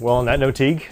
[0.00, 0.84] Well, on that note, Tieg,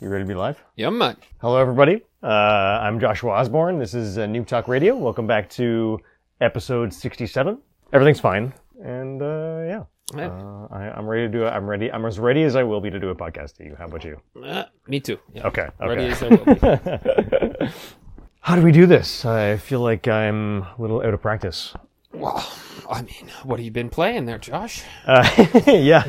[0.00, 0.62] you ready to be live?
[0.76, 1.16] Yeah, man.
[1.40, 2.02] Hello, everybody.
[2.22, 3.78] Uh, I'm Joshua Osborne.
[3.78, 4.96] This is uh, Noob Talk Radio.
[4.96, 5.98] Welcome back to
[6.40, 7.58] episode 67.
[7.92, 8.52] Everything's fine,
[8.84, 9.82] and uh, yeah,
[10.16, 10.28] Yeah.
[10.28, 11.44] uh, I, I'm ready to do.
[11.44, 11.50] it.
[11.50, 11.90] I'm ready.
[11.90, 13.74] I'm as ready as I will be to do a podcast to you.
[13.76, 14.20] How about you?
[14.42, 15.18] Uh, me too.
[15.34, 15.46] Yeah.
[15.48, 15.66] Okay.
[15.80, 16.08] Okay.
[16.10, 17.72] as I will be.
[18.40, 19.24] How do we do this?
[19.24, 21.74] I feel like I'm a little out of practice.
[22.12, 22.50] Well,
[22.90, 24.82] I mean, what have you been playing there, Josh?
[25.06, 25.28] Uh,
[25.66, 26.04] yeah,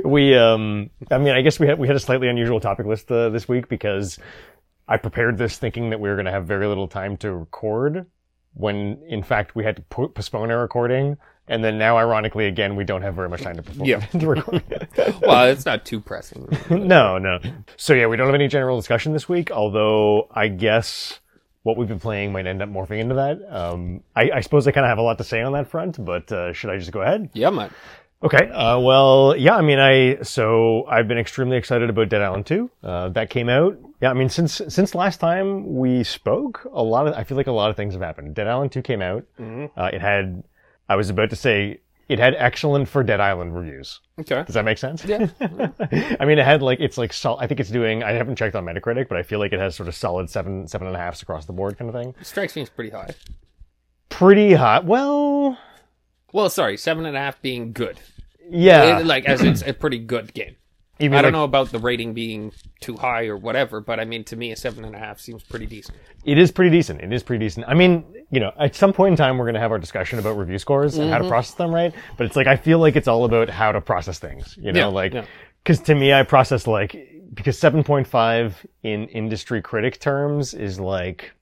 [0.04, 0.36] we.
[0.36, 3.28] Um, I mean, I guess we had we had a slightly unusual topic list uh,
[3.30, 4.18] this week because
[4.88, 8.06] I prepared this thinking that we were going to have very little time to record,
[8.54, 11.16] when in fact we had to po- postpone our recording,
[11.46, 14.00] and then now, ironically, again, we don't have very much time to perform Yeah.
[14.06, 14.62] to record.
[15.22, 16.48] well, it's not too pressing.
[16.68, 17.38] no, no.
[17.76, 19.50] So yeah, we don't have any general discussion this week.
[19.52, 21.19] Although I guess
[21.62, 23.38] what we've been playing might end up morphing into that.
[23.50, 26.02] Um, I, I suppose I kind of have a lot to say on that front,
[26.02, 27.30] but uh, should I just go ahead?
[27.34, 27.70] Yeah, man.
[28.22, 28.50] Okay.
[28.50, 29.56] Uh, well, yeah.
[29.56, 32.70] I mean, I so I've been extremely excited about Dead Island 2.
[32.82, 33.78] Uh, that came out.
[34.02, 34.10] Yeah.
[34.10, 37.52] I mean, since since last time we spoke, a lot of I feel like a
[37.52, 38.34] lot of things have happened.
[38.34, 39.24] Dead Island 2 came out.
[39.38, 40.42] Uh, it had.
[40.88, 41.80] I was about to say
[42.10, 44.00] it had excellent for Dead Island reviews.
[44.20, 44.42] Okay.
[44.44, 45.04] Does that make sense?
[45.04, 45.28] Yeah.
[45.40, 48.02] I mean, it had like it's like sol- I think it's doing.
[48.02, 50.66] I haven't checked on Metacritic, but I feel like it has sort of solid seven
[50.68, 52.14] seven and a halfs across the board kind of thing.
[52.22, 53.10] Strikes me as pretty high.
[54.08, 54.84] Pretty hot.
[54.84, 55.56] Well,
[56.32, 57.98] Well, sorry, seven and a half being good.
[58.50, 58.98] yeah.
[58.98, 60.56] It- like, as it's a pretty good game.
[61.00, 64.04] Even I don't like- know about the rating being too high or whatever, but I
[64.04, 65.96] mean, to me, a seven and a half seems pretty decent.
[66.24, 67.00] It is pretty decent.
[67.00, 67.66] It is pretty decent.
[67.68, 70.18] I mean, you know, at some point in time, we're going to have our discussion
[70.18, 71.24] about review scores and how Mm-hmm.
[71.24, 71.92] to process them, right?
[72.16, 74.80] But it's like, I feel like it's all about how to process things, you know,
[74.80, 75.24] Yeah, like, yeah.
[75.64, 76.96] cause to me, I process like,
[77.34, 81.32] because 7.5 in industry critic terms is like,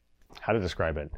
[0.40, 1.10] how to describe it?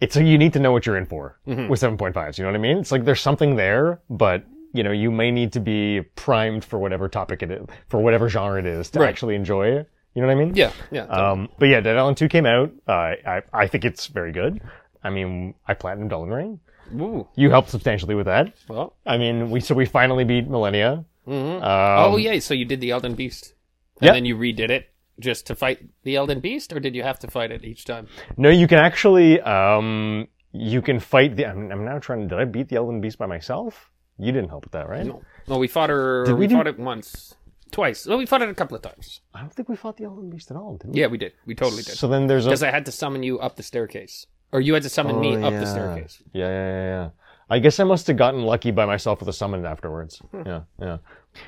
[0.00, 1.68] It's a, you need to know what you're in for Mm-hmm.
[1.68, 2.38] with 7.5s.
[2.38, 2.78] You know what I mean?
[2.78, 6.78] It's like there's something there, but you know, you may need to be primed for
[6.78, 9.08] whatever topic it is, for whatever genre it is to Right.
[9.08, 9.88] actually enjoy it.
[10.14, 10.54] You know what I mean?
[10.54, 11.04] Yeah, yeah.
[11.04, 12.70] Um, but yeah, Dead Island 2 came out.
[12.86, 14.60] Uh, I, I think it's very good.
[15.02, 16.60] I mean, I platinumed Elden Ring.
[17.00, 18.52] Ooh, You helped substantially with that.
[18.68, 18.94] well.
[19.06, 21.04] I mean, we, so we finally beat Malenia.
[21.26, 23.54] Um, oh, yeah, so you did the Elden Beast.
[24.00, 24.88] And then you redid it
[25.20, 28.08] just to fight the Elden Beast, or did you have to fight it each time?
[28.36, 32.38] No, you can actually, um, you can fight the, I'm, I'm now trying, to, did
[32.40, 33.90] I beat the Elden Beast by myself?
[34.18, 35.06] You didn't help with that, right?
[35.06, 35.22] No.
[35.48, 36.24] No, we fought her.
[36.26, 37.34] Did we we do- fought it once.
[37.70, 38.06] Twice.
[38.06, 39.22] No, we fought it a couple of times.
[39.32, 41.00] I don't think we fought the Elden Beast at all, did we?
[41.00, 41.32] Yeah, we did.
[41.46, 41.96] We totally did.
[41.96, 44.26] So then there's a, Because I had to summon you up the staircase.
[44.52, 45.60] Or you had to summon me Oh, up yeah.
[45.60, 46.22] the staircase.
[46.34, 47.08] Yeah, yeah, yeah, yeah.
[47.48, 50.18] I guess I must have gotten lucky by myself with a summon afterwards.
[50.30, 50.42] Hmm.
[50.44, 50.98] Yeah, yeah.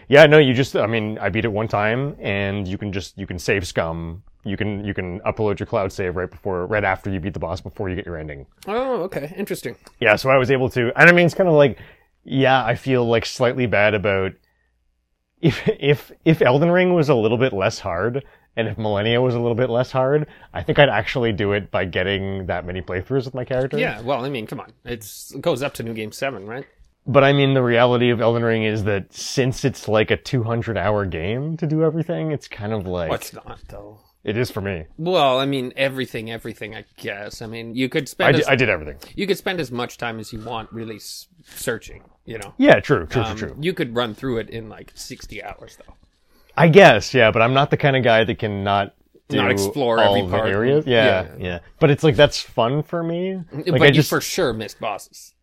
[0.08, 3.18] Yeah, no, you just, I mean, I beat it one time and you can just,
[3.18, 4.22] you can save scum.
[4.44, 7.38] You can, you can upload your cloud save right before, right after you beat the
[7.38, 8.46] boss before you get your ending.
[8.66, 9.34] Oh, okay.
[9.36, 9.76] Interesting.
[10.00, 11.78] Yeah, so I was able to, and I mean, it's kind of like,
[12.24, 14.32] yeah, I feel like slightly bad about
[15.40, 18.24] if, if, if Elden Ring was a little bit less hard
[18.56, 21.70] and if Malenia was a little bit less hard, I think I'd actually do it
[21.70, 23.78] by getting that many playthroughs with my character.
[23.78, 24.72] Yeah, well, I mean, come on.
[24.84, 26.66] It's, it goes up to New Game 7, right?
[27.06, 30.78] But I mean, the reality of Elden Ring is that since it's like a 200
[30.78, 34.00] hour game to do everything, it's kind of like, What's not, though?
[34.24, 34.86] It is for me.
[34.98, 37.42] Well, I mean, everything, everything, I guess.
[37.42, 38.96] I mean, you could I spend, did, I did everything.
[39.14, 42.54] you could spend as much time as you want really s- searching, you know?
[42.58, 43.56] Yeah, true, true, Um, true, true.
[43.60, 45.94] You could run through it in like 60 hours, though.
[46.56, 48.94] I guess, yeah, but I'm not the kind of guy that can not
[49.30, 50.48] Not explore all every the part.
[50.48, 50.86] areas.
[50.86, 51.28] Yeah, Yeah.
[51.38, 53.36] yeah, But it's like, that's fun for me.
[53.52, 55.34] Like, but I you just, for sure missed bosses.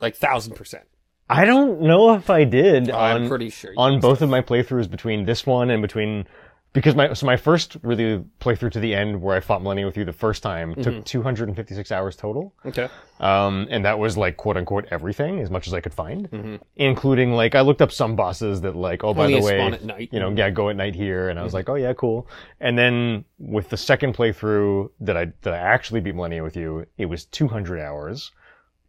[0.00, 0.84] Like, thousand percent.
[1.30, 3.72] I don't know if I did on, I'm pretty sure.
[3.72, 6.26] you on both of my playthroughs between this one and between
[6.74, 9.96] because my so my first really playthrough to the end where I fought Malenia with
[9.96, 10.82] you the first time Mm-hmm.
[10.82, 12.54] took 256 hours total.
[12.66, 12.88] Okay.
[13.20, 17.32] Um, and that was like quote unquote everything as much as I could find, including
[17.32, 19.34] like I looked up some bosses that like oh by Mm-hmm.
[19.34, 20.08] Only the way spawn at night.
[20.12, 22.28] you know yeah go at night here and I was like oh yeah cool
[22.60, 26.86] and then with the second playthrough that I that I actually beat Malenia with you
[26.98, 28.30] it was 200 hours.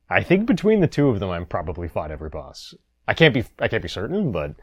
[0.09, 2.73] I think between the two of them I'm probably fought every boss.
[3.07, 4.55] I can't be I can't be certain but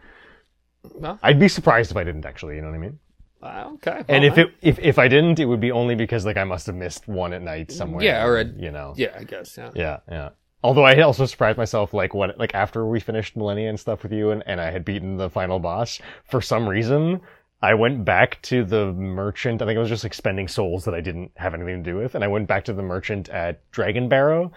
[0.95, 2.99] Well, I'd be surprised if I didn't actually you know what I mean.
[3.43, 4.03] Uh, okay.
[4.09, 6.45] And well, if it if if I didn't, it would be only because like I
[6.45, 8.03] must have missed one at night somewhere.
[8.05, 8.95] Yeah, or a- you know.
[8.97, 9.71] Yeah, I guess, yeah.
[9.75, 10.31] Yeah, yeah.
[10.65, 14.13] Although I also surprised myself, like what, like after we finished Malenia and stuff with
[14.13, 17.21] you, and, and I had beaten the final boss, for some reason,
[17.63, 19.63] I went back to the merchant.
[19.63, 21.97] I think I was just like spending souls that I didn't have anything to do
[21.99, 24.51] with, and I went back to the merchant at Dragonbarrow,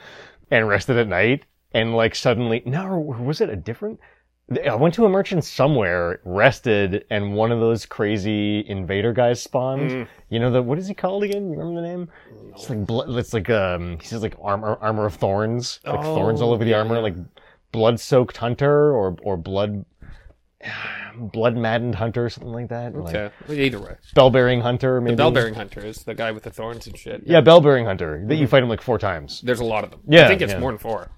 [0.50, 4.00] and rested at night, and like suddenly, no, or was it a different?
[4.66, 9.92] I went to a merchant somewhere, rested, and one of those crazy invader guys spawned.
[9.92, 10.08] Mm.
[10.30, 11.52] You know the what is he called again?
[11.52, 12.10] You remember the name?
[12.54, 13.10] It's like blood.
[13.18, 14.00] It's like um.
[14.00, 17.00] He says like armor armor of thorns, like thorns all Oh, over the yeah, armor,
[17.00, 17.16] like
[17.72, 19.86] blood soaked hunter or or blood.
[21.18, 22.96] Blood Maddened Hunter, or something like that.
[22.96, 25.16] Like, Either way, Bell Bearing Hunter, maybe.
[25.16, 27.24] the bell bearing hunter is the guy with the thorns and shit.
[27.26, 28.24] Yeah, Bell Bearing Hunter.
[28.26, 29.42] That you fight him like four times.
[29.42, 30.00] There's a lot of them.
[30.08, 30.60] Yeah, I think it's yeah.
[30.60, 31.10] more than four.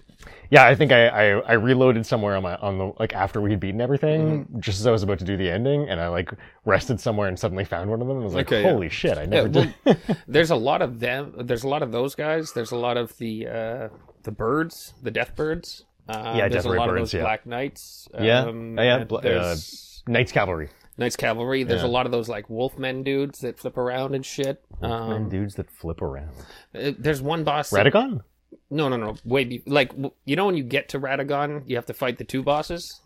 [0.51, 3.51] Yeah, I think I, I, I reloaded somewhere on my on the like after we
[3.51, 4.59] had beaten everything, Mm-hmm.
[4.59, 6.29] just as I was about to do the ending, and I like
[6.65, 8.71] rested somewhere and suddenly found one of them and was like, Okay, yeah.
[8.71, 9.97] holy shit, I never well, did.
[10.27, 11.33] There's a lot of them.
[11.39, 12.51] There's a lot of those guys.
[12.51, 13.87] There's a lot of the uh,
[14.23, 15.85] the birds, the death birds.
[16.09, 17.21] Uh, Yeah, there's death a lot of birds, those yeah.
[17.21, 18.09] black knights.
[18.19, 18.41] Yeah.
[18.41, 20.67] Um, yeah, and uh, there's Night's Cavalry.
[20.97, 21.63] Night's Cavalry.
[21.63, 21.87] There's Yeah.
[21.87, 24.61] a lot of those like wolfmen dudes that flip around and shit.
[24.81, 26.31] and Um, dudes that flip around.
[26.75, 27.71] uh, there's one boss.
[27.71, 28.21] Radagon?
[28.69, 29.15] No, no, no.
[29.25, 29.91] Be- like
[30.25, 33.01] you know when you get to Radagon, you have to fight the two bosses.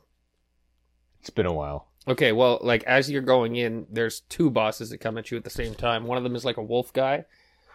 [1.21, 1.88] It's been a while.
[2.07, 5.44] Okay, well, like as you're going in, there's two bosses that come at you at
[5.44, 6.06] the same time.
[6.06, 7.25] One of them is like a wolf guy,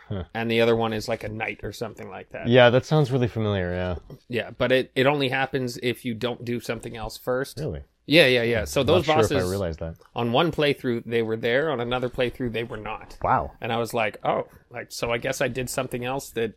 [0.09, 0.25] Huh.
[0.35, 2.47] and the other one is like a knight or something like that.
[2.47, 3.73] Yeah, that sounds really familiar.
[3.73, 7.59] Yeah, Yeah, but it, it only happens if you don't do something else first.
[7.59, 7.83] really.
[8.07, 8.65] Yeah, yeah, yeah.
[8.65, 9.95] So those bosses sure if I realized that.
[10.17, 13.17] on one playthrough they were there, on another playthrough they were not.
[13.23, 13.53] Wow.
[13.61, 16.55] And I was like, oh, like so I guess I did something else that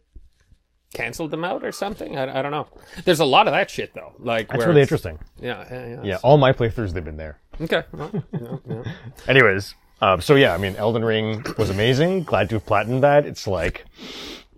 [0.94, 2.18] canceled them out or something.
[2.18, 2.68] I, I don't know.
[3.06, 4.14] There's a lot of that shit though.
[4.20, 5.20] Like That's where really interesting.
[5.42, 6.02] Yeah, yeah, yeah.
[6.04, 7.40] Yeah, all my playthroughs they've been there.
[7.60, 7.84] Okay.
[7.92, 8.84] Well, yeah, yeah.
[9.28, 12.24] Anyways, um, so yeah, I mean, Elden Ring was amazing.
[12.24, 13.26] Glad to have platinumed that.
[13.26, 13.86] It's like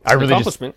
[0.06, 0.76] I really just Accomplishment.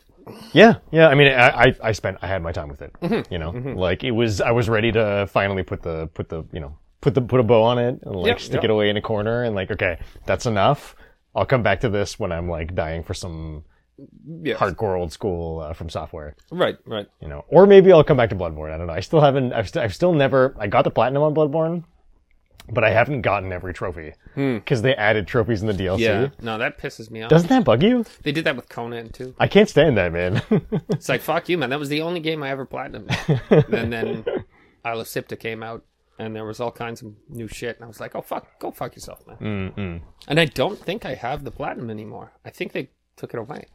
[0.52, 1.08] Yeah, yeah.
[1.08, 2.93] I mean, I, I, I spent, I had my time with it.
[3.00, 3.32] Mm-hmm.
[3.32, 6.61] You know, like it was, I was ready to finally put the, put the, you
[6.61, 8.64] know, put the, put a bow on it and like Yep, stick yep.
[8.64, 10.94] it away in a corner and like, okay, that's enough.
[11.34, 13.64] I'll come back to this when I'm like dying for some
[14.42, 14.54] Yeah.
[14.54, 17.06] hardcore old school uh, FromSoftware, Right, right.
[17.20, 18.72] you know, or maybe I'll come back to Bloodborne.
[18.72, 18.92] I don't know.
[18.92, 21.84] I still haven't, I've, st- I've still never, I got the platinum on Bloodborne,
[22.70, 25.96] but I haven't gotten every trophy because they added trophies in the DLC.
[25.96, 26.00] Hmm.
[26.00, 26.28] Yeah.
[26.40, 27.30] No, that pisses me off.
[27.30, 28.04] Doesn't that bug you?
[28.22, 29.34] They did that with Conan too.
[29.38, 30.42] I can't stand that, man.
[30.90, 31.70] It's like fuck you, man.
[31.70, 33.08] That was the only game I ever platinumed.
[33.72, 34.24] and then
[34.84, 35.84] Isle of Siptah came out,
[36.18, 38.70] and there was all kinds of new shit, and I was like, oh fuck, go
[38.70, 39.38] fuck yourself, man.
[39.40, 40.00] Mm-mm.
[40.28, 42.32] And I don't think I have the platinum anymore.
[42.44, 43.66] I think they took it away.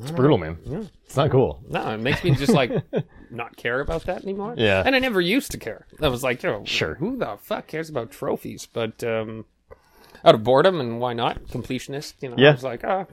[0.00, 0.58] It's brutal, man.
[1.04, 1.62] It's not cool.
[1.68, 2.70] No, it makes me just like
[3.30, 4.54] not care about that anymore.
[4.56, 4.82] Yeah.
[4.84, 5.86] And I never used to care.
[6.00, 6.94] I was like, yo, Sure.
[6.94, 8.66] who the fuck cares about trophies?
[8.72, 9.44] But um,
[10.24, 11.42] out of boredom and why not?
[11.48, 12.36] Completionist, you know.
[12.38, 12.50] Yeah.
[12.50, 13.06] I was like, ah,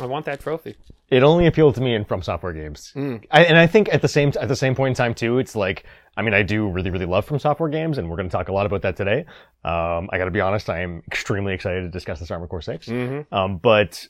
[0.00, 0.76] I want that trophy.
[1.10, 3.24] it only appealed to me in FromSoftware games Mm.
[3.30, 5.56] I, and i think at the same at the same point in time too it's
[5.56, 5.84] like
[6.18, 8.52] i mean i do really really love FromSoftware games and we're going to talk a
[8.52, 9.24] lot about that today
[9.64, 12.86] um, i gotta be honest i am extremely excited to discuss this Armored Core 6
[12.86, 13.34] Mm-hmm.
[13.34, 14.06] um, but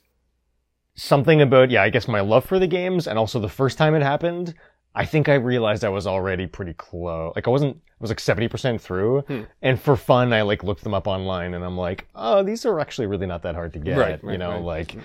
[0.98, 3.94] something about yeah i guess my love for the games and also the first time
[3.94, 4.52] it happened
[4.96, 8.18] i think i realized i was already pretty close like i wasn't i was like
[8.18, 9.42] 70% through Hmm.
[9.62, 12.80] and for fun i like looked them up online and i'm like oh these are
[12.80, 14.62] actually really not that hard to get Right, you right, know right.
[14.62, 14.96] like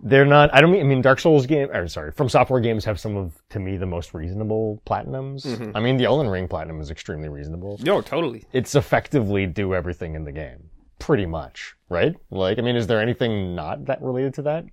[0.00, 3.00] they're not i don't mean i mean dark souls game or sorry FromSoftware games have
[3.00, 5.74] some of to me the most reasonable platinums Mm-hmm.
[5.76, 8.44] i mean the Elden ring platinum is extremely reasonable No, totally.
[8.52, 10.68] it's effectively do everything in the game
[10.98, 14.64] pretty much right like i mean is there anything not that related to that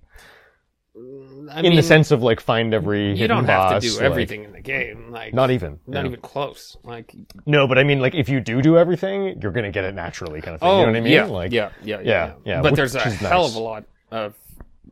[1.50, 3.94] I in mean, the sense of like find every you don't have boss, to do
[3.96, 5.10] like- everything in the game.
[5.10, 6.10] Like not even not yeah.
[6.10, 6.76] even close.
[6.82, 7.14] Like
[7.44, 10.40] no but i mean like if you do do everything you're gonna get it naturally
[10.40, 12.32] kind of thing oh you know what i mean yeah, like yeah, yeah, yeah, yeah,
[12.44, 13.50] yeah, But which there's a hell nice.
[13.50, 14.34] of a lot of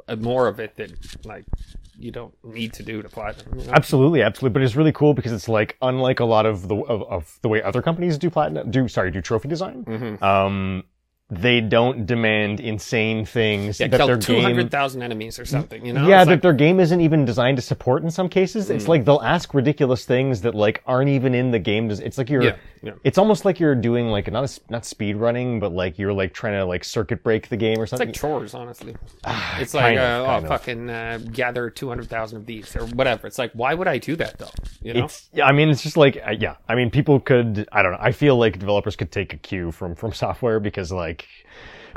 [0.09, 0.93] uh, more of it that
[1.25, 1.45] like
[1.99, 3.59] you don't need to do to platinum.
[3.59, 3.73] You know?
[3.73, 4.53] Absolutely, absolutely.
[4.53, 7.49] But it's really cool because it's like unlike a lot of the of, of the
[7.49, 9.85] way other companies do platinum do sorry do trophy design.
[9.85, 10.23] Mhm.
[10.23, 10.85] Um,
[11.31, 14.43] they don't demand insane things Yeah, that their two game.
[14.43, 15.85] hundred thousand enemies or something.
[15.85, 16.07] You know?
[16.07, 18.69] yeah, It's that like, their game isn't even designed to support in some cases.
[18.69, 21.91] It's like they'll ask ridiculous things that like aren't even in the game.
[21.91, 22.43] It's like you're.
[22.43, 22.93] Yeah, yeah.
[23.05, 26.35] It's almost like you're doing like not a, not speed running, but like you're like
[26.35, 28.11] trying to like circuit break the game or something.
[28.11, 28.95] It's like chores, honestly.
[29.57, 33.27] It's like, of, uh, oh, fucking uh, gather 200,000 of these or whatever.
[33.27, 34.51] It's like, why would I do that though?
[34.83, 35.05] You know?
[35.05, 35.47] It's yeah.
[35.47, 36.57] I mean, it's just like uh, yeah.
[36.69, 37.67] I mean, people could.
[37.73, 37.99] I don't know.
[38.01, 41.14] I feel like developers could take a cue from from software because like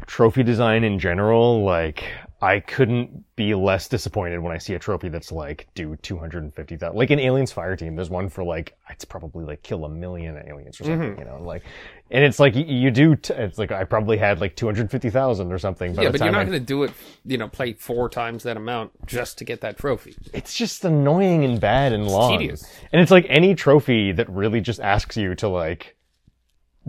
[0.06, 2.04] trophy design in general, like
[2.40, 6.44] I couldn't be less disappointed when I see a trophy that's like do two hundred
[6.44, 6.96] and fifty thousand.
[6.96, 10.80] Like in Aliens Fireteam, there's one for like it's probably like kill a million aliens
[10.80, 11.12] or something.
[11.14, 11.20] Mm-hmm.
[11.20, 11.64] You know, like
[12.12, 13.16] and it's like you, do.
[13.16, 15.96] T- it's like I probably had like two hundred fifty thousand or something.
[15.96, 16.92] Yeah, but you're not going to do it,
[17.26, 20.16] you know, play four times that amount just to get that trophy.
[20.32, 22.38] it's just annoying and bad and long.
[22.38, 22.72] tedious.
[22.94, 25.97] And it's like any trophy that really just asks you to like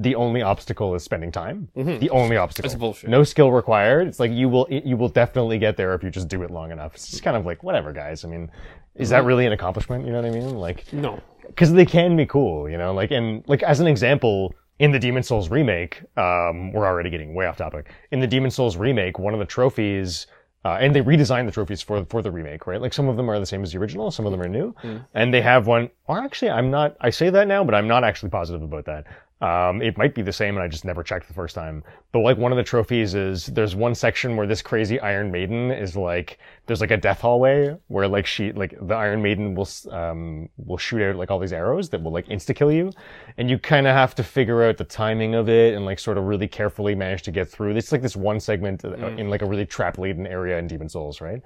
[0.01, 1.69] the only obstacle is spending time.
[1.75, 2.69] The only obstacle.
[2.69, 3.11] That's bullshit.
[3.11, 4.07] No skill required.
[4.07, 6.71] It's like you will you will definitely get there if you just do it long
[6.71, 6.95] enough.
[6.95, 8.25] It's just kind of like whatever, guys.
[8.25, 8.51] I mean,
[8.95, 10.07] is that really an accomplishment?
[10.07, 10.55] You know what I mean?
[10.57, 11.21] Like No.
[11.49, 12.95] because they can be cool, you know.
[12.95, 17.35] Like and like as an example, in the Demon's Souls remake, um, we're already getting
[17.35, 17.91] way off topic.
[18.13, 20.29] In the Demon's Souls remake, one of the trophies,
[20.65, 22.81] uh, and they redesigned the trophies for for the remake, right?
[22.81, 24.73] Like some of them are the same as the original, some of them are new,
[25.15, 25.91] and they have one.
[26.07, 26.97] Or actually, I'm not.
[27.01, 29.07] I say that now, but I'm not actually positive about that.
[29.41, 31.85] Um, it might be the same, and I just never checked the first time.
[32.11, 35.71] But like one of the trophies is there's one section where this crazy Iron Maiden
[35.71, 39.69] is like there's like a death hallway where like she like the Iron Maiden will
[39.93, 42.91] um will shoot out like all these arrows that will like insta kill you,
[43.37, 46.19] and you kind of have to figure out the timing of it and like sort
[46.19, 47.77] of really carefully manage to get through.
[47.77, 50.95] It's like this one segment uh, in like a really trap laden area in Demon's
[50.95, 51.41] Souls, right?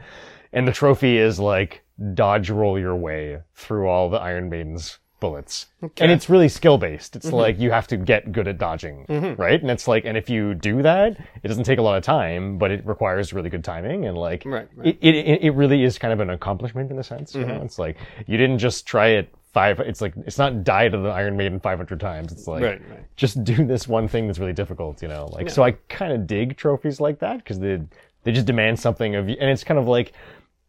[0.55, 1.83] And the trophy is like
[2.15, 5.67] dodge roll your way through all the Iron Maiden's bullets.
[5.99, 7.15] And it's really skill based.
[7.15, 7.37] It's mm-hmm.
[7.37, 9.41] like you have to get good at dodging, mm-hmm.
[9.41, 9.61] right?
[9.61, 12.59] And it's like, and if you do that, it doesn't take a lot of time,
[12.59, 14.05] but it requires really good timing.
[14.05, 14.99] And like, Right, right.
[15.01, 17.37] It, it, it really is kind of an accomplishment in a sense.
[17.37, 17.55] You know?
[17.55, 17.67] Mm-hmm.
[17.67, 21.11] It's like, you didn't just try it five, it's like, it's not die to the
[21.11, 22.33] Iron Maiden 500 times.
[22.33, 22.83] It's like, Right,
[23.15, 25.27] just do this one thing that's really difficult, you know?
[25.33, 27.81] Like, so I kind of dig trophies like that because they,
[28.25, 29.37] they just demand something of you.
[29.41, 30.15] And it's kind of like,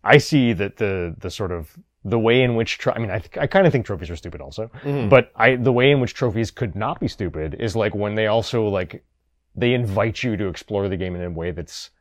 [0.03, 3.19] I see that the, the sort of, the way in which, tro- I mean, I,
[3.19, 5.09] th- I kind of think trophies are stupid also, mm-hmm.
[5.09, 8.27] but I, the way in which trophies could not be stupid is like when they
[8.27, 9.03] also like,
[9.55, 11.91] they invite you to explore the game in a way that's,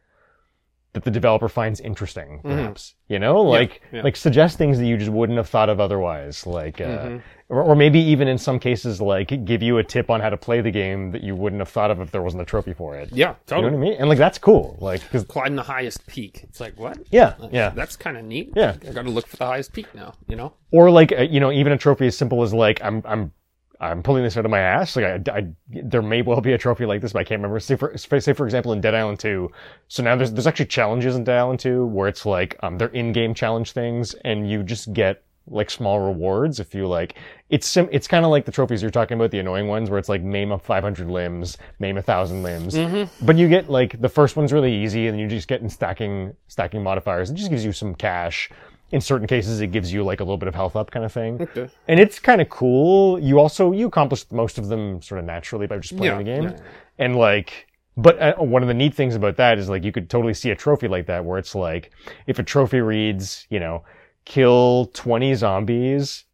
[0.92, 2.49] that the developer finds interesting, mm-hmm.
[2.50, 2.94] perhaps.
[3.09, 4.02] You know, like yeah.
[4.02, 6.47] like suggest things that you just wouldn't have thought of otherwise.
[6.47, 7.16] Like, uh, mm-hmm.
[7.52, 10.38] Or, or maybe even in some cases, like give you a tip on how to
[10.38, 12.97] play the game that you wouldn't have thought of if there wasn't a trophy for
[12.97, 13.11] it.
[13.12, 13.73] Yeah, You know totally.
[13.73, 13.97] what I mean?
[14.00, 14.78] And like that's cool.
[14.80, 16.44] Like, cause Climb the highest peak.
[16.44, 16.99] It's like what?
[17.11, 17.68] yeah, yeah.
[17.68, 18.54] That's kind of neat.
[18.56, 18.76] Yeah.
[18.88, 20.14] I got to look for the highest peak now.
[20.28, 20.54] You know.
[20.71, 23.32] Or like uh, you know, even a trophy as simple as like I'm I'm
[23.80, 24.97] I'm pulling this out of my ass.
[24.97, 27.61] Like I, I there may well be a trophy like this, but I can't remember.
[27.61, 29.50] Say for say for example in Dead Island 2.
[29.88, 32.88] So now there's there's actually challenges in Dead Island 2 where it's like um they're
[32.88, 37.16] in-game challenge things and you just get like small rewards if you like
[37.50, 39.99] it's sim- it's kind of like the trophies you're talking about the annoying ones where
[39.99, 42.76] it's like maim a 500 limbs maim a thousand limbs.
[43.20, 46.82] But you get like the first one's really easy and you're just getting stacking stacking
[46.82, 47.30] modifiers.
[47.30, 48.50] It just gives you some cash.
[48.92, 51.12] In certain cases it gives you like a little bit of health up kind of
[51.12, 51.40] thing.
[51.42, 51.68] Okay.
[51.88, 53.18] and it's kind of cool.
[53.18, 56.25] You also you accomplish most of them sort of naturally by just playing Yeah, the
[56.25, 56.42] game.
[56.44, 56.56] yeah.
[56.99, 60.08] and like but uh, one of the neat things about that is like you could
[60.08, 61.90] totally see a trophy like that where it's like
[62.26, 63.82] if a trophy reads you know
[64.25, 66.25] kill 20 zombies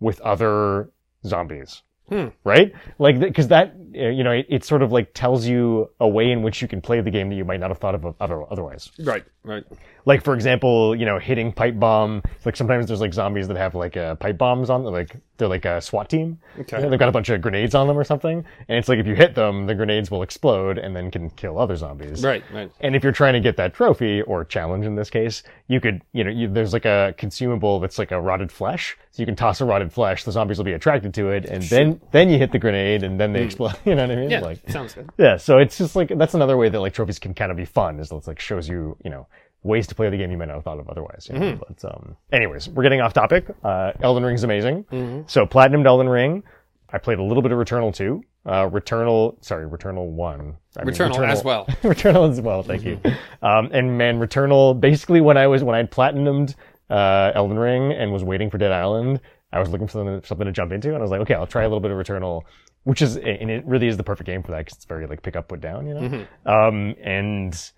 [0.00, 0.90] with other
[1.26, 2.26] zombies Hmm.
[2.44, 6.06] right like because that uh, you know it, it sort of like tells you a
[6.08, 8.04] way in which you can play the game that you might not have thought of
[8.20, 9.24] other- otherwise Right.
[9.42, 9.64] Right.
[10.06, 12.22] Like for example, you know, hitting pipe bomb.
[12.44, 14.92] Like sometimes there's like zombies that have like uh, pipe bombs on, them.
[14.92, 16.38] like they're like a SWAT team.
[16.60, 16.76] Okay.
[16.76, 18.98] You know, they've got a bunch of grenades on them or something, and it's like
[18.98, 22.22] if you hit them, the grenades will explode and then can kill other zombies.
[22.22, 22.44] Right.
[22.52, 22.70] Right.
[22.80, 26.02] And if you're trying to get that trophy or challenge in this case, you could,
[26.12, 28.96] you know, you, there's like a consumable that's like a rotted flesh.
[29.10, 30.24] So you can toss a rotted flesh.
[30.24, 33.18] The zombies will be attracted to it, and then then you hit the grenade, and
[33.18, 33.74] then they explode.
[33.84, 34.30] You know what I mean?
[34.30, 34.40] Yeah.
[34.40, 35.08] Like, sounds good.
[35.18, 37.64] yeah, so it's just like that's another way that like trophies can kind of be
[37.64, 38.00] fun.
[38.00, 39.26] Is it's like shows you you know
[39.64, 41.28] ways to play the game you might not have thought of otherwise.
[41.32, 41.58] You know?
[41.68, 43.46] But um, anyways, we're getting off topic.
[43.64, 45.24] Uh, Elden Ring's amazing.
[45.26, 46.44] So platinum Elden Ring.
[46.90, 48.22] I played a little bit of Returnal 2.
[48.46, 50.56] Uh, Returnal, sorry, Returnal 1.
[50.76, 51.64] I mean, Returnal as well.
[51.82, 53.00] Returnal as well, thank you.
[53.42, 56.54] Um, and man, Returnal, basically when I was, when I had platinumed,
[56.90, 59.20] uh, Elden Ring and was waiting for Dead Island,
[59.52, 61.46] I was looking for something, something to jump into and I was like, okay, I'll
[61.46, 62.42] try a little bit of Returnal,
[62.84, 65.22] which is, and it really is the perfect game for that because it's very like
[65.22, 66.26] pick up, put down, you know?
[66.46, 67.70] Um, and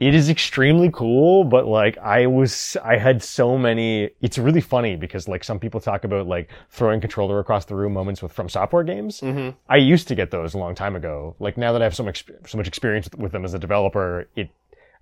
[0.00, 4.96] it is extremely cool, but like I was, I had so many, it's really funny
[4.96, 8.86] because like some people talk about like throwing controller across the room moments with FromSoftware
[8.86, 9.20] games.
[9.20, 9.50] Mm-hmm.
[9.68, 11.36] I used to get those a long time ago.
[11.38, 14.26] Like now that I have so much, so much experience with them as a developer,
[14.36, 14.48] it,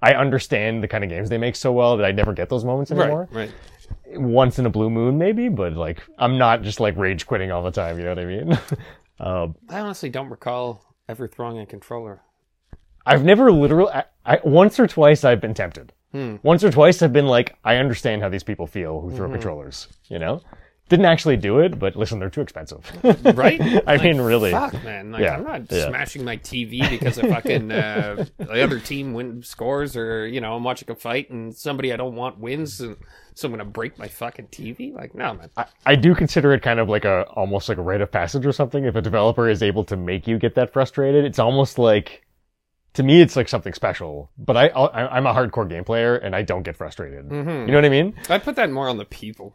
[0.03, 2.65] I understand the kind of games they make so well that I never get those
[2.65, 3.29] moments anymore.
[3.31, 3.53] Right.
[4.09, 4.21] Right.
[4.21, 7.63] Once in a blue moon, maybe, but like I'm not just like rage quitting all
[7.63, 7.99] the time.
[7.99, 8.53] You know what I mean?
[9.21, 12.21] um, I honestly don't recall ever throwing a controller.
[13.09, 15.93] I've never literally, I, I, once or twice I've been tempted.
[16.13, 16.37] Hmm.
[16.43, 19.35] Once or twice I've been like, I understand how these people feel who throw Mm-hmm.
[19.35, 20.41] controllers, you know?
[20.89, 22.91] Didn't actually do it, but listen, they're too expensive.
[23.37, 23.61] Right?
[23.61, 24.53] I Like, mean, really.
[24.53, 25.13] Fuck, man.
[25.13, 25.87] Like, Yeah, I'm not yeah.
[25.89, 30.55] smashing my TV because a fucking uh, the other team win scores, or you know,
[30.57, 32.97] I'm watching a fight and somebody I don't want wins, and
[33.35, 34.95] so I'm gonna break my fucking TV.
[34.95, 35.51] Like, no, man.
[35.59, 38.47] I, I do consider it kind of like a, almost like a rite of passage
[38.47, 38.87] or something.
[38.87, 42.25] If a developer is able to make you get that frustrated, it's almost like,
[42.95, 44.31] to me, it's like something special.
[44.39, 47.29] But I, I I'm a hardcore game player and I don't get frustrated.
[47.29, 47.51] Mm-hmm.
[47.51, 48.15] You know what I mean?
[48.29, 49.55] I put that more on the people.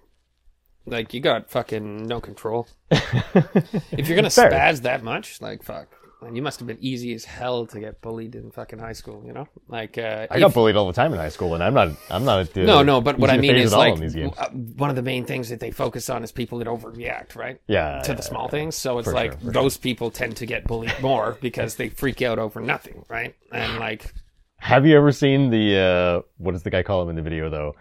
[0.86, 2.68] Like, you got fucking no control.
[2.92, 4.52] if you're gonna Fair.
[4.52, 5.88] spaz that much, like, fuck.
[6.24, 9.24] Man, you must have been easy as hell to get bullied in fucking high school,
[9.26, 9.48] you know?
[9.68, 11.90] Like, uh, I got bullied all the time in high school, and I'm not.
[12.10, 12.58] I'm not.
[12.58, 14.00] Uh, No, no, but what I mean is all like
[14.38, 17.60] uh, one of the main things that they focus on is people that overreact, right?
[17.68, 18.76] Yeah, To yeah, the small things.
[18.76, 22.22] So it's For like sure, those people tend to get bullied more because they freak
[22.22, 23.36] out over nothing, right?
[23.52, 24.14] And like,
[24.58, 27.50] Have you ever seen the uh what does the guy call him in the video
[27.50, 27.76] though?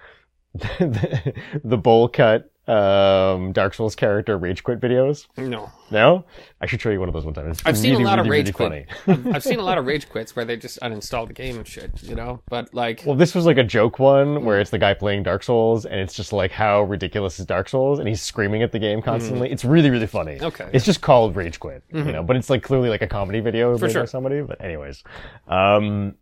[0.55, 5.27] the bowl cut um, Dark Souls character rage quit videos?
[5.37, 6.25] No, No,
[6.61, 7.49] I should show you one of those one time.
[7.49, 9.35] It's I've seen a lot really, of rage really quit.
[9.35, 11.91] I've, seen a lot of rage quits where they just uninstall the game and shit.
[12.03, 14.95] You know, but like, Well, this was like a joke one where it's the guy
[14.95, 18.63] playing Dark Souls, and it's just like how ridiculous is Dark Souls, and he's screaming
[18.63, 19.51] at the game constantly.
[19.51, 20.37] It's really, really funny.
[20.37, 20.45] Mm-hmm.
[20.45, 20.65] Okay.
[20.65, 20.77] Mm-hmm.
[20.77, 23.77] It's just called Rage Quit, you know, but it's like clearly like a comedy video
[23.77, 24.03] made sure.
[24.03, 24.41] by somebody.
[24.41, 25.03] But anyways,
[25.49, 26.15] um,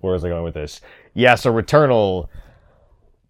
[0.00, 0.82] where was I going with this?
[1.14, 2.28] Yeah, so Returnal.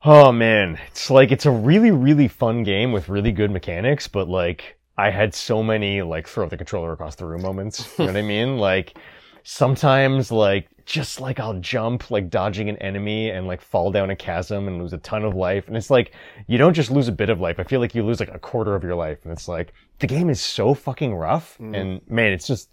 [0.08, 4.28] Oh man, it's like it's a really, really fun game with really good mechanics, but
[4.28, 7.92] like I had so many like throw the controller across the room moments.
[7.98, 8.56] You know what I mean?
[8.56, 8.96] Like
[9.42, 14.14] sometimes like just like I'll jump like dodging an enemy and like fall down a
[14.14, 15.66] chasm and lose a ton of life.
[15.66, 16.14] And it's like
[16.46, 17.58] you don't just lose a bit of life.
[17.58, 19.18] I feel like you lose like a quarter of your life.
[19.24, 21.58] And it's like the game is so fucking rough.
[21.58, 21.76] Mm.
[21.76, 22.72] And man, it's just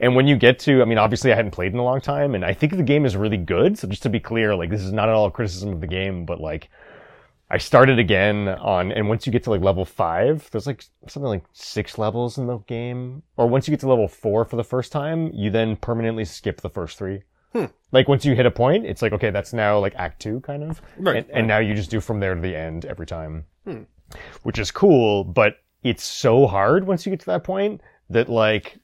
[0.00, 2.34] and when you get to, I mean, obviously I hadn't played in a long time,
[2.34, 3.78] and I think the game is really good.
[3.78, 5.86] So just to be clear, like this is not at all a criticism of the
[5.86, 6.70] game, but like
[7.50, 11.28] I started again on, and once you get to like level five, there's like something
[11.28, 14.64] like six levels in the game, or once you get to level four for the
[14.64, 17.22] first time, you then permanently skip the first three.
[17.52, 17.66] Hmm.
[17.92, 20.62] Like once you hit a point, it's like okay, that's now like Act Two kind
[20.62, 23.44] of, Right, And, and now you just do from there to the end every time,
[23.64, 23.82] hmm.
[24.44, 25.24] which is cool.
[25.24, 28.78] But it's so hard once you get to that point that like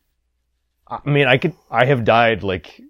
[0.89, 2.81] I mean, I could, I have died like,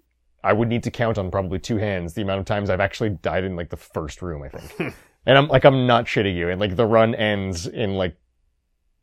[0.43, 3.09] I would need to count on probably two hands the amount of times I've actually
[3.09, 4.95] died in like the first room, I think.
[5.25, 6.49] and I'm like, I'm not shitting you.
[6.49, 8.15] And like the run ends in like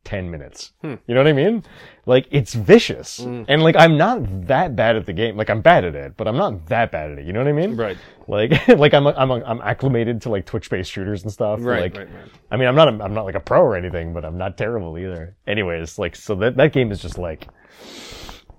[0.05, 0.73] 10 minutes.
[0.83, 0.95] Hmm.
[1.07, 1.65] You know what I mean?
[2.07, 3.21] Like it's vicious.
[3.21, 3.47] Mm.
[3.49, 5.37] And like I'm not that bad at the game.
[5.37, 7.27] Like I'm bad at it, but I'm not that bad at it.
[7.27, 7.77] You know what I mean?
[7.77, 7.97] right,
[8.29, 11.59] Like, like I'm, I'm, I'm acclimated to like Twitch-based shooters and stuff.
[11.63, 12.31] right, Like, right, right.
[12.51, 14.57] I mean, I'm not, a, I'm not like a pro or anything, but I'm not
[14.57, 15.37] terrible either.
[15.47, 17.49] Anyways, like, so that, that game is just like,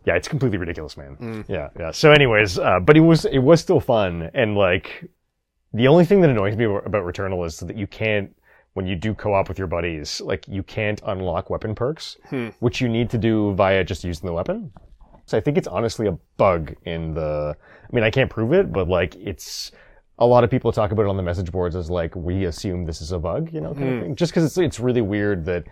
[0.05, 1.45] yeah, it's completely ridiculous, man.
[1.47, 1.91] Yeah, yeah.
[1.91, 4.29] So anyways, uh, but it was, it was still fun.
[4.33, 5.09] And like,
[5.73, 8.33] the only thing that annoys me about Returnal is that you can't,
[8.73, 12.49] when you do co-op with your buddies, like you can't unlock weapon perks, Hmm.
[12.59, 14.71] which you need to do via just using the weapon.
[15.25, 18.71] So I think it's honestly a bug in the, I mean, I can't prove it,
[18.71, 19.71] but like it's,
[20.19, 22.85] a lot of people talk about it on the message boards as like, we assume
[22.85, 24.15] this is a bug, you know, kind of thing.
[24.15, 25.65] Just cause it's, it's really weird that,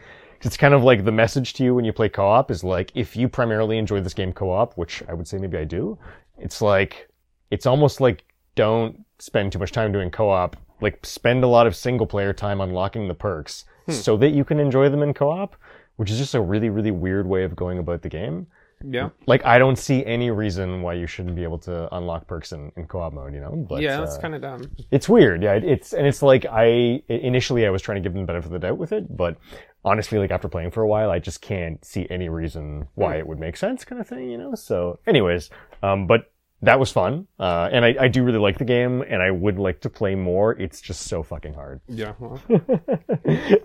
[0.46, 3.16] it's kind of like the message to you when you play co-op is like, if
[3.16, 5.98] you primarily enjoy this game co-op, which I would say maybe I do,
[6.38, 7.10] it's like,
[7.52, 8.26] it's almost like
[8.56, 10.56] don't spend too much time doing co-op.
[10.82, 14.60] Like spend a lot of single player time unlocking the perks so that you can
[14.60, 15.56] enjoy them in co-op,
[15.96, 18.48] which is just a really, really weird way of going about the game
[18.84, 22.52] Yeah, like I don't see any reason why you shouldn't be able to unlock perks
[22.52, 23.66] in, in co-op mode, you know.
[23.70, 24.72] But yeah, that's uh, kind of dumb.
[24.92, 25.42] it's weird.
[25.42, 28.28] Yeah, it, it's and it's like I initially I was trying to give them the
[28.28, 29.38] benefit of the doubt with it, but
[29.86, 33.28] honestly, like after playing for a while, I just can't see any reason why it
[33.28, 34.56] would make sense, kind of thing, you know.
[34.56, 35.50] So, anyways,
[35.82, 39.22] um, but that was fun, uh, and I, I do really like the game, and
[39.22, 40.54] I would like to play more.
[40.54, 41.82] It's just so fucking hard.
[41.90, 42.40] Yeah, well,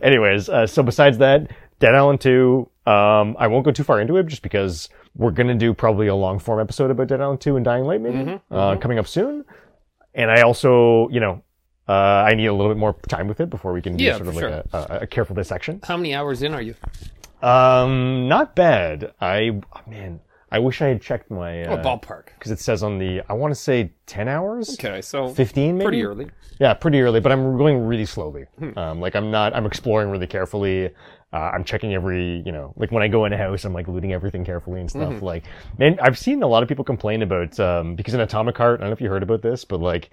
[0.02, 4.16] Anyways, uh, so besides that, Dead Island 2, um, I won't go too far into
[4.16, 7.40] it just because we're going to do probably a long form episode about Dead Island
[7.40, 9.44] 2 and Dying Light maybe, Mhm, uh, coming up soon.
[10.14, 11.42] And I also, you know,
[11.88, 14.16] uh, I need a little bit more time with it before we can do Yeah,
[14.16, 15.80] sort of for like a, a, a careful dissection.
[15.84, 16.74] how many hours in are you?
[17.42, 19.12] Um, not bad.
[19.20, 20.20] I, oh, man,
[20.50, 22.28] I wish I had checked my, Oh, uh, ballpark.
[22.40, 24.70] cause it says on the, I want to say 10 hours?
[24.74, 25.84] Okay, so 15 maybe?
[25.84, 26.26] pretty early.
[26.58, 28.46] Yeah, pretty early, but I'm going really slowly.
[28.58, 28.76] Hmm.
[28.76, 30.86] Um, like I'm not, I'm exploring really carefully.
[31.32, 33.86] Uh, I'm checking every, you know, like when I go in a house, I'm like
[33.86, 35.10] looting everything carefully and Mm-hmm.
[35.12, 35.22] stuff.
[35.22, 35.44] Like,
[35.78, 38.82] man, I've seen a lot of people complain about, um, because in Atomic Heart, I
[38.82, 40.10] don't know if you heard about this, but like,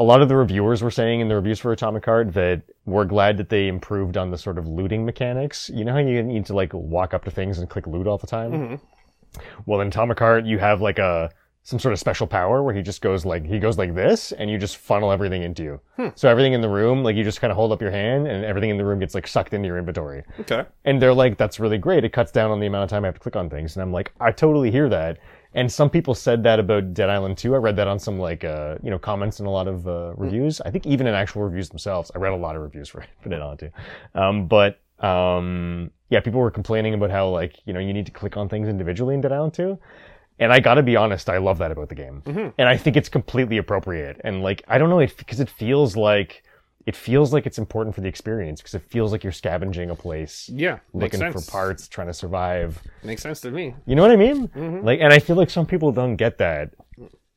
[0.00, 3.04] a lot of the reviewers were saying in the reviews for Atomic Heart that we're
[3.04, 5.70] glad that they improved on the sort of looting mechanics.
[5.72, 8.16] You know how you need to like walk up to things and click loot all
[8.16, 8.50] the time?
[8.50, 8.80] Mhm.
[9.66, 11.28] Well, in Atomic Heart, you have like a
[11.64, 14.50] some sort of special power where he just goes like he goes like this, and
[14.50, 15.80] you just funnel everything into you.
[15.96, 16.08] Hmm.
[16.14, 18.42] So everything in the room, like you just kind of hold up your hand, and
[18.42, 20.24] everything in the room gets like sucked into your inventory.
[20.40, 20.64] Okay.
[20.86, 22.04] And they're like, "That's really great.
[22.04, 23.82] It cuts down on the amount of time I have to click on things." And
[23.82, 25.18] I'm like, "I totally hear that."
[25.54, 27.54] And some people said that about Dead Island 2.
[27.54, 30.12] I read that on some like uh, you know comments in a lot of uh,
[30.16, 30.60] reviews.
[30.60, 32.10] I think even in actual reviews themselves.
[32.14, 33.70] I read a lot of reviews for for Dead Island 2.
[34.14, 38.12] Um, but um, yeah, people were complaining about how like you know you need to
[38.12, 39.78] click on things individually in Dead Island 2.
[40.38, 42.22] And I gotta be honest, I love that about the game,
[42.56, 44.20] and I think it's completely appropriate.
[44.24, 46.42] And like, I don't know, it because it feels like
[46.86, 49.94] it feels like it's important for the experience because it feels like you're scavenging a
[49.94, 52.82] place, Yeah, looking for parts, trying to survive.
[53.04, 53.74] Makes sense to me.
[53.86, 54.48] You know what I mean?
[54.48, 54.84] Mm-hmm.
[54.84, 56.70] Like, and I feel like some people don't get that.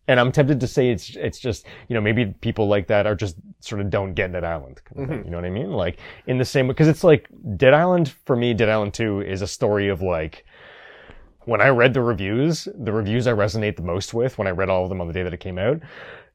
[0.08, 3.16] And I'm tempted to say it's it's just you know maybe people like that are
[3.16, 4.82] just sort of don't get Dead Island.
[4.84, 5.26] Kind of thing, mm-hmm.
[5.26, 5.72] you know what I mean?
[5.72, 8.54] Like in the same way because it's like Dead Island for me.
[8.54, 10.46] Dead Island Two is a story of like
[11.46, 14.70] when I read the reviews, the reviews I resonate the most with when I read
[14.70, 15.82] all of them on the day that it came out.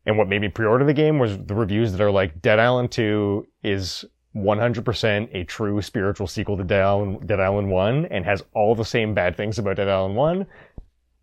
[0.08, 2.90] And what made me pre-order the game was the reviews that are like Dead Island
[2.90, 8.42] 2 is 100% a true spiritual sequel to Dead Island, Dead Island 1 and has
[8.54, 10.46] all the same bad things about Dead Island 1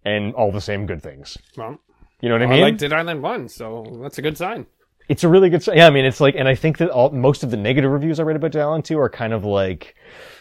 [0.06, 1.38] and all the same good things.
[1.58, 1.80] Well,
[2.22, 2.62] You know what I I mean?
[2.62, 4.66] like Dead Island 1, so that's a good sign.
[5.10, 5.78] it's a really good sign.
[5.78, 8.20] yeah i mean it's like and i think that all most of the negative reviews
[8.20, 9.96] i read about Dead Island 2 are kind of like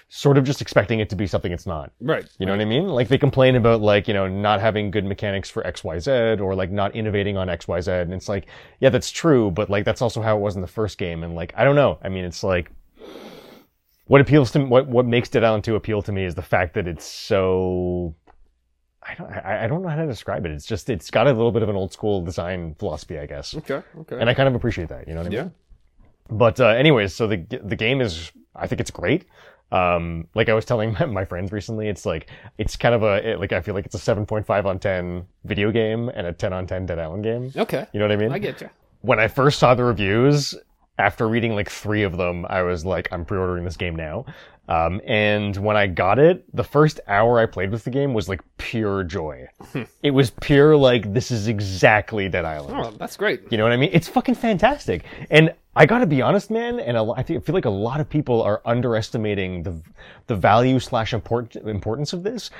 [0.08, 2.24] sort of just expecting it to be something it's not Right.
[2.38, 5.04] you know what i mean like they complain about like you know not having good
[5.04, 8.46] mechanics for xyz or like not innovating on xyz and it's like
[8.80, 11.34] yeah that's true but like that's also how it was in the first game and
[11.34, 12.70] like i don't know i mean it's like
[14.06, 16.74] what appeals to what what makes Dead Island 2 appeal to me is the fact
[16.74, 18.14] that it's so
[19.02, 20.52] I don't I, I don't know how to describe it.
[20.52, 23.54] It's just it's got a little bit of an old school design philosophy, I guess
[23.56, 23.80] Okay.
[24.00, 24.18] Okay.
[24.20, 25.08] and I kind of appreciate that.
[25.08, 25.38] You know what I mean?
[25.38, 25.48] Yeah.
[26.30, 29.24] But uh, anyways, so the the game is, I think it's great.
[29.74, 33.40] Um, like I was telling my, friends recently, it's like it's kind of a it,
[33.40, 36.32] like I feel like it's a seven point five on ten video game and a
[36.32, 37.50] ten on ten Dead Island game.
[37.56, 37.86] okay.
[37.92, 38.32] You know what I mean?
[38.32, 38.70] I get you.
[39.00, 40.54] when I first saw the reviews,
[40.98, 44.26] after reading like three of them, I was like, I'm pre-ordering this game now.
[44.68, 48.28] Um, and when I got it, the first hour I played with the game was
[48.28, 49.48] like pure joy.
[50.02, 52.76] it was pure like this is exactly Dead Island.
[52.78, 53.42] Oh, that's great.
[53.50, 53.90] You know what I mean?
[53.92, 55.04] It's fucking fantastic.
[55.30, 58.62] And I gotta be honest, man, and I feel like a lot of people are
[58.64, 59.80] underestimating the,
[60.28, 62.50] the value slash import, importance of this.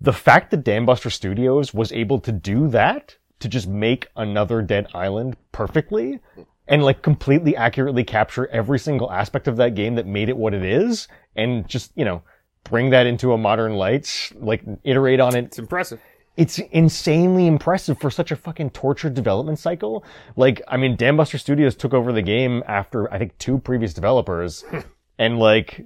[0.00, 4.88] The fact that Dambuster Studios was able to do that, to just make another Dead
[4.94, 6.20] Island perfectly,
[6.66, 10.54] and like completely accurately capture every single aspect of that game that made it what
[10.54, 12.22] it is, and just, you know,
[12.64, 16.00] bring that into a modern light, like iterate on it It's impressive.
[16.36, 20.04] It's insanely impressive for such a fucking tortured development cycle.
[20.36, 24.64] Like, I mean, Dambuster Studios took over the game after I think two previous developers,
[25.18, 25.84] and like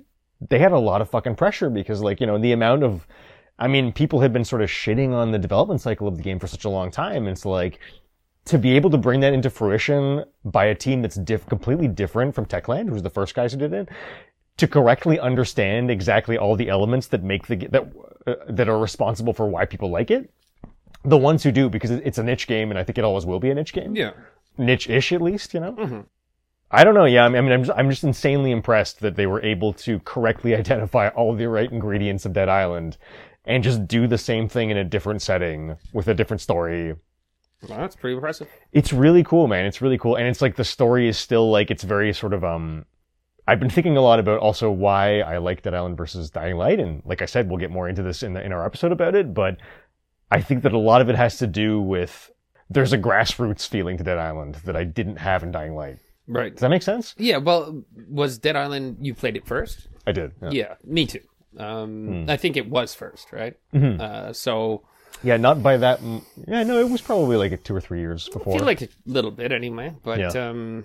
[0.48, 3.06] they had a lot of fucking pressure because like you know the amount of,
[3.58, 6.38] I mean, people had been sort of shitting on the development cycle of the game
[6.38, 7.28] for such a long time.
[7.28, 7.78] It's like
[8.46, 12.34] to be able to bring that into fruition by a team that's diff- completely different
[12.34, 13.88] from Techland, who's the first guys who did it,
[14.60, 17.92] to correctly understand exactly all the elements that make the that
[18.26, 20.30] uh, that are responsible for why people like it.
[21.04, 23.40] The ones who do, because it's a niche game, and I think it always will
[23.40, 24.10] be a niche game, Yeah.
[24.58, 25.72] niche-ish at least, you know.
[25.72, 26.04] Mhm.
[26.70, 27.06] I don't know.
[27.06, 30.54] Yeah, I mean, I'm just, I'm just insanely impressed that they were able to correctly
[30.62, 32.98] identify all the right ingredients of Dead Island,
[33.46, 36.94] and just do the same thing in a different setting with a different story
[37.66, 38.48] Well, that's pretty impressive.
[38.72, 39.64] it's really cool, man.
[39.64, 42.44] It's really cool, and it's like the story is still like it's very sort of
[42.44, 42.84] um.
[43.50, 46.78] I've been thinking a lot about also why I like Dead Island versus Dying Light,
[46.78, 49.14] and like I said, we'll get more into this in the, in our episode about
[49.14, 49.34] it.
[49.34, 49.56] But
[50.30, 52.30] I think that a lot of it has to do with
[52.70, 55.98] there's a grassroots feeling to Dead Island that I didn't have in Dying Light.
[56.28, 56.52] Right.
[56.52, 57.14] Does that make sense?
[57.18, 57.38] Yeah.
[57.38, 58.98] Well, was Dead Island?
[59.00, 59.88] You played it first?
[60.06, 60.30] I did.
[60.42, 60.74] Yeah, Yeah.
[60.84, 61.20] Me too.
[61.58, 62.30] Um, Hmm.
[62.30, 63.54] I think it was first, right?
[63.74, 64.00] Mhm.
[64.00, 64.82] Uh, so
[65.24, 66.00] yeah not by that.
[66.00, 68.54] m- Yeah, no, it was probably like two or three years before.
[68.54, 69.92] I feel like a little bit anyway.
[70.04, 70.28] But Yeah.
[70.48, 70.84] um,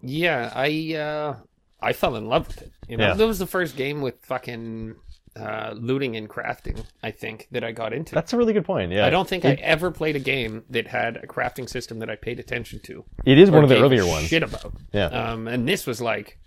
[0.00, 1.36] yeah, I uh,
[1.80, 2.72] I fell in love with it.
[2.88, 3.14] You know, Yeah.
[3.14, 4.96] that was the first game with fucking
[5.36, 6.84] uh, looting and crafting.
[7.02, 8.14] I think that I got into.
[8.14, 8.90] That's a really good point.
[8.90, 12.10] Yeah, I don't think I ever played a game that had a crafting system that
[12.10, 13.04] I paid attention to.
[13.24, 14.26] It is one of the earlier ones.
[14.26, 14.74] Shit about.
[14.92, 15.06] Yeah.
[15.06, 16.38] Um, and this was like,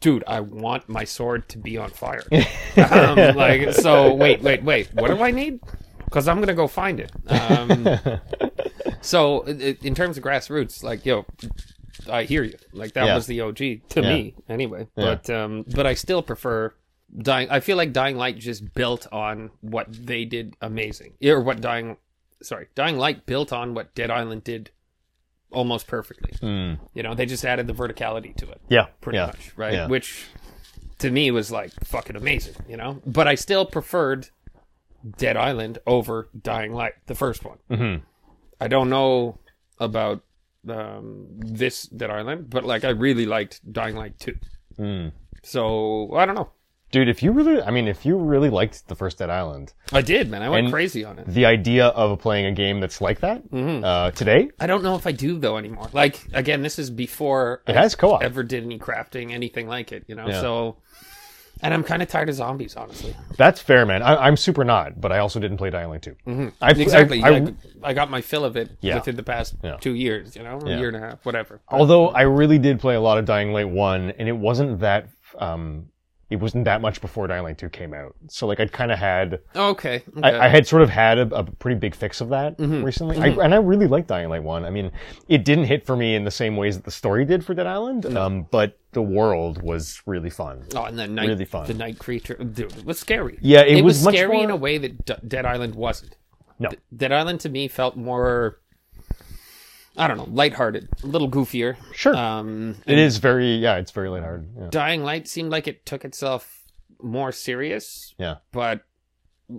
[0.00, 2.24] dude, I want my sword to be on fire.
[2.90, 4.92] um, like, so wait, wait, wait.
[4.92, 5.60] What do I need?
[6.04, 7.10] Because I'm gonna go find it.
[7.28, 7.88] Um,
[9.00, 11.24] so in terms of grassroots, like, yo,
[12.08, 12.56] I hear you.
[12.72, 13.14] Like that Yeah.
[13.14, 13.56] was the OG
[13.90, 14.08] to Yeah.
[14.08, 14.88] me, anyway.
[14.96, 15.04] Yeah.
[15.04, 16.74] But um, but I still prefer.
[17.16, 21.60] Dying, I feel like Dying Light just built on what they did amazing, or what
[21.60, 21.96] Dying,
[22.42, 24.70] sorry, Dying Light built on what Dead Island did
[25.52, 26.32] almost perfectly.
[26.42, 26.80] Mm.
[26.92, 29.88] You know, they just added the verticality to it, Yeah, pretty much, right?
[29.88, 30.26] Which
[30.98, 33.00] to me was like fucking amazing, you know?
[33.06, 34.30] But I still preferred
[35.16, 37.58] Dead Island over Dying Light, the first one.
[37.70, 38.02] Mhm.
[38.60, 39.38] I don't know
[39.78, 40.23] about
[40.68, 44.36] um, this Dead Island, but like I really liked Dying Light 2.
[44.78, 45.12] Mm.
[45.42, 46.50] So I don't know.
[46.90, 50.00] Dude, if you really, I mean, if you really liked the first Dead Island, I
[50.00, 50.42] did, man.
[50.42, 51.26] I went And- crazy on it.
[51.26, 53.84] the idea of playing a game that's like that Mm-hmm.
[53.84, 55.88] uh, today, I don't know if I do though anymore.
[55.92, 58.22] Like again, this is before it I has co-op.
[58.22, 60.28] ever did any crafting, anything like it, you know.
[60.28, 60.40] Yeah.
[60.40, 60.76] So,
[61.64, 63.16] and I'm kind of tired of zombies, honestly.
[63.36, 64.02] That's fair, man.
[64.02, 66.10] I, I'm super not, but I also didn't play Dying Light 2.
[66.26, 66.48] Mm-hmm.
[66.60, 67.22] I, Exactly.
[67.22, 68.94] I, I, I- I, got my fill of it Yeah.
[68.96, 69.76] within the past Yeah.
[69.80, 70.78] two years, you know, a Yeah.
[70.78, 71.60] year and a half, whatever.
[71.68, 75.08] although I really did play a lot of Dying Light 1, and it wasn't that,
[75.38, 75.86] um,
[76.34, 78.14] it wasn't that much before Dying Light 2 came out.
[78.28, 80.02] So, like, I'd kind of had, Okay.
[80.16, 80.22] okay.
[80.22, 82.82] I, I had sort of had a, a pretty big fix of that Mm-hmm.
[82.84, 83.16] recently.
[83.18, 84.64] I, and I really liked Dying Light 1.
[84.64, 84.90] I mean,
[85.28, 87.66] it didn't hit for me in the same ways that the story did for Dead
[87.66, 90.64] Island, um, but the world was really fun.
[90.74, 91.66] oh, and the night, really fun.
[91.66, 93.38] the night creature, dude, it was scary.
[93.40, 94.44] Yeah, it, was, was, much scary more...
[94.44, 96.16] in a way that D- Dead Island wasn't.
[96.58, 96.68] No.
[96.70, 98.60] D- Dead Island to me felt more
[99.96, 101.76] I don't know, lighthearted, a little goofier.
[101.92, 102.16] Sure.
[102.16, 104.48] Um, it is very yeah, it's very lighthearted.
[104.58, 104.68] Yeah.
[104.70, 106.62] Dying Light seemed like it took itself
[107.02, 108.36] more serious, Yeah.
[108.52, 108.82] but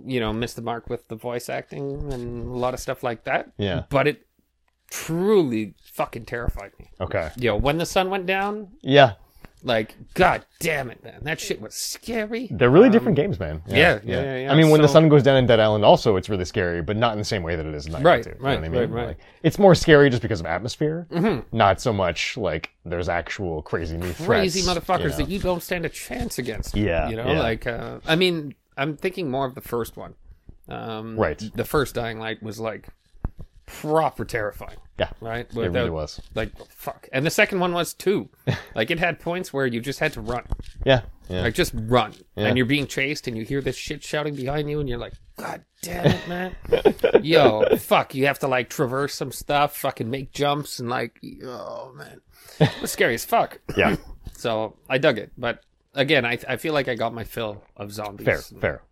[0.04, 3.24] you know, missed the mark with the voice acting and a lot of stuff like
[3.24, 3.52] that.
[3.56, 3.84] Yeah.
[3.88, 4.26] But it
[4.90, 6.90] truly fucking terrified me.
[7.00, 7.30] Okay.
[7.36, 9.14] Yo, when the sun went down, Yeah.
[9.66, 12.48] Like, god damn it, man, that shit was scary.
[12.50, 13.62] They're really different games, man.
[13.66, 14.52] yeah, yeah, yeah, yeah.
[14.52, 16.96] I mean, when the sun goes down in Dead Island, also it's really scary, but
[16.96, 18.58] not in the same way that it is in Night Right, Two, you know right,
[18.58, 18.90] I right, mean?
[18.90, 19.06] right.
[19.08, 21.54] Like, it's more scary just because of atmosphere, Mm-hmm.
[21.56, 25.16] not so much like there's actual crazy new crazy threats, motherfuckers you know?
[25.16, 26.76] that you don't stand a chance against.
[26.76, 27.38] Yeah, you know, yeah.
[27.40, 30.14] like uh, I mean, I'm thinking more of the first one.
[30.68, 31.42] Um, Right.
[31.54, 32.88] The first Dying Light was like
[33.66, 34.78] proper terrifying.
[34.98, 35.46] Yeah, Right.
[35.50, 36.20] it really was.
[36.34, 38.30] Like fuck, and the second one was too.
[38.74, 40.44] like it had points where you just had to run,
[40.86, 41.42] Yeah, yeah.
[41.42, 42.46] like just run, Yeah.
[42.46, 45.12] and you're being chased, and you hear this shit shouting behind you, and you're like,
[45.36, 46.56] God damn it, man,
[47.22, 51.92] yo, fuck, you have to like traverse some stuff, fucking make jumps, and like, oh
[51.94, 52.20] man,
[52.58, 53.58] it was scary as fuck.
[53.76, 53.96] yeah.
[54.38, 55.60] So I dug it, but
[55.94, 58.26] again, I I feel like I got my fill of zombies.
[58.26, 58.82] Fair, fair.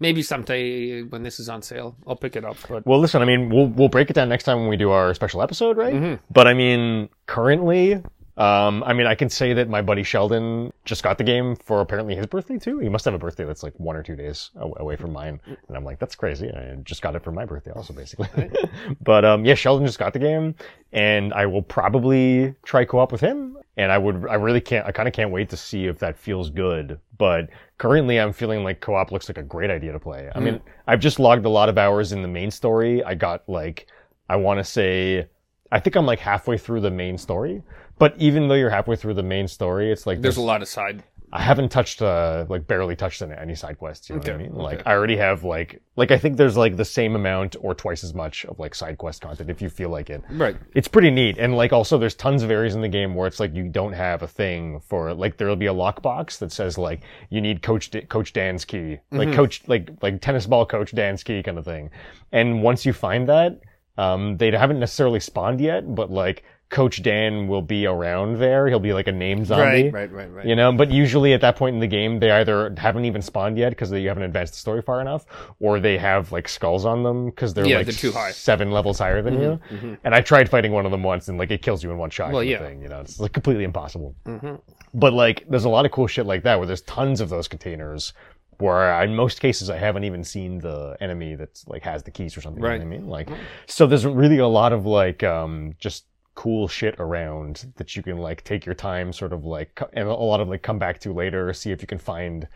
[0.00, 2.56] Maybe someday when this is on sale, I'll pick it up.
[2.68, 4.90] But Well, listen, I mean, we'll we'll break it down next time when we do
[4.90, 5.94] our special episode, right?
[5.94, 6.24] Mm-hmm.
[6.32, 8.02] But I mean, currently,
[8.40, 11.82] um, I mean, I can say that my buddy Sheldon just got the game for
[11.82, 12.78] apparently his birthday too.
[12.78, 15.76] He must have a birthday that's like one or two days away from mine, and
[15.76, 16.50] I'm like, that's crazy.
[16.50, 18.50] I just got it for my birthday, also basically.
[19.02, 20.54] but um, yeah, Sheldon just got the game,
[20.90, 23.58] and I will probably try co-op with him.
[23.76, 26.18] And I would, I really can't, I kind of can't wait to see if that
[26.18, 26.98] feels good.
[27.18, 30.30] But currently, I'm feeling like co-op looks like a great idea to play.
[30.34, 33.04] I mean, I've just logged a lot of hours in the main story.
[33.04, 33.86] I got like,
[34.30, 35.28] I want to say,
[35.72, 37.62] I think I'm like halfway through the main story.
[38.00, 40.68] But even though you're halfway through the main story, it's like there's a lot of
[40.68, 41.04] side.
[41.32, 44.10] I haven't touched, uh, like barely touched any, any side quests.
[44.10, 44.52] You know what I Okay, mean?
[44.52, 44.62] okay.
[44.62, 48.02] Like I already have like, like I think there's like the same amount or twice
[48.02, 50.24] as much of like side quest content if you feel like it.
[50.30, 50.56] Right.
[50.74, 51.38] It's pretty neat.
[51.38, 53.92] And like also there's tons of areas in the game where it's like you don't
[53.92, 57.90] have a thing for like there'll be a lockbox that says like you need coach
[57.90, 58.98] D- coach Dan's key.
[59.12, 61.90] Like coach like like tennis ball coach Dan's key kind of thing.
[62.32, 63.60] And once you find that,
[63.96, 68.68] um they haven't necessarily spawned yet, but like Coach Dan will be around there.
[68.68, 69.90] He'll be like a name zombie.
[69.90, 69.92] Right.
[69.92, 70.12] Right.
[70.12, 70.32] Right.
[70.32, 70.46] Right.
[70.46, 73.58] You know, but usually at that point in the game, they either haven't even spawned
[73.58, 75.26] yet because you haven't advanced the story far enough,
[75.58, 78.30] or they have like skulls on them because they're Yeah, like they're too high.
[78.30, 79.42] seven levels higher than mm-hmm,
[79.74, 79.78] you.
[79.78, 79.94] Mm-hmm.
[80.04, 82.10] And I tried fighting one of them once, and like it kills you in one
[82.10, 82.32] shot.
[82.32, 82.60] Well, yeah.
[82.60, 84.14] thing, you know, it's like completely impossible.
[84.24, 84.54] Mm-hmm.
[84.94, 87.48] But like, there's a lot of cool shit like that where there's tons of those
[87.48, 88.12] containers.
[88.58, 92.36] Where in most cases I haven't even seen the enemy that's like has the keys
[92.36, 92.62] or something.
[92.62, 92.74] Right.
[92.74, 93.08] You know what I mean?
[93.08, 93.28] Like,
[93.66, 96.04] so there's really a lot of like um just
[96.42, 100.14] cool shit around that you can like take your time, sort of like, and a
[100.14, 102.48] lot of like come back to later, see if you can find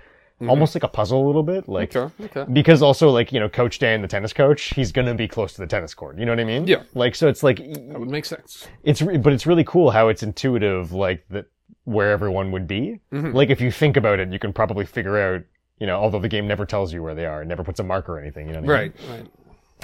[0.48, 1.90] almost like a puzzle a little bit, like.
[1.92, 2.24] Mm-hmm.
[2.24, 2.40] Okay.
[2.40, 2.52] Okay.
[2.52, 5.60] Because also, like you know, Coach Dan, the tennis coach, he's gonna be close to
[5.60, 6.18] the tennis court.
[6.18, 6.66] You know what I mean?
[6.66, 6.82] Yeah.
[6.94, 8.66] Like, so it's like That would make sense.
[8.82, 11.46] it's re- but it's really cool how it's intuitive like that
[11.84, 13.32] where everyone would be Mm-hmm.
[13.38, 15.42] like if you think about it you can probably figure out
[15.80, 17.82] you know although the game never tells you where they are it never puts a
[17.92, 18.92] marker or anything you know what I mean?
[19.08, 19.10] Right.
[19.18, 19.26] Right.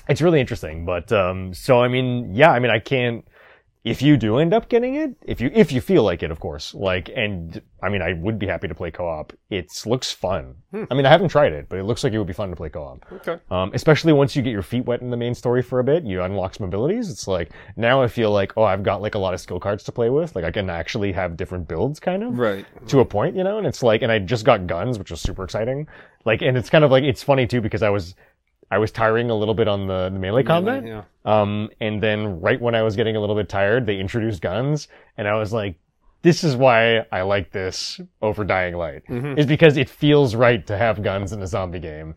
[0.09, 3.23] it's really interesting but um so i mean yeah i mean i can't
[3.83, 6.39] if you do end up getting it if you if you feel like it of
[6.39, 10.55] course like and i mean i would be happy to play co-op it looks fun
[10.91, 12.57] i mean i haven't tried it but it looks like it would be fun to
[12.57, 13.39] play co-op Okay.
[13.51, 16.05] um, especially once you get your feet wet in the main story for a bit,
[16.05, 17.11] you unlock some abilities.
[17.11, 19.83] It's like now I feel like oh, I've got like a lot of skill cards
[19.85, 20.37] to play with.
[20.37, 22.65] Like I can actually have different builds, kind of Right.
[22.89, 23.59] to a point, you know.
[23.59, 25.89] And it's like, and I just got guns, which was super exciting.
[26.25, 28.15] Like, and it's kind of like it's funny too because I was
[28.71, 30.85] I was tiring a little bit on the, the melee combat.
[30.87, 31.03] Yeah.
[31.25, 34.89] Um, and then right when I was getting a little bit tired, they introduced guns,
[35.17, 35.77] and I was like,
[36.23, 39.03] "This is why I like this over Dying Light,
[39.39, 42.15] is because it feels right to have guns in a zombie game,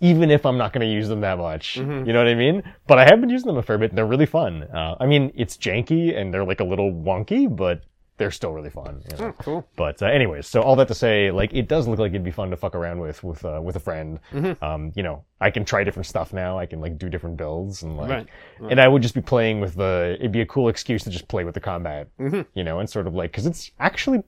[0.00, 1.76] even if I'm not going to use them that much.
[1.76, 2.62] You know what I mean?
[2.86, 3.90] But I have been using them a fair bit.
[3.90, 4.62] and They're really fun.
[4.62, 7.82] Uh, I mean, it's janky and they're like a little wonky, but
[8.18, 9.02] they're still really fun.
[9.10, 9.24] You know?
[9.26, 9.68] Oh, cool.
[9.76, 12.30] But uh, anyways, so all that to say, like it does look like it'd be
[12.30, 14.20] fun to fuck around with with uh, with a friend.
[14.32, 14.64] Mm-hmm.
[14.64, 16.58] Um, you know, I can try different stuff now.
[16.58, 18.26] I can like do different builds and like, Right,
[18.70, 20.16] and I would just be playing with the.
[20.18, 22.08] It'd be a cool excuse to just play with the combat.
[22.18, 22.42] Mm-hmm.
[22.54, 24.22] You know, and sort of like because it's actually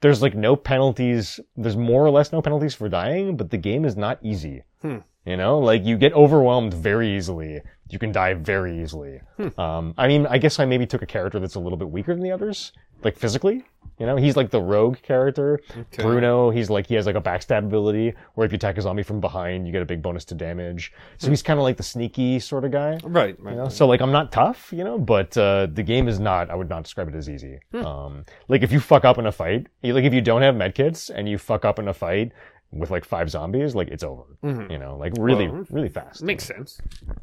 [0.00, 1.40] there's like no penalties.
[1.56, 4.62] There's more or less no penalties for dying, but the game is not easy.
[4.82, 4.98] Hmm.
[5.24, 7.62] You know, like you get overwhelmed very easily.
[7.88, 9.20] You can die very easily.
[9.38, 9.58] Hmm.
[9.58, 12.14] Um, I mean, I guess I maybe took a character that's a little bit weaker
[12.14, 12.72] than the others,
[13.04, 13.64] like physically.
[14.00, 15.60] You know, he's like the rogue character.
[15.70, 16.02] Okay.
[16.02, 19.04] Bruno, he's like he has like a backstab ability where if you attack a zombie
[19.04, 20.92] from behind, you get a big bonus to damage.
[21.18, 22.98] So he's kind of like the sneaky sort of guy.
[23.04, 23.38] Right.
[23.40, 23.52] Right.
[23.52, 23.68] You know?
[23.68, 26.50] So like I'm not tough, you know, but uh, the game is not.
[26.50, 27.60] I would not describe it as easy.
[27.72, 31.10] Um, like if you fuck up in a fight, like if you don't have medkits
[31.14, 32.32] and you fuck up in a fight
[32.72, 34.24] with like five zombies, like it's over.
[34.42, 36.20] You know, like really, Well, really fast.
[36.24, 36.80] Makes sense.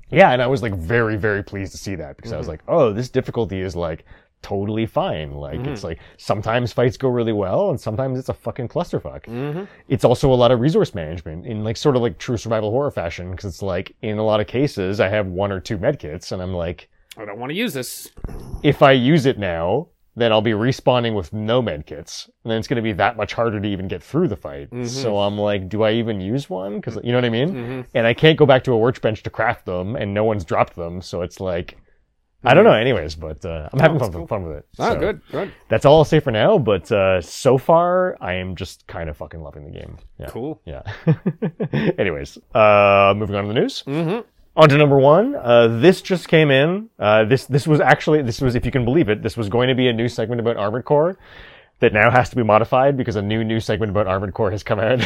[0.09, 2.39] Yeah, and I was like very, very pleased to see that because I Mm-hmm.
[2.39, 4.05] was like, oh, this difficulty is like
[4.41, 5.31] totally fine.
[5.33, 5.69] Like Mm-hmm.
[5.69, 9.25] it's like sometimes fights go really well and sometimes it's a fucking clusterfuck.
[9.25, 9.63] Mm-hmm.
[9.87, 12.91] It's also a lot of resource management in like sort of like true survival horror
[12.91, 16.31] fashion because it's like in a lot of cases I have one or two medkits
[16.31, 18.09] and I'm like, I don't want to use this.
[18.63, 22.67] if I use it now, then I'll be respawning with no medkits, and then it's
[22.67, 24.67] going to be that much harder to even get through the fight.
[24.85, 26.75] So I'm like, do I even use one?
[26.81, 27.85] Because you know what I mean.
[27.93, 30.75] And I can't go back to a workbench to craft them, and no one's dropped
[30.75, 31.01] them.
[31.01, 31.77] So it's like,
[32.43, 32.73] I don't know.
[32.73, 34.65] Anyways, but uh, I'm having fun, fun with it.
[34.79, 36.57] Oh, So good, good, That's all I'll say for now.
[36.57, 39.97] But uh, so far, I am just kind of fucking loving the game.
[40.19, 40.27] Yeah.
[40.27, 40.59] cool.
[40.65, 40.81] Yeah.
[41.97, 43.83] Anyways, uh, moving on to the news.
[43.85, 44.27] Mm-hmm.
[44.57, 45.35] On to number one.
[45.35, 46.89] Uh, this just came in.
[46.99, 49.21] Uh, this this was actually this was if you can believe it.
[49.21, 51.17] This was going to be a new segment about Armored Core
[51.81, 54.63] that now has to be modified because a new new segment about Armored Core has
[54.63, 55.01] come out.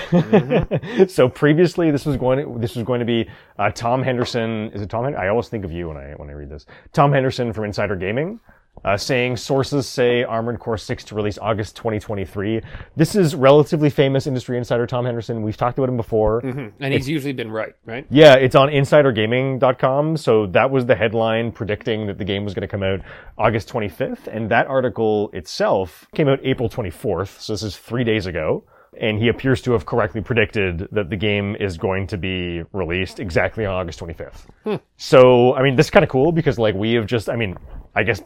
[1.10, 4.70] so previously, this was going to, this was going to be uh, Tom Henderson.
[4.74, 5.06] Is it Tom?
[5.06, 6.66] Hen- I always think of you when I when I read this.
[6.94, 8.40] Tom Henderson from Insider Gaming.
[8.84, 12.62] Uh, saying sources say Armored Core 6 to release August 2023.
[12.96, 15.42] This is relatively famous industry insider Tom Henderson.
[15.42, 16.40] We've talked about him before.
[16.42, 18.06] And he's usually been right, right?
[18.12, 20.18] Yeah, it's on insidergaming.com.
[20.18, 23.00] So that was the headline predicting that the game was going to come out
[23.40, 24.28] August 25th.
[24.28, 27.40] And that article itself came out April 24th.
[27.42, 28.66] So this is three days ago.
[29.02, 33.20] And he appears to have correctly predicted that the game is going to be released
[33.20, 34.80] exactly on August 25th.
[34.96, 37.58] So, I mean, this is kind of cool because, like, we have just, I mean,
[37.94, 38.22] I guess,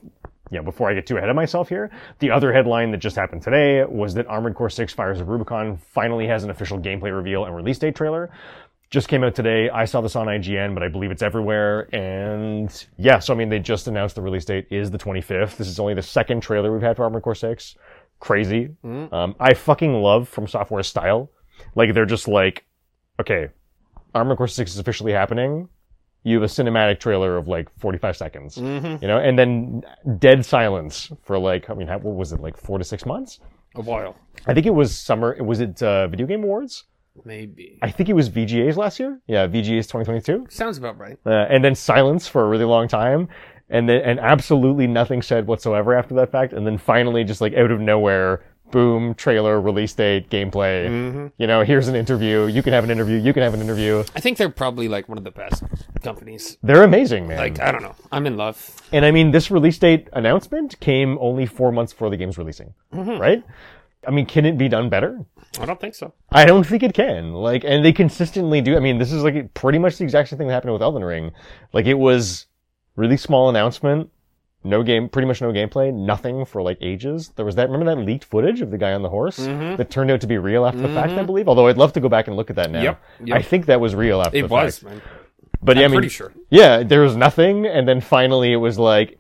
[0.50, 3.16] you know, before I get too ahead of myself here, the other headline that just
[3.16, 7.16] happened today was that Armored Core 6 Fires of Rubicon finally has an official gameplay
[7.16, 8.30] reveal and release date trailer
[8.90, 9.70] just came out today.
[9.70, 11.94] I saw this on IGN, but I believe it's everywhere.
[11.94, 15.58] And yeah, so I mean, they just announced the release date is the 25th.
[15.58, 17.76] This is only the second trailer we've had for Armored Core 6.
[18.20, 18.70] Crazy.
[19.14, 21.30] Um, I fucking love FromSoftware style.
[21.76, 22.66] Like, they're just like,
[23.20, 23.50] okay,
[24.16, 25.70] Armored Core 6 is officially happening.
[26.24, 29.84] You have a cinematic trailer of like 45 seconds, you know, and then
[30.18, 33.40] dead silence for like, I mean, how, what was it, like four to six months?
[33.76, 34.16] A while,
[34.48, 35.42] I think it was summer.
[35.42, 36.86] Was it uh, Video Game Awards?
[37.26, 37.80] maybe.
[37.82, 39.20] I think it was VGA's last year.
[39.28, 40.48] Yeah, VGA's 2022.
[40.50, 41.18] Sounds about right.
[41.26, 43.28] Uh, and then silence for a really long time.
[43.70, 46.54] And then, and absolutely nothing said whatsoever after that fact.
[46.54, 50.88] And then finally, just like out of nowhere, boom, trailer, release date, gameplay.
[50.88, 51.28] Mm-hmm.
[51.38, 52.46] You know, here's an interview.
[52.48, 53.18] You can have an interview.
[53.18, 54.04] You can have an interview.
[54.16, 55.64] I think they're probably like one of the best
[56.04, 56.58] companies.
[56.64, 57.38] They're amazing, man.
[57.38, 58.82] Like I don't know, I'm in love.
[58.92, 62.74] and I mean, this release date announcement came only four months before the game's releasing,
[62.94, 63.20] mm-hmm.
[63.20, 63.44] right?
[64.08, 65.26] I mean, can it be done better?
[65.60, 66.14] I don't think so.
[66.32, 67.34] I don't think it can.
[67.34, 68.78] Like, and they consistently do.
[68.78, 71.04] I mean, this is like pretty much the exact same thing that happened with Elden
[71.04, 71.32] Ring.
[71.74, 72.46] Like, it was
[72.96, 74.10] really small announcement,
[74.64, 77.30] no game, pretty much no gameplay, nothing for like ages.
[77.36, 77.70] There was that.
[77.70, 80.38] Remember that leaked footage of the guy on the horse that turned out to be
[80.38, 81.48] real after the fact, I believe.
[81.48, 82.82] Although I'd love to go back and look at that now.
[82.82, 83.38] Yep, yep.
[83.38, 84.94] I think that was real after It the was, fact.
[84.96, 85.02] man.
[85.62, 86.34] But yeah, I mean, pretty sure.
[86.50, 89.18] yeah, there was nothing, and then finally it was like,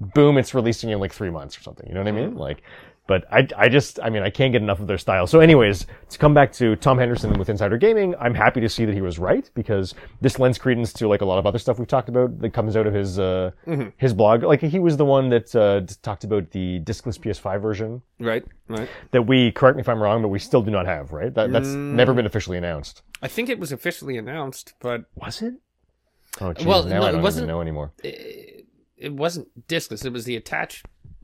[0.00, 1.86] boom, it's releasing in like three months or something.
[1.88, 2.30] You know what I mean?
[2.30, 2.38] Mm-hmm.
[2.38, 2.62] Like,
[3.06, 5.26] but I, I just, I mean, I can't get enough of their style.
[5.26, 8.84] So, anyways, to come back to Tom Henderson with Insider Gaming, I'm happy to see
[8.84, 11.78] that he was right because this lends credence to like a lot of other stuff
[11.78, 13.90] we've talked about that comes out of his uh, Mm-hmm.
[13.96, 14.42] his blog.
[14.42, 18.88] Like he was the one that uh, talked about the discless PS5 version Right, right.
[19.12, 21.12] that we correct me if I'm wrong, but we still do not have.
[21.12, 21.32] Right?
[21.34, 21.92] That, that's Mm.
[21.94, 23.02] never been officially announced.
[23.22, 25.54] I think it was officially announced, but Was it?
[26.40, 27.92] Oh, geez, Well, now no, I it don't wasn't- even know anymore.
[28.04, 28.66] it,
[28.98, 30.04] it wasn't diskless.
[30.04, 30.36] It was the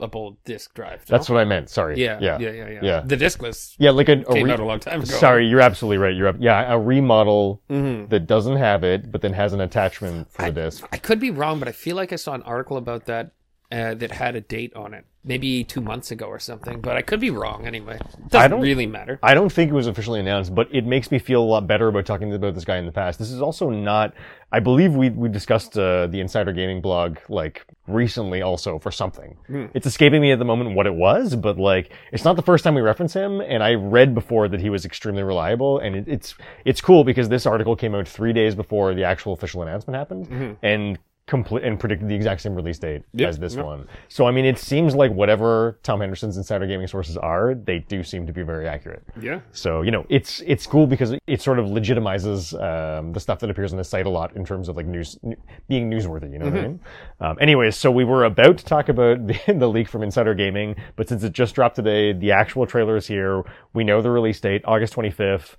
[0.03, 1.01] attachable disk drive.
[1.09, 1.17] no?
[1.17, 1.71] That's what I meant.
[1.71, 1.99] Sorry.
[2.03, 2.39] yeah, Yeah.
[2.39, 3.03] yeah, yeah, yeah, Yeah.
[3.05, 5.11] The diskless Yeah, like a, a came re- out a long time ago.
[5.11, 6.15] Sorry, you're absolutely right.
[6.15, 6.37] You're up.
[6.39, 8.09] Yeah, a remodel Mhm.
[8.11, 10.87] that doesn't have it, but then has an attachment for the disc.
[10.93, 13.33] I could be wrong, but I feel like I saw an article about that
[13.73, 16.81] uh, that had a date on it, maybe two months ago or something.
[16.83, 17.95] But I could be wrong anyway.
[17.97, 19.19] It doesn't don't- really matter.
[19.23, 21.89] I don't think it was officially announced, but it makes me feel a lot better
[21.89, 23.19] about talking about this guy in the past.
[23.19, 24.13] This is also not.
[24.53, 29.37] I believe we we discussed uh, the Insider Gaming blog like recently also for something.
[29.75, 32.63] It's escaping me at the moment what it was, but like it's not the first
[32.63, 33.41] time we reference him.
[33.41, 36.35] And I read before that he was extremely reliable, and it, it's
[36.67, 40.59] it's cool because this article came out three days before the actual official announcement happened,
[40.63, 43.65] and complete and predicted the exact same release date Yep, as this yep.
[43.65, 43.87] one.
[44.09, 48.03] So I mean, it seems like whatever Tom Henderson's Insider Gaming sources are, they do
[48.03, 49.05] seem to be very accurate.
[49.21, 49.41] Yeah.
[49.53, 53.51] So you know, it's it's cool because it, sort of legitimizes um, the stuff that
[53.51, 55.37] appears on the site a lot in terms of like news n-
[55.69, 56.33] being newsworthy.
[56.33, 56.81] You know what I mean?
[57.21, 60.77] Um, anyways, so we were about to talk about the, the leak from Insider Gaming,
[60.97, 63.45] but since it just dropped today, the actual trailer is here.
[63.75, 65.57] We know the release date, August twenty fifth.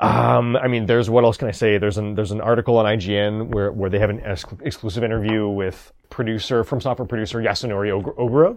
[0.00, 1.76] Um, I mean, there's what else can I say?
[1.78, 5.48] There's an there's an article on IGN where where they have an ex- exclusive interview
[5.48, 8.56] with producer FromSoftware producer Yasunori Og- Ogura.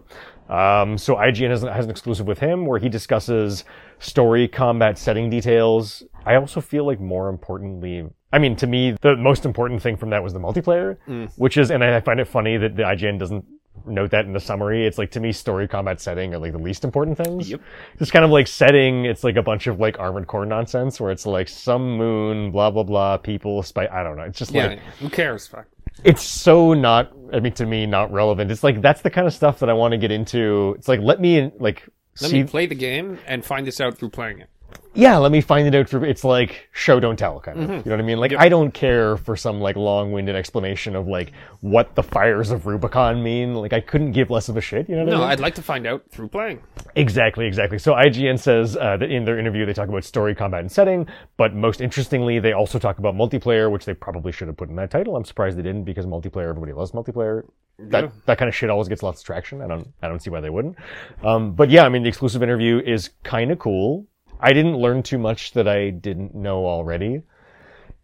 [0.53, 3.63] Um, so IGN has, has an exclusive with him where he discusses
[3.99, 6.03] story, combat, setting details.
[6.25, 10.11] I also feel like more importantly, I mean, to me, the most important thing from
[10.11, 10.97] that was the multiplayer,
[11.37, 13.45] which is, and I find it funny that the IGN doesn't
[13.85, 14.85] note that in the summary.
[14.85, 17.49] It's like to me, story, combat, setting are like the least important things.
[17.49, 17.61] Yep.
[17.99, 19.05] It's kind of like setting.
[19.05, 22.69] It's like a bunch of like armored core nonsense where it's like some moon, blah
[22.71, 23.87] blah blah, people, spy.
[23.91, 24.23] I don't know.
[24.23, 25.47] It's just Yeah, like who cares?
[25.47, 25.67] Fuck.
[26.03, 27.11] it's so not.
[27.33, 28.51] I mean, to me, not relevant.
[28.51, 30.75] It's like that's the kind of stuff that I want to get into.
[30.77, 31.87] It's like let me like
[32.21, 32.43] Let see.
[32.43, 34.49] me play the game and find this out through playing it.
[34.93, 37.71] Yeah, let me find it out for It's like show don't tell kind Mm-hmm.
[37.71, 37.85] of.
[37.85, 38.17] You know what I mean?
[38.19, 42.65] Like I don't care for some like long-winded explanation of like what the fires of
[42.65, 43.53] Rubicon mean.
[43.55, 44.89] Like I couldn't give less of a shit.
[44.89, 45.29] You know what I No, mean?
[45.29, 46.61] I'd like to find out through playing.
[46.95, 47.79] Exactly, exactly.
[47.79, 51.07] So IGN says uh, that in their interview they talk about story, combat, and setting,
[51.37, 54.75] but most interestingly, they also talk about multiplayer, which they probably should have put in
[54.75, 55.15] that title.
[55.15, 57.45] I'm surprised they didn't because multiplayer, everybody loves multiplayer.
[57.79, 58.09] That Yeah.
[58.25, 59.61] that kind of shit always gets lots of traction.
[59.61, 60.75] I don't I don't see why they wouldn't.
[61.23, 64.05] Um, but yeah, I mean the exclusive interview is kind of cool.
[64.41, 67.21] I didn't learn too much that I didn't know already.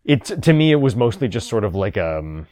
[0.06, 2.48] It to me it was mostly just sort of like um.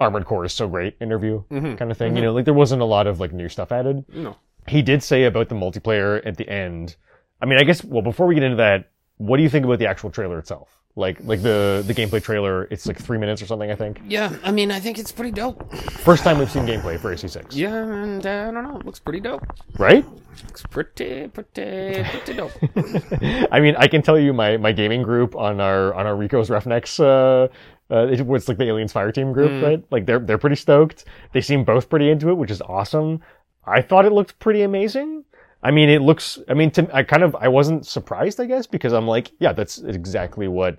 [0.00, 2.14] Armored Core is so great interview kind of thing.
[2.14, 4.36] You know, like there wasn't a lot of like new stuff added No.
[4.68, 6.94] he did say about the multiplayer at the end.
[7.42, 9.80] I mean, I guess well before we get into that, what do you think about
[9.80, 10.77] the actual trailer itself?
[10.98, 13.70] Like like the the gameplay trailer, it's like three minutes or something.
[13.70, 15.72] I think Yeah, I mean, I think it's pretty dope.
[16.04, 18.98] first time we've seen gameplay for AC6, Yeah, and uh, I don't know, it looks
[18.98, 19.46] pretty dope.
[19.78, 20.04] right?
[20.44, 22.52] Looks pretty, pretty, pretty dope.
[23.52, 26.48] I mean, I can tell you my my gaming group on our on our Rico's
[26.50, 26.98] Refnex.
[27.00, 27.48] Uh,
[27.90, 29.82] uh, it was like the Aliens Fireteam group, right?
[29.90, 31.04] Like they're they're pretty stoked.
[31.32, 33.20] They seem both pretty into it, which is awesome.
[33.64, 35.24] I thought it looked pretty amazing.
[35.62, 36.38] I mean, it looks.
[36.48, 39.52] I mean, to I kind of I wasn't surprised, I guess, because I'm like, yeah,
[39.52, 40.78] that's exactly what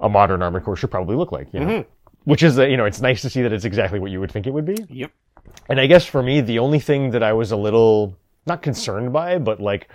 [0.00, 1.52] a modern Armored Core should probably look like.
[1.52, 1.90] You know, mm-hmm.
[2.24, 4.46] which is you know, it's nice to see that it's exactly what you would think
[4.46, 4.76] it would be.
[4.88, 5.10] yep.
[5.68, 9.12] And I guess for me, the only thing that I was a little not concerned
[9.12, 9.88] by, but like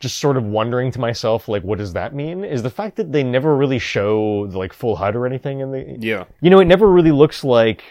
[0.00, 2.44] just sort of wondering to myself, like, what does that mean?
[2.44, 5.72] Is the fact that they never really show the like full HUD or anything in
[5.72, 6.24] the, Yeah.
[6.40, 7.82] you know, it never really looks like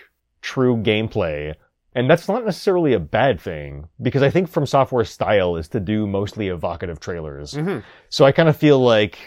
[0.42, 1.54] true gameplay.
[1.98, 6.06] And that's not necessarily a bad thing because I think FromSoftware's style is to do
[6.06, 7.56] mostly evocative trailers.
[7.56, 7.82] Mhm.
[8.10, 9.18] So I kind of feel like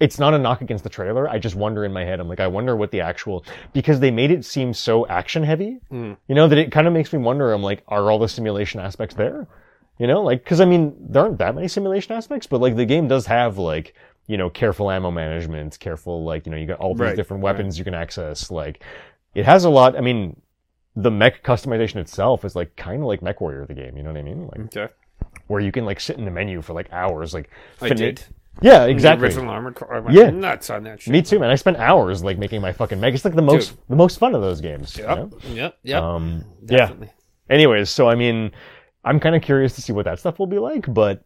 [0.00, 1.26] it's not a knock against the trailer.
[1.26, 3.42] I just wonder in my head, I'm like, I wonder what the actual,
[3.72, 6.18] because they made it seem so action heavy, Mm.
[6.28, 8.80] you know, that it kind of makes me wonder, I'm like, are all the simulation
[8.80, 9.46] aspects there?
[9.98, 12.84] You know, like, cause I mean, there aren't that many simulation aspects, but like the
[12.84, 13.94] game does have like,
[14.26, 17.42] you know, careful ammo management, careful, like, you know, you got all these Right, different
[17.42, 18.50] weapons you can access.
[18.50, 18.82] Like,
[19.34, 19.96] it has a lot.
[19.96, 20.38] I mean,
[20.96, 23.96] the mech customization itself is like kind of like MechWarrior, the game.
[23.96, 24.46] You know what I mean?
[24.46, 24.92] Like, Okay.
[25.48, 28.22] where you can like sit in the menu for like hours, like, I did.
[28.62, 29.22] Yeah, exactly.
[29.28, 29.76] The original Armored.
[29.90, 30.30] I went Yeah.
[30.30, 31.12] nuts on that shit.
[31.12, 31.50] Me too, man.
[31.50, 33.12] I spent hours like making my fucking mech.
[33.12, 34.96] It's like the most, the most fun of those games.
[34.96, 35.16] you Yep.
[35.18, 35.30] know?
[35.48, 35.76] Yep.
[35.82, 36.02] Yep.
[36.02, 36.92] Um, yeah.
[37.50, 38.52] Anyways, so I mean,
[39.04, 41.24] I'm kind of curious to see what that stuff will be like, but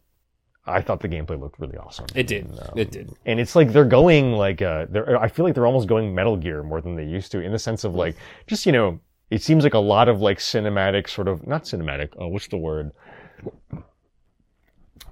[0.65, 2.07] I thought the gameplay looked really awesome.
[2.15, 2.49] It did.
[2.49, 2.73] No.
[2.75, 3.11] It did.
[3.27, 6.35] and it's like they're going like uh they're I feel like they're almost going Metal
[6.35, 8.15] Gear more than they used to in the sense of like
[8.47, 8.99] just you know
[9.29, 12.57] it seems like a lot of like cinematic sort of not cinematic oh what's the
[12.57, 12.91] word?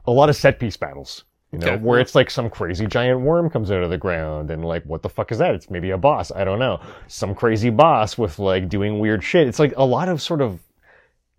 [0.05, 1.83] A lot of set piece battles you know Okay.
[1.83, 5.01] where it's like some crazy giant worm comes out of the ground and like what
[5.01, 5.55] the fuck is that?
[5.55, 6.79] It's maybe a boss I don't know.
[7.07, 9.47] Some crazy boss with like doing weird shit.
[9.47, 10.59] It's like a lot of sort of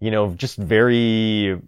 [0.00, 1.60] you know just very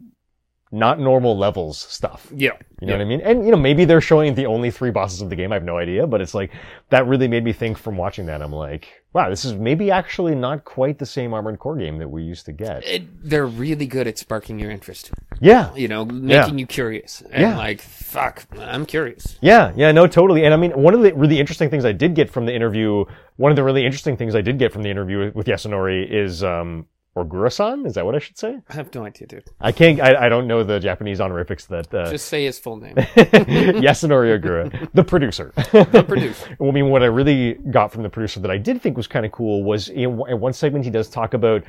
[0.72, 2.52] not normal levels stuff Yeah.
[2.80, 3.20] you know what I mean?
[3.22, 5.50] And you know, maybe they're showing the only three bosses of the game.
[5.50, 6.52] I have no idea, but it's like
[6.90, 8.40] that really made me think from watching that.
[8.40, 12.08] I'm like, wow, this is maybe actually not quite the same Armored Core game that
[12.08, 12.86] we used to get.
[12.86, 15.10] It, they're really good at sparking your interest.
[15.40, 16.60] Yeah, You know, making Yeah.
[16.60, 17.20] you curious.
[17.32, 17.56] And Yeah.
[17.56, 19.38] like, fuck, I'm curious.
[19.40, 20.44] yeah, yeah, no, totally.
[20.44, 23.04] And I mean, one of the really interesting things I did get from the interview,
[23.36, 26.44] one of the really interesting things I did get from the interview with Yasunori is,
[26.44, 26.86] um,
[27.16, 27.86] Ogura-san.
[27.86, 28.60] Is that what I should say?
[28.68, 29.44] I have no idea, dude.
[29.60, 30.00] I can't.
[30.00, 31.92] I, I don't know the Japanese honorifics that.
[31.92, 32.94] Uh, Just say his full name.
[32.94, 35.52] Yasunori Ogura, the producer.
[35.72, 36.46] the producer.
[36.60, 39.06] Well, I mean, what I really got from the producer that I did think was
[39.06, 41.64] kind of cool was in, in one segment he does talk about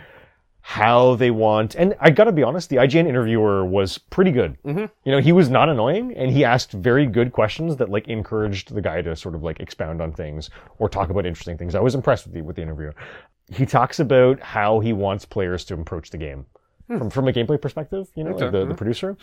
[0.64, 4.58] how they want, and I gotta be honest, the IGN interviewer was pretty good.
[4.64, 4.86] Mm-hmm.
[5.04, 8.74] You know, he was not annoying, and he asked very good questions that like encouraged
[8.74, 11.74] the guy to sort of like expound on things or talk about interesting things.
[11.74, 12.92] I was impressed with the with the interview.
[13.50, 16.46] He talks about how he wants players to approach the game
[16.88, 16.98] hmm.
[16.98, 18.10] from from a gameplay perspective.
[18.16, 18.52] You know, like Okay.
[18.52, 18.76] the, the mm-hmm.
[18.76, 19.18] producer.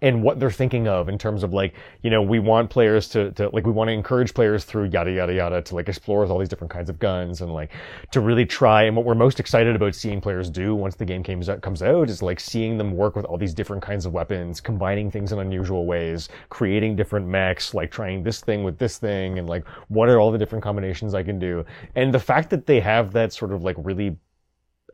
[0.00, 3.32] And what they're thinking of in terms of like you know we want players to,
[3.32, 6.30] to like we want to encourage players through yada yada yada to like explore with
[6.30, 7.70] all these different kinds of guns and like
[8.12, 8.84] to really try.
[8.84, 11.82] And what we're most excited about seeing players do once the game comes out comes
[11.82, 15.32] out is like seeing them work with all these different kinds of weapons combining things
[15.32, 19.66] in unusual ways creating different mechs like trying this thing with this thing and like
[19.88, 21.64] what are all the different combinations I can do.
[21.96, 24.16] And the fact that they have that sort of like really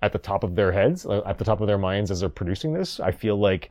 [0.03, 2.29] at the top of their heads uh, at the top of their minds as they're
[2.29, 3.71] producing this I feel like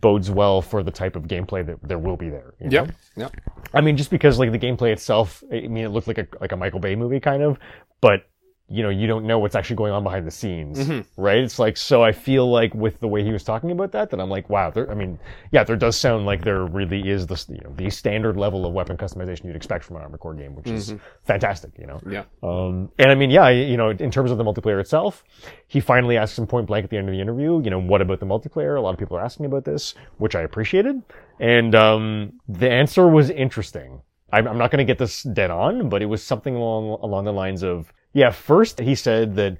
[0.00, 2.54] bodes well for the type of gameplay that there will be there.
[2.60, 2.82] you know?
[2.82, 2.94] Yep.
[3.16, 3.36] Yep.
[3.74, 6.52] I mean, just because like the gameplay itself, I mean, it looked like a like
[6.52, 7.58] a Michael Bay movie kind of,
[8.00, 8.26] but
[8.68, 11.20] you know, you don't know what's actually going on behind the scenes, Mm-hmm.
[11.22, 11.38] right?
[11.38, 12.02] It's like so.
[12.02, 14.70] I feel like with the way he was talking about that, that I'm like, wow.
[14.70, 15.20] There, I mean,
[15.52, 18.72] yeah, there does sound like there really is the you know the standard level of
[18.72, 20.94] weapon customization you'd expect from an Armored Core game, which is
[21.24, 21.70] fantastic.
[21.78, 22.24] You know, Yeah.
[22.42, 25.22] um, and I mean, yeah, you know, in terms of the multiplayer itself,
[25.68, 28.00] he finally asks him point blank at the end of the interview, you know, what
[28.02, 28.76] about the multiplayer?
[28.76, 31.02] A lot of people are asking about this, which I appreciated.
[31.38, 34.00] And, um, the answer was interesting.
[34.32, 37.24] I'm, I'm not going to get this dead on, but it was something along, along
[37.26, 39.58] the lines of, yeah, first he said that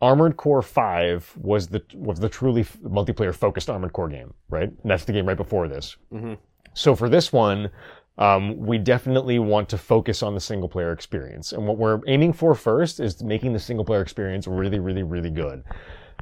[0.00, 4.70] Armored Core 5 was the, was the truly multiplayer focused Armored Core game, right?
[4.70, 5.94] And that's the game right before this.
[6.72, 7.70] So for this one,
[8.16, 11.52] um, we definitely want to focus on the single player experience.
[11.52, 15.30] And what we're aiming for first is making the single player experience really, really, really
[15.30, 15.62] good.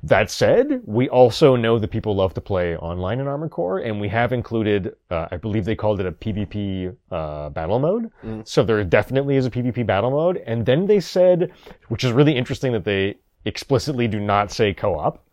[0.03, 4.01] That said, we also know that people love to play online in Armored Core, and
[4.01, 8.11] we have included, uh, I believe they called it a PvP uh, battle mode.
[8.45, 10.43] So there definitely is a PvP battle mode.
[10.47, 11.51] And then they said,
[11.89, 13.17] which is really interesting that they
[13.47, 15.25] explicitly do not say co-op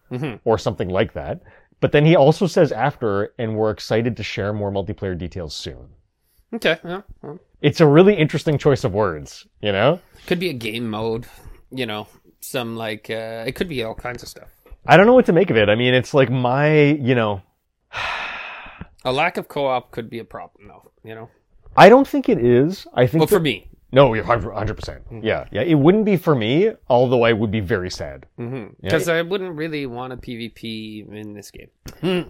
[0.45, 1.41] or something like that.
[1.79, 5.89] But then he also says after, and we're excited to share more multiplayer details soon.
[6.53, 6.77] Okay.
[6.85, 7.01] Yeah.
[7.21, 9.99] Well, It's a really interesting choice of words, you know?
[10.25, 11.25] could be a game mode.
[11.71, 12.07] You know,
[12.43, 14.49] some like uh, it could be all kinds of stuff.
[14.85, 15.69] I don't know what to make of it.
[15.69, 17.41] I mean, it's like my, you know,
[19.05, 20.91] A lack of co-op could be a problem, though.
[21.03, 21.29] You know,
[21.75, 22.87] I don't think it is.
[22.93, 25.05] I think well, that- for me, no, you're 100 percent.
[25.05, 25.25] Mm-hmm.
[25.25, 25.61] Yeah, yeah.
[25.61, 28.25] It wouldn't be for me, although I would be very sad.
[28.39, 28.73] Mm-hmm.
[28.81, 31.69] because I wouldn't really want a PvP in this game.
[32.01, 32.29] Hmm.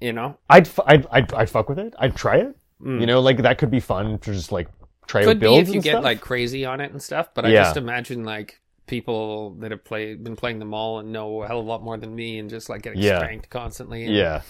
[0.00, 1.94] You know, I'd, f- I'd, I'd, I'd fuck with it.
[1.98, 2.56] I'd try it.
[2.82, 3.00] Mm.
[3.00, 4.68] You know, like that could be fun to just like
[5.06, 6.04] try out could be if you get stuff.
[6.04, 7.28] like crazy on it and stuff.
[7.34, 7.62] But I Yeah.
[7.64, 11.60] just imagine like people that have played been playing them all and know a hell
[11.60, 13.18] of a lot more than me and just like getting Yeah.
[13.18, 14.04] spanked constantly.
[14.04, 14.42] And, yeah,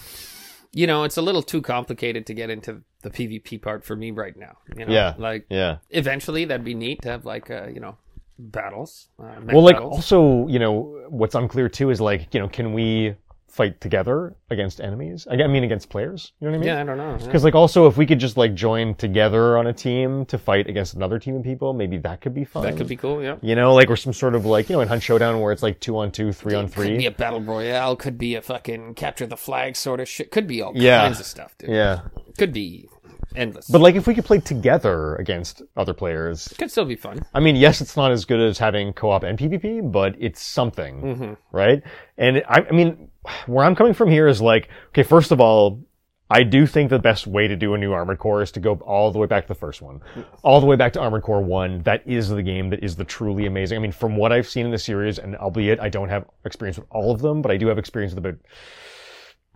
[0.73, 4.11] you know, it's a little too complicated to get into the PvP part for me
[4.11, 4.57] right now.
[4.77, 5.13] You know, Yeah.
[5.17, 5.77] like yeah.
[5.89, 7.97] eventually that'd be neat to have like uh, you know
[8.37, 9.07] battles.
[9.19, 9.95] Uh, Well, like battles.
[9.95, 13.15] also, you know, what's unclear too is like, you know, can we
[13.55, 15.25] fight together against enemies?
[15.31, 16.33] I mean, against players.
[16.39, 16.67] You know what I mean?
[16.67, 17.17] yeah, I don't know.
[17.17, 17.25] yeah.
[17.25, 20.67] Because like also, if we could just like join together on a team to fight
[20.67, 22.63] against another team of people, maybe that could be fun.
[22.63, 23.23] That could be cool.
[23.23, 23.37] Yeah.
[23.41, 25.63] You know, like or some sort of like you know in Hunt Showdown where it's
[25.63, 26.89] like two on two, three on three.
[26.89, 27.95] Could be a battle royale.
[27.95, 30.31] Could be a fucking capture the flag sort of shit.
[30.31, 31.01] Could be all Yeah.
[31.01, 31.69] kinds of stuff, dude.
[31.69, 32.01] Yeah,
[32.37, 32.89] Could be
[33.37, 33.67] endless.
[33.67, 37.19] but like if we could play together against other players, it could still be fun.
[37.33, 41.01] I mean, yes, it's not as good as having co-op and PvP, but it's something,
[41.01, 41.33] Mm-hmm.
[41.51, 41.83] right?
[42.17, 43.09] And I, I mean,
[43.47, 45.83] where I'm coming from here is like, okay, first of all,
[46.27, 48.73] I do think the best way to do a new Armored Core is to go
[48.77, 50.01] all the way back to the first one,
[50.41, 51.83] all the way back to Armored Core One.
[51.83, 53.77] That is the game that is the truly amazing.
[53.77, 56.79] I mean, from what I've seen in the series, and albeit I don't have experience
[56.79, 58.39] with all of them, but I do have experience with about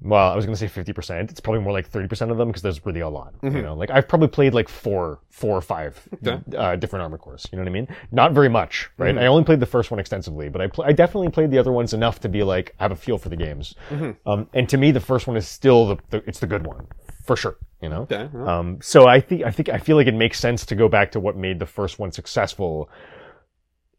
[0.02, 1.30] well, I was going to say 50%.
[1.30, 3.34] It's probably more like 30% of them because there's really a lot.
[3.44, 6.00] You know, like I've probably played like four, four or five
[6.58, 7.48] uh, different armor cores.
[7.52, 7.88] You know what I mean?
[8.12, 9.18] Not very much, right?
[9.18, 11.72] I only played the first one extensively, but I, pl- I definitely played the other
[11.72, 13.76] ones enough to be like, have a feel for the games.
[14.26, 16.88] Um, and to me, the first one is still the, the it's the good one
[17.26, 17.58] for sure.
[17.82, 18.02] You know?
[18.12, 18.28] Okay.
[18.46, 21.12] Um, so I think I think I feel like it makes sense to go back
[21.14, 22.90] to what made the first one successful,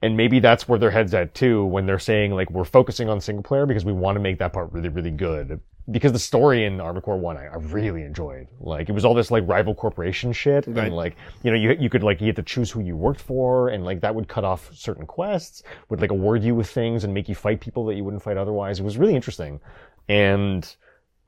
[0.02, 3.20] and maybe that's where their heads at too when they're saying like we're focusing on
[3.20, 5.60] single player because we want to make that part really really good.
[5.90, 8.46] Because the story in Armored Core One I, I really enjoyed.
[8.60, 10.86] Like it was all this like rival corporation shit, Right.
[10.86, 13.20] and like you know you you could like you had to choose who you worked
[13.20, 17.02] for, and like that would cut off certain quests, would like award you with things
[17.02, 18.78] and make you fight people that you wouldn't fight otherwise.
[18.78, 19.58] It was really interesting,
[20.08, 20.76] and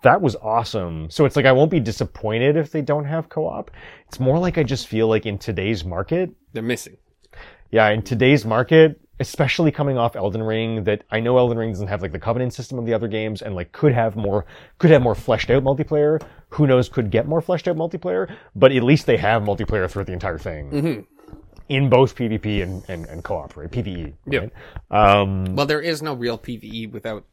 [0.02, 1.10] that was awesome.
[1.10, 3.70] So it's like I won't be disappointed if they don't have co-op.
[4.06, 6.96] It's more like I just feel like in today's market, they're missing.
[7.72, 11.88] Yeah, in today's market, especially coming off Elden Ring, that I know Elden Ring doesn't
[11.88, 14.44] have like the covenant system of the other games and like could have more
[14.78, 16.22] could have more fleshed out multiplayer.
[16.50, 20.06] Who knows could get more fleshed out multiplayer, but at least they have multiplayer throughout
[20.06, 21.06] the entire thing.
[21.68, 23.70] In both PvP and, and, and co-op, right?
[23.70, 24.12] PvE.
[24.26, 24.52] Right?
[24.90, 27.24] Um, Well, there is no real PVE without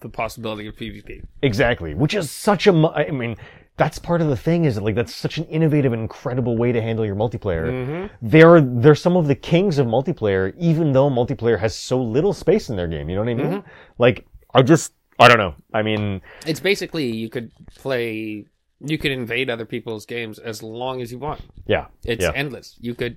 [0.00, 1.22] the possibility of PvP.
[1.42, 2.70] Exactly, which is such a.
[2.72, 3.36] I mean,
[3.76, 6.72] that's part of the thing is that like that's such an innovative and incredible way
[6.72, 7.66] to handle your multiplayer.
[7.70, 8.14] Mm-hmm.
[8.22, 12.70] They're they're some of the kings of multiplayer, even though multiplayer has so little space
[12.70, 13.08] in their game.
[13.10, 13.46] You know what I mean?
[13.46, 13.68] Mm-hmm.
[13.98, 15.54] Like, I just I don't know.
[15.74, 18.46] I mean, It's basically you could play
[18.80, 21.40] You could invade other people's games as long as you want.
[21.66, 22.32] Yeah, It's yeah.
[22.34, 22.76] endless.
[22.80, 23.16] You could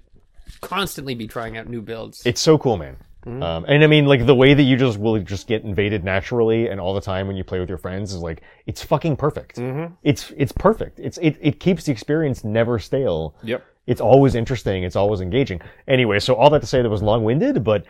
[0.61, 2.21] constantly be trying out new builds.
[2.25, 2.97] It's so cool, man.
[3.25, 3.43] Mm-hmm.
[3.43, 6.69] Um, and I mean, like the way that you just will just get invaded naturally
[6.69, 9.57] and all the time when you play with your friends is like it's fucking perfect.
[9.57, 9.93] Mm-hmm.
[10.03, 10.99] It's it's perfect.
[10.99, 13.35] It's it it keeps the experience never stale.
[13.43, 13.65] yep.
[13.87, 14.83] It's always interesting.
[14.83, 15.61] It's always engaging.
[15.87, 17.85] Anyway, so all that to say that was long winded, but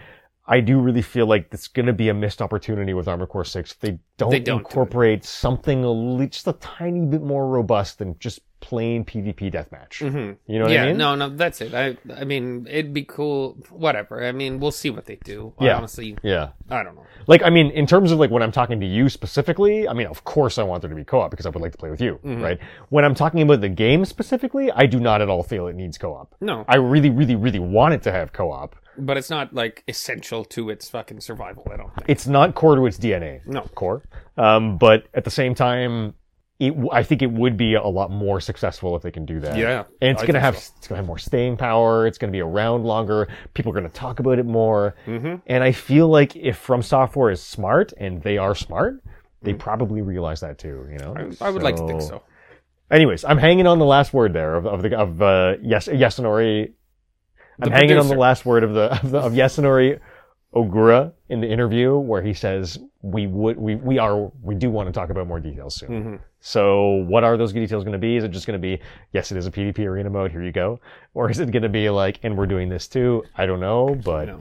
[0.48, 3.46] I do really feel like it's going to be a missed opportunity with Armored Core
[3.46, 3.74] Six.
[3.74, 7.48] if They don't, They don't do incorporate something a li- just a tiny bit more
[7.48, 10.02] robust than just plain PvP deathmatch.
[10.02, 11.00] You know what yeah, I mean?
[11.00, 11.74] Yeah, no, no, that's it.
[11.74, 13.58] I, I mean, it'd be cool.
[13.70, 14.24] Whatever.
[14.26, 15.54] I mean, we'll see what they do.
[15.62, 15.78] Yeah.
[15.78, 16.50] honestly, Yeah.
[16.70, 17.06] I don't know.
[17.28, 20.08] Like, I mean, in terms of like when I'm talking to you specifically, I mean,
[20.08, 22.02] of course I want there to be co-op because I would like to play with
[22.02, 22.42] you, Mm-hmm.
[22.42, 22.60] right?
[22.90, 25.98] When I'm talking about the game specifically, I do not at all feel it needs
[25.98, 26.36] co-op.
[26.42, 28.76] No, I really, really, really want it to have co-op.
[28.98, 31.66] but it's not like essential to its fucking survival.
[31.72, 32.10] I don't think.
[32.10, 33.40] It's not core to its DNA.
[33.46, 33.62] No.
[33.74, 34.04] Core.
[34.38, 36.14] Um, but at the same time,
[36.60, 39.58] it, I think it would be a lot more successful if they can do that.
[39.58, 40.74] Yeah, And it's I gonna have, so.
[40.78, 42.06] it's gonna have more staying power.
[42.06, 43.30] It's gonna be around longer.
[43.54, 44.96] People are gonna talk about it more.
[45.08, 45.36] Mm-hmm.
[45.48, 49.02] And I feel like if FromSoftware is smart, and they are smart,
[49.42, 49.60] they Mm-hmm.
[49.60, 50.86] probably realize that too.
[50.92, 52.24] You know, I, I would like to think so.
[52.92, 56.74] Anyways, I'm hanging on the last word there of, of the of uh, yes Yasunori.
[57.62, 60.00] I'm hanging on the last word of the of, the, of Yasunori
[60.56, 64.88] Ogura in the interview where he says we would we we are we do want
[64.88, 65.90] to talk about more details soon.
[65.90, 66.16] Mm-hmm.
[66.42, 68.16] So what are those details going to be?
[68.16, 68.82] Is it just going to be
[69.14, 70.32] yes, it is a PvP arena mode.
[70.32, 70.80] Here you go,
[71.14, 73.24] or is it going to be like and we're doing this too?
[73.36, 74.40] I don't know, but No.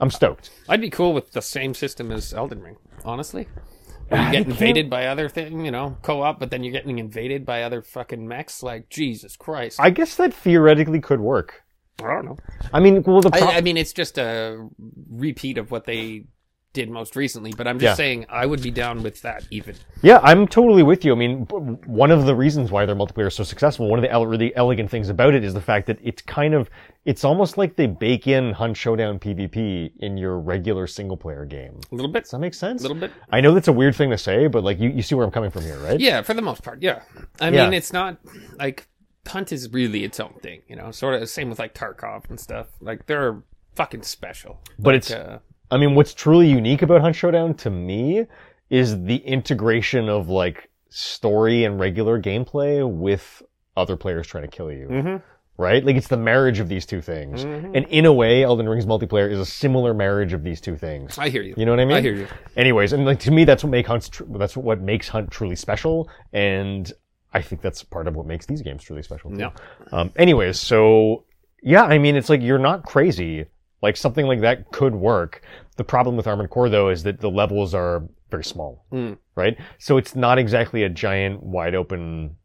[0.00, 0.50] I'm stoked.
[0.68, 2.76] I'd be cool with the same system as Elden Ring.
[3.04, 3.46] Honestly,
[4.10, 7.62] you get invaded by other thing, you know, co-op, but then you're getting invaded by
[7.62, 8.62] other fucking mechs.
[8.62, 11.62] Like Jesus Christ, I guess that theoretically could work.
[12.00, 12.38] Don't know.
[12.72, 14.68] I mean, well, the pro- I, I mean, it's just a
[15.10, 16.24] repeat of what they
[16.72, 17.52] did most recently.
[17.56, 17.94] But I'm just Yeah.
[17.96, 19.74] saying, I would be down with that even.
[20.02, 21.10] Yeah, I'm totally with you.
[21.10, 21.46] I mean,
[21.84, 24.54] one of the reasons why their multiplayer is so successful, one of the ele- really
[24.54, 26.70] elegant things about it is the fact that it's kind of,
[27.04, 31.80] it's almost like they bake in Hunt Showdown PvP in your regular single player game.
[31.90, 32.82] A little bit, Does that make sense?
[32.82, 33.10] a little bit.
[33.30, 35.32] I know that's a weird thing to say, but like you, you see where I'm
[35.32, 35.98] coming from here, right?
[35.98, 37.02] Yeah, for the most part, yeah.
[37.40, 37.64] I Yeah.
[37.64, 38.18] mean, it's not
[38.60, 38.86] like
[39.26, 40.90] Hunt is really its own thing, you know.
[40.90, 42.66] Sort of the same with like Tarkov and stuff.
[42.80, 43.42] Like they're
[43.76, 44.60] fucking special.
[44.78, 45.38] But Like, it's- uh,
[45.70, 48.26] I mean, what's truly unique about Hunt Showdown to me
[48.70, 53.42] is the integration of like story and regular gameplay with
[53.76, 54.88] other players trying to kill you.
[54.88, 55.22] mhm.
[55.56, 55.84] right?
[55.84, 57.44] Like it's the marriage of these two things.
[57.44, 57.76] Mhm.
[57.76, 61.18] And in a way, Elden Ring's multiplayer is a similar marriage of these two things.
[61.18, 61.52] I hear you.
[61.54, 61.96] You know what I mean?
[61.98, 62.26] I hear you.
[62.56, 65.56] Anyways, and like to me, that's what make Hunt tr- that's what makes Hunt truly
[65.56, 66.90] special, and
[67.32, 69.30] I think that's part of what makes these games truly special.
[69.30, 69.38] Too.
[69.38, 69.50] Yeah.
[69.92, 70.12] Um.
[70.16, 71.24] Anyways, so
[71.62, 73.46] yeah, I mean, it's like you're not crazy.
[73.82, 75.42] Like something like that could work.
[75.76, 79.16] The problem with Armored Core though is that the levels are very small, Mm.
[79.34, 79.56] right?
[79.78, 82.36] So it's not exactly a giant, wide open.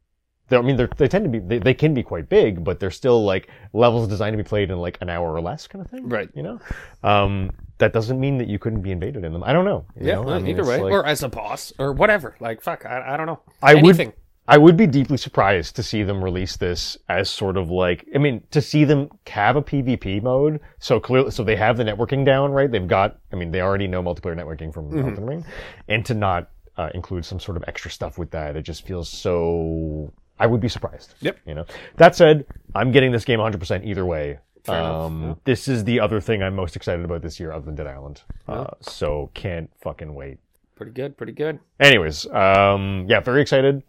[0.52, 3.24] I mean, they're, tend to be, they, they can be quite big, but they're still
[3.26, 6.08] like levels designed to be played in like an hour or less kind of thing.
[6.08, 6.30] Right.
[6.36, 6.60] You know?
[7.04, 9.44] Um, that doesn't mean that you couldn't be invaded in them.
[9.44, 9.86] I don't know.
[10.00, 10.16] you Yeah.
[10.22, 10.30] know?
[10.30, 12.36] I mean, either way, like- or as a boss, or whatever.
[12.40, 13.42] Like fuck, I, I don't know.
[13.62, 14.14] I would- Anything.
[14.48, 18.20] I would be deeply surprised to see them release this as sort of like, I
[18.20, 20.60] mean, to see them have a PvP mode.
[20.80, 22.72] So clearly, so they have the networking down, right?
[22.72, 25.00] They've got, I mean, they already know multiplayer networking from Mm-hmm.
[25.10, 25.46] Elden Ring.
[25.88, 29.10] And to not uh, include some sort of extra stuff with that, it just feels
[29.10, 31.16] so, I would be surprised.
[31.22, 31.39] Yep.
[31.48, 31.66] You know,
[31.96, 34.38] that said, I'm getting this game 100% either way.
[34.68, 37.88] Um, This is the other thing I'm most excited about this year other than Dead
[37.88, 38.22] Island.
[38.48, 40.38] Uh, so can't fucking wait.
[40.76, 41.18] Pretty good.
[41.18, 41.60] Pretty good.
[41.80, 43.82] Anyways, um, yeah, very excited.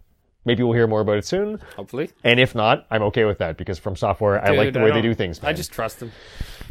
[0.46, 1.58] Maybe we'll hear more about it soon.
[1.76, 2.10] Hopefully.
[2.24, 5.02] And if not, I'm okay with that because FromSoftware, I like Dude, the way they
[5.02, 5.40] do things.
[5.42, 6.12] I just trust them.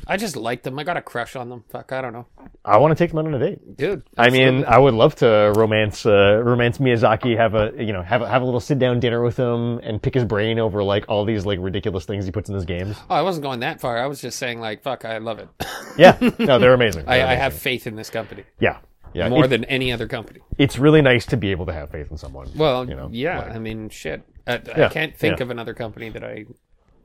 [0.07, 0.77] I just like them.
[0.77, 1.63] I got a crush on them.
[1.69, 2.27] Fuck, I don't know,
[2.63, 3.75] I want to take them out on a date.
[3.75, 4.03] dude.
[4.17, 4.63] I mean.
[4.65, 7.35] I would love to romance, uh, romance Miyazaki.
[7.37, 10.01] Have a, you know, have a, have a little sit down dinner with him and
[10.01, 12.95] pick his brain over like all these like ridiculous things he puts in his games.
[13.09, 13.97] oh, I wasn't going that far.
[13.97, 15.49] I was just saying, like, fuck, I love it.
[15.97, 17.05] Yeah, no, they're amazing.
[17.07, 18.77] I, They're I have faith in this company yeah,
[19.15, 19.29] yeah.
[19.29, 20.39] more It- than any other company.
[20.57, 22.47] it's really nice to be able to have faith in someone.
[22.55, 23.39] Well, you know, yeah.
[23.39, 24.21] like- I mean, shit.
[24.47, 25.43] I, Yeah, I can't think yeah.
[25.43, 26.45] of another company that I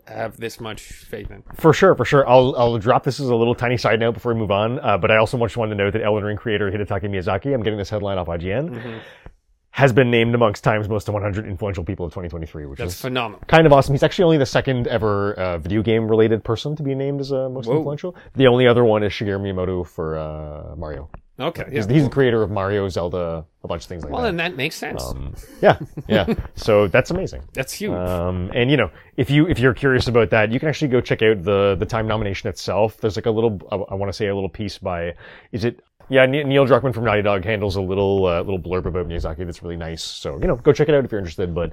[0.06, 1.42] have this much faith in.
[1.54, 2.28] For sure, for sure.
[2.28, 4.78] I'll I'll drop this as a little tiny side note before we move on.
[4.80, 7.62] Uh, but I also just wanted to note that Elden Ring creator Hidetaka Miyazaki, I'm
[7.62, 8.98] getting this headline off IGN, Mm-hmm.
[9.70, 13.40] has been named amongst Time's most 100 influential people of 2023, which That's is phenomenal.
[13.46, 13.94] kind of awesome.
[13.94, 17.32] He's actually only the second ever uh, video game related person to be named as
[17.32, 17.76] uh, most Whoa.
[17.76, 18.16] influential.
[18.34, 21.08] The only other one is Shigeru Miyamoto for uh, Mario.
[21.40, 21.64] Okay.
[21.68, 21.76] Yeah.
[21.76, 24.26] He's, he's the creator of Mario, Zelda, a bunch of things like well, that.
[24.26, 25.02] Well, then that makes sense.
[25.02, 26.34] Um, yeah, yeah.
[26.54, 27.42] so that's amazing.
[27.54, 27.92] That's huge.
[27.92, 31.00] Um, and you know, if you if you're curious about that, you can actually go
[31.00, 32.98] check out the the time nomination itself.
[32.98, 35.14] There's like a little, I, I want to say a little piece by,
[35.52, 39.08] is it Yeah, Neil Druckmann from Naughty Dog handles a little uh, little blurb about
[39.08, 40.02] Miyazaki that's really nice.
[40.02, 41.54] So you know, go check it out if you're interested.
[41.54, 41.72] But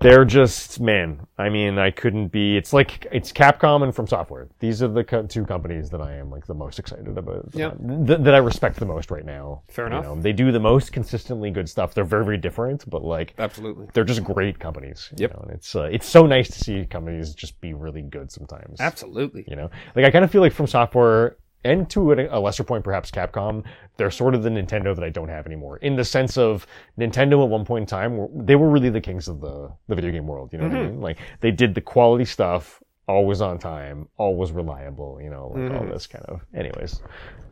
[0.00, 1.26] they're just man.
[1.38, 2.56] I mean, I couldn't be.
[2.56, 4.48] It's like it's Capcom and FromSoftware.
[4.60, 7.48] These are the co- two companies that I am like the most excited about.
[7.52, 7.78] Yep.
[8.06, 9.62] th- that I respect the most right now.
[9.68, 10.04] Fair You enough.
[10.04, 11.94] know, they do the most consistently good stuff.
[11.94, 13.86] They're very very different, but like Absolutely.
[13.92, 15.08] they're just great companies.
[15.12, 15.32] you Yep.
[15.34, 18.80] know, and it's uh, it's so nice to see companies just be really good sometimes.
[18.80, 19.44] Absolutely.
[19.48, 21.34] You know, like I kind of feel like FromSoftware
[21.64, 23.64] and to a lesser point, perhaps Capcom,
[23.96, 25.78] they're sort of the Nintendo that I don't have anymore.
[25.78, 26.66] In the sense of
[26.98, 30.10] Nintendo at one point in time, they were really the kings of the the video
[30.10, 30.52] game world.
[30.52, 31.00] You know what I mean?
[31.00, 35.20] Like they did the quality stuff, always on time, always reliable.
[35.22, 36.44] You know, like all this kind of.
[36.54, 37.00] Anyways,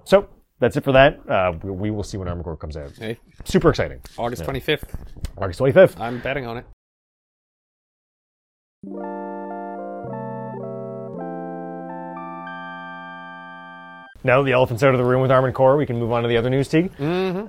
[0.04, 0.28] so.
[0.60, 1.18] That's it for that.
[1.28, 2.92] Uh, we, we will see when Armored Core comes out.
[2.96, 4.00] Hey, Super exciting.
[4.16, 4.94] August 25th.
[5.36, 5.98] August 25th.
[5.98, 6.64] I'm betting on it.
[14.24, 16.22] Now that the elephant's out of the room with Armored Core, we can move on
[16.22, 16.90] to the other news, Tieg.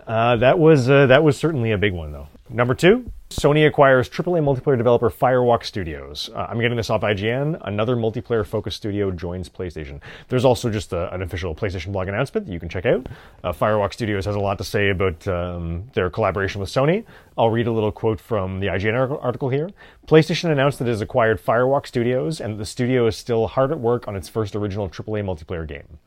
[0.08, 2.28] Uh, that was uh, that was certainly a big one, though.
[2.50, 6.30] Number two, Sony acquires AAA multiplayer developer Firewalk Studios.
[6.36, 7.60] Uh, I'm getting this off IGN.
[7.66, 10.02] Another multiplayer-focused studio joins PlayStation.
[10.28, 13.08] There's also just a, an official PlayStation blog announcement that you can check out.
[13.44, 17.06] Uh, Firewalk Studios has a lot to say about um, their collaboration with Sony.
[17.38, 19.70] I'll read a little quote from the IGN article here.
[20.06, 23.72] PlayStation announced that it has acquired Firewalk Studios, and that the studio is still hard
[23.72, 25.98] at work on its first original AAA multiplayer game.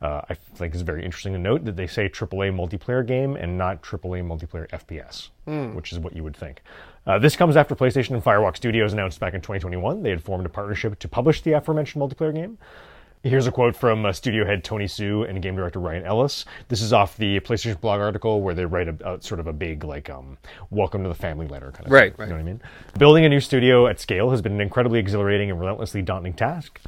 [0.00, 3.58] Uh, I think it's very interesting to note that they say AAA multiplayer game and
[3.58, 5.30] not AAA multiplayer FPS,
[5.74, 6.62] which is what you would think.
[7.06, 10.46] Uh, this comes after PlayStation and Firewalk Studios announced back in 2021 they had formed
[10.46, 12.58] a partnership to publish the aforementioned multiplayer game.
[13.24, 16.44] Here's a quote from uh, studio head Tony Hsu and game director Ryan Ellis.
[16.68, 19.52] This is off the PlayStation blog article where they write a, a sort of a
[19.52, 20.38] big like um,
[20.70, 22.20] welcome to the family letter kind of Right, thing.
[22.20, 22.26] right.
[22.26, 22.62] You know what I mean?
[22.96, 26.80] Building a new studio at scale has been an incredibly exhilarating and relentlessly daunting task.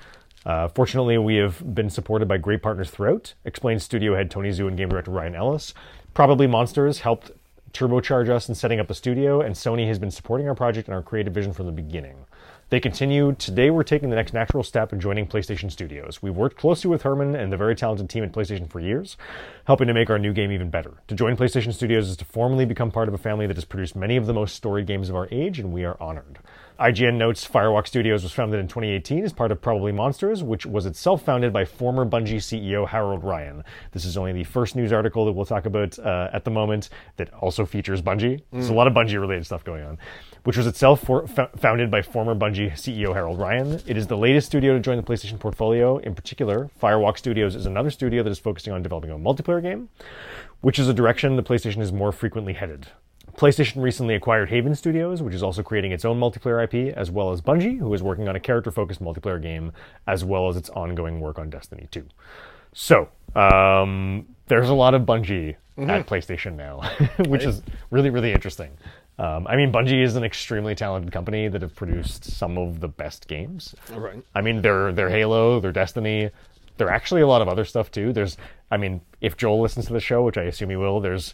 [0.46, 4.66] Uh, fortunately, we have been supported by great partners throughout, explains studio head Tony Hsu
[4.66, 5.74] and game director Ryan Ellis.
[6.14, 7.30] Probably Monsters helped
[7.72, 10.94] turbocharge us in setting up the studio, and Sony has been supporting our project and
[10.94, 12.24] our creative vision from the beginning.
[12.70, 16.22] They continue, today we're taking the next natural step in joining PlayStation Studios.
[16.22, 19.16] We've worked closely with Herman and the very talented team at PlayStation for years,
[19.64, 20.94] helping to make our new game even better.
[21.08, 23.96] To join PlayStation Studios is to formally become part of a family that has produced
[23.96, 26.38] many of the most storied games of our age, and we are honored.
[26.80, 30.86] IGN notes Firewalk Studios was founded in 2018 as part of Probably Monsters, which was
[30.86, 33.62] itself founded by former Bungie CEO Harold Ryan.
[33.92, 36.88] This is only the first news article that we'll talk about uh, at the moment
[37.18, 38.40] that also features Bungie.
[38.50, 39.98] There's a lot of Bungie related stuff going on.
[40.44, 43.78] Which was itself for, fo- founded by former Bungie CEO Harold Ryan.
[43.86, 45.98] It is the latest studio to join the PlayStation portfolio.
[45.98, 49.90] In particular, Firewalk Studios is another studio that is focusing on developing a multiplayer game,
[50.62, 52.86] which is a direction the PlayStation is more frequently headed.
[53.40, 57.32] PlayStation recently acquired Haven Studios, which is also creating its own multiplayer IP, as well
[57.32, 59.72] as Bungie, who is working on a character focused multiplayer game,
[60.06, 62.04] as well as its ongoing work on Destiny 2.
[62.74, 66.82] So, um, there's a lot of Bungie at PlayStation now,
[67.30, 68.72] which is really, really interesting.
[69.18, 72.88] Um, I mean, Bungie is an extremely talented company that have produced some of the
[72.88, 73.74] best games.
[73.90, 74.22] Right.
[74.34, 76.28] I mean, they're they're Halo, they're Destiny.
[76.76, 78.12] there are actually a lot of other stuff too.
[78.12, 78.36] There's,
[78.70, 81.32] I mean, if Joel listens to the show, which I assume he will, there's,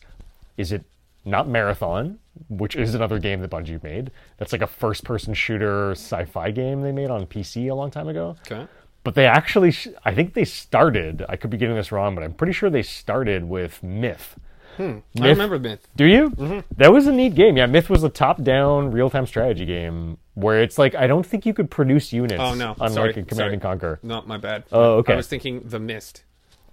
[0.57, 0.84] is it
[1.26, 2.18] not Marathon,
[2.48, 4.10] which is another game that Bungie made.
[4.38, 8.36] That's like a first-person shooter sci-fi game they made on PC a long time ago.
[8.50, 8.66] Okay.
[9.04, 11.24] But they actually, sh- I think they started.
[11.28, 14.36] I could be getting this wrong, but I'm pretty sure they started with Myth.
[14.76, 14.82] Hmm.
[14.82, 15.86] I Myth- remember Myth.
[15.96, 16.30] Do you?
[16.30, 16.60] Mm-hmm.
[16.76, 17.56] That was a neat game.
[17.56, 21.54] Yeah, Myth was a top-down real-time strategy game where it's like I don't think you
[21.54, 22.40] could produce units.
[22.40, 22.72] Oh, no.
[22.80, 23.12] unlike Sorry.
[23.14, 23.52] Command Sorry.
[23.54, 23.98] and Conquer.
[24.02, 24.64] No, my bad.
[24.72, 25.14] Oh, okay.
[25.14, 26.24] I was thinking The Mist.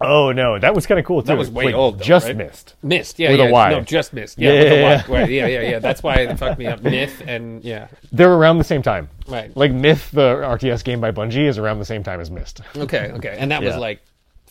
[0.01, 1.27] Oh no, that was kind of cool too.
[1.27, 2.35] That was way old, though, just right?
[2.35, 2.75] missed.
[2.83, 3.51] Mist, yeah, With yeah.
[3.51, 3.69] Y.
[3.71, 4.37] No, just Mist.
[4.37, 5.03] Yeah, Yeah, with yeah.
[5.07, 5.79] Right, yeah, yeah, yeah.
[5.79, 6.81] That's why it fucked me up.
[6.83, 9.09] Myth and yeah, They're around the same time.
[9.27, 9.55] right.
[9.55, 12.61] Like Myth, the RTS game by Bungie, is around the same time as Myst.
[12.75, 13.69] Okay, okay, and that Yeah.
[13.69, 14.01] was like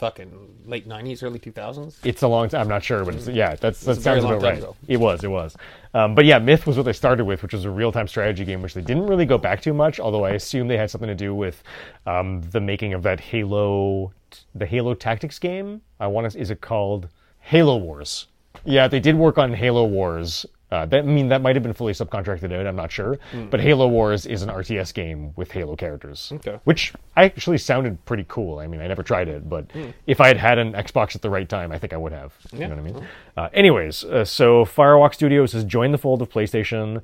[0.03, 1.99] fucking late '90s, early 2000s.
[2.03, 2.63] It's a long time.
[2.63, 4.59] I'm not sure, but it's, yeah, that's that sounds about right.
[4.59, 4.75] ago.
[4.89, 5.57] It was, it was.
[5.95, 8.63] Um, but yeah, Myth was what they started with, which was a real-time strategy game,
[8.63, 10.01] which they didn't really go back too much.
[10.01, 11.63] Although I assume they had something to do with
[12.05, 14.13] um, the making of that Halo,
[14.57, 15.83] the Halo Tactics game.
[16.01, 16.37] I want to.
[16.37, 18.27] Is it called Halo Wars?
[18.65, 20.45] Yeah, they did work on Halo Wars.
[20.73, 22.67] Uh, that I mean that might have been fully subcontracted out.
[22.67, 23.19] I'm not sure,
[23.51, 26.33] but Halo Wars is an RTS game with Halo characters.
[26.37, 26.59] Okay.
[26.65, 28.59] which actually sounded pretty cool.
[28.59, 29.67] I mean, I never tried it, but
[30.07, 32.33] if I had had an Xbox at the right time, I think I would have.
[32.53, 32.67] You Yeah.
[32.69, 33.07] know what I mean?
[33.37, 37.03] Uh, anyways, uh, so Firewalk Studios has joined the fold of PlayStation.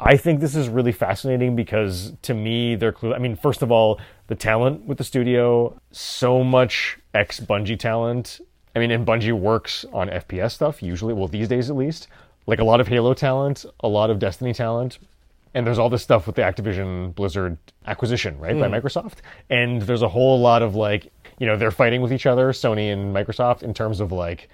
[0.00, 3.14] I think this is really fascinating because to me, they're clue.
[3.14, 8.40] I mean, first of all, the talent with the studio, so much ex Bungie talent.
[8.74, 12.08] I mean, and Bungie works on FPS stuff usually, well, these days at least.
[12.46, 14.98] Like a lot of Halo talent, a lot of Destiny talent,
[15.54, 18.74] and there's all this stuff with the Activision Blizzard acquisition, right, by hmm.
[18.74, 19.16] Microsoft.
[19.48, 22.92] And there's a whole lot of like, you know, they're fighting with each other, Sony
[22.92, 24.48] and Microsoft, in terms of like,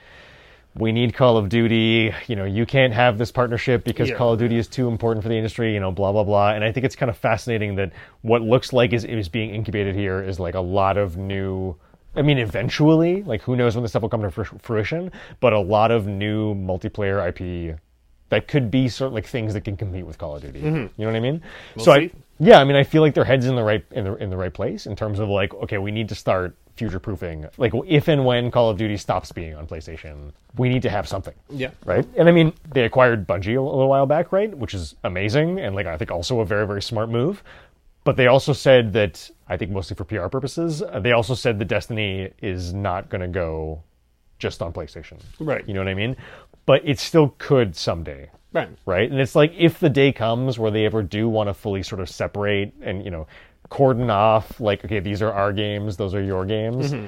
[0.74, 2.14] we need Call of Duty.
[2.28, 4.16] You know, you can't have this partnership because Yeah.
[4.16, 5.74] Call of Duty is too important for the industry.
[5.74, 6.53] You know, blah blah blah.
[6.53, 9.95] And I think it's kind of fascinating that what looks like is is being incubated
[9.95, 11.76] here is like a lot of new.
[12.14, 15.10] I mean, eventually, like who knows when this stuff will come to fruition,
[15.40, 17.78] but a lot of new multiplayer IP
[18.28, 20.60] that could be sort of like things that can compete with Call of Duty.
[20.60, 20.76] Mm-hmm.
[20.76, 21.42] You know what I mean?
[21.78, 24.14] so I, yeah, I mean, I feel like their heads in the right in the
[24.16, 27.46] in the right place in terms of like, okay, we need to start future proofing.
[27.58, 31.06] Like, if and when Call of Duty stops being on PlayStation, we need to have
[31.06, 31.70] something, Yeah.
[31.84, 32.06] right?
[32.16, 34.56] And I mean, they acquired Bungie a little while back, right?
[34.56, 37.42] Which is amazing, and like I think also a very very smart move.
[38.05, 41.59] But they also said that I think mostly for PR purposes, uh, they also said
[41.59, 43.82] that Destiny is not going to go
[44.38, 45.20] just on PlayStation.
[45.38, 45.66] Right.
[45.68, 46.16] You know what I mean?
[46.66, 48.68] But it still could someday Right.
[48.86, 49.11] right?
[49.11, 52.00] And it's like if the day comes where they ever do want to fully sort
[52.00, 53.26] of separate and you know
[53.70, 56.92] cordon off, like okay, these are our games, those are your games.
[56.92, 57.07] Mm-hmm.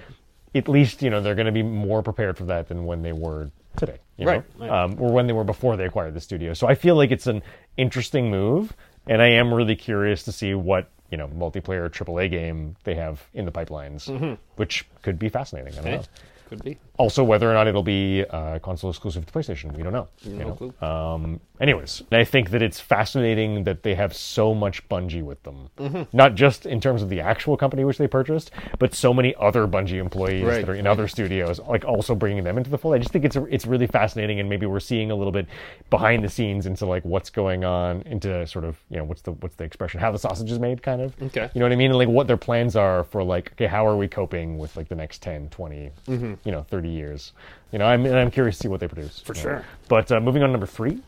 [0.55, 3.13] At least you know they're going to be more prepared for that than when they
[3.13, 4.67] were today, you Right, know?
[4.69, 4.85] right.
[4.85, 6.55] Um, or when they were before they acquired the studio.
[6.55, 7.43] So I feel like it's an
[7.77, 8.73] interesting move,
[9.07, 13.23] and I am really curious to see what you know multiplayer AAA game they have
[13.35, 15.73] in the pipelines, which could be fascinating.
[15.75, 15.97] I don't Mm-hmm.
[15.97, 16.03] Know.
[16.51, 16.79] could be.
[16.97, 20.07] Also, whether or not it'll be uh, console exclusive to PlayStation, we don't know.
[20.23, 20.55] you No know?
[20.55, 20.75] clue.
[20.81, 25.71] Um, anyways, I think that it's fascinating that they have so much Bungie with them.
[25.79, 26.17] Mm-hmm.
[26.17, 29.67] Not just in terms of the actual company which they purchased, but so many other
[29.67, 32.95] Bungie employees Right, that are in other studios, like also bringing them into the fold.
[32.95, 35.49] I just think it's it's really fascinating, and maybe we're seeing a little bit
[35.91, 39.33] behind the scenes into like what's going on, into sort of you know what's the
[39.33, 41.15] what's the expression, how the sausage is made, kind of.
[41.21, 41.51] Okay.
[41.55, 41.91] You know what I mean?
[41.91, 44.89] And like what their plans are for like, okay, how are we coping with like
[44.89, 47.33] the next 10, 20, you know, 30 years?
[47.73, 49.21] You know, I'm, and I'm curious to see what they produce.
[49.21, 49.65] For sure.
[49.89, 51.03] But uh, moving on to number three,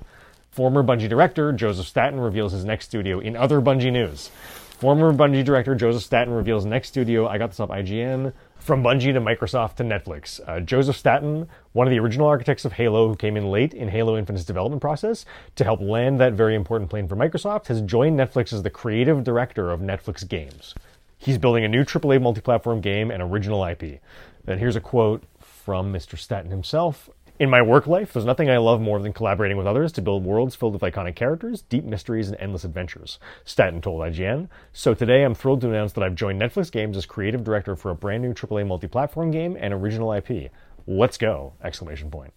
[0.50, 4.30] former Bungie director Joseph Staten reveals his next studio in other Bungie news.
[4.78, 7.26] Former Bungie director Joseph Staten reveals next studio.
[7.26, 8.34] I got this off IGN.
[8.58, 10.40] From Bungie to Microsoft to Netflix.
[10.46, 13.88] Uh, Joseph Staten, one of the original architects of Halo, who came in late in
[13.88, 15.24] Halo Infinite's development process
[15.54, 19.24] to help land that very important plane for Microsoft, has joined Netflix as the creative
[19.24, 20.74] director of Netflix Games.
[21.16, 24.00] He's building a new AAA multi platform game and original IP.
[24.46, 25.22] And here's a quote
[25.66, 26.16] from Mr.
[26.16, 27.10] Staten himself.
[27.40, 30.24] In my work life, there's nothing I love more than collaborating with others to build
[30.24, 34.48] worlds filled with iconic characters, deep mysteries, and endless adventures, Staten told IGN.
[34.72, 37.90] So today I'm thrilled to announce that I've joined Netflix Games as creative director for
[37.90, 40.52] a brand new AAA multi-platform game and original IP.
[40.86, 41.54] Let's go!
[41.64, 42.32] Exclamation point.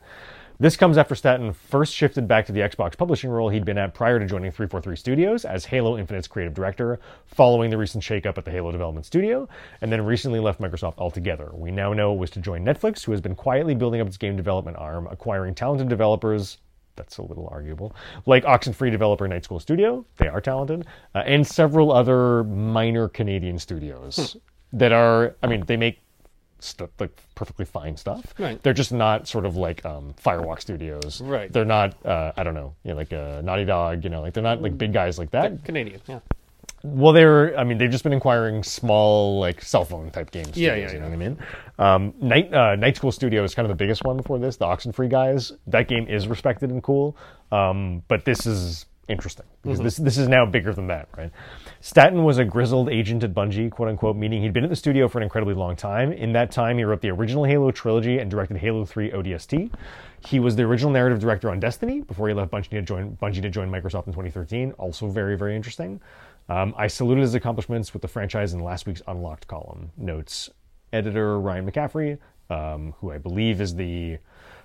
[0.62, 3.94] This comes after Staten first shifted back to the Xbox publishing role he'd been at
[3.94, 8.44] prior to joining 343 Studios as Halo Infinite's creative director, following the recent shakeup at
[8.44, 9.48] the Halo development studio,
[9.80, 11.50] and then recently left Microsoft altogether.
[11.54, 14.18] We now know it was to join Netflix, who has been quietly building up its
[14.18, 16.58] game development arm, acquiring talented developers.
[16.98, 17.96] That's a little arguable.
[18.26, 20.86] Like Oxenfree developer Night School Studio, they are talented,
[21.16, 24.36] uh, and several other minor Canadian studios
[24.74, 26.02] that are, I mean, they make
[26.64, 28.34] st- like perfectly fine stuff.
[28.38, 28.62] Right.
[28.62, 31.22] They're just not sort of like um, Firewalk Studios.
[31.22, 31.52] Right.
[31.52, 31.96] They're not.
[32.06, 32.76] Uh, I don't know.
[32.84, 34.04] You know, like uh, Naughty Dog.
[34.04, 35.64] You know, like they're not like big guys like that.
[35.64, 36.02] Canadian.
[36.08, 36.20] Yeah.
[36.84, 37.58] Well, they're.
[37.60, 40.56] I mean, they've just been acquiring small like cell phone type games.
[40.56, 41.12] Yeah, studios, yeah, You know yeah.
[41.12, 41.38] what I mean?
[41.78, 44.56] Um, Night uh, Night School Studio is kind of the biggest one before this.
[44.58, 45.52] The Oxenfree guys.
[45.68, 47.18] That game is respected and cool.
[47.52, 49.84] Um, but this is interesting because Mm-hmm.
[49.86, 51.32] this this is now bigger than that, right?
[51.82, 55.08] Staten was a grizzled agent at Bungie, quote unquote, meaning he'd been at the studio
[55.08, 56.12] for an incredibly long time.
[56.14, 59.72] In that time, he wrote the original Halo trilogy and directed Halo 3 ODST.
[60.26, 63.42] He was the original narrative director on Destiny before he left Bungie to join Bungie
[63.42, 64.72] to join Microsoft in 2013.
[64.74, 66.00] Also very very interesting.
[66.50, 69.92] Um, I saluted his accomplishments with the franchise in last week's Unlocked column.
[69.98, 70.50] Notes
[70.92, 72.18] editor Ryan McCaffrey,
[72.50, 74.18] um, who I believe is the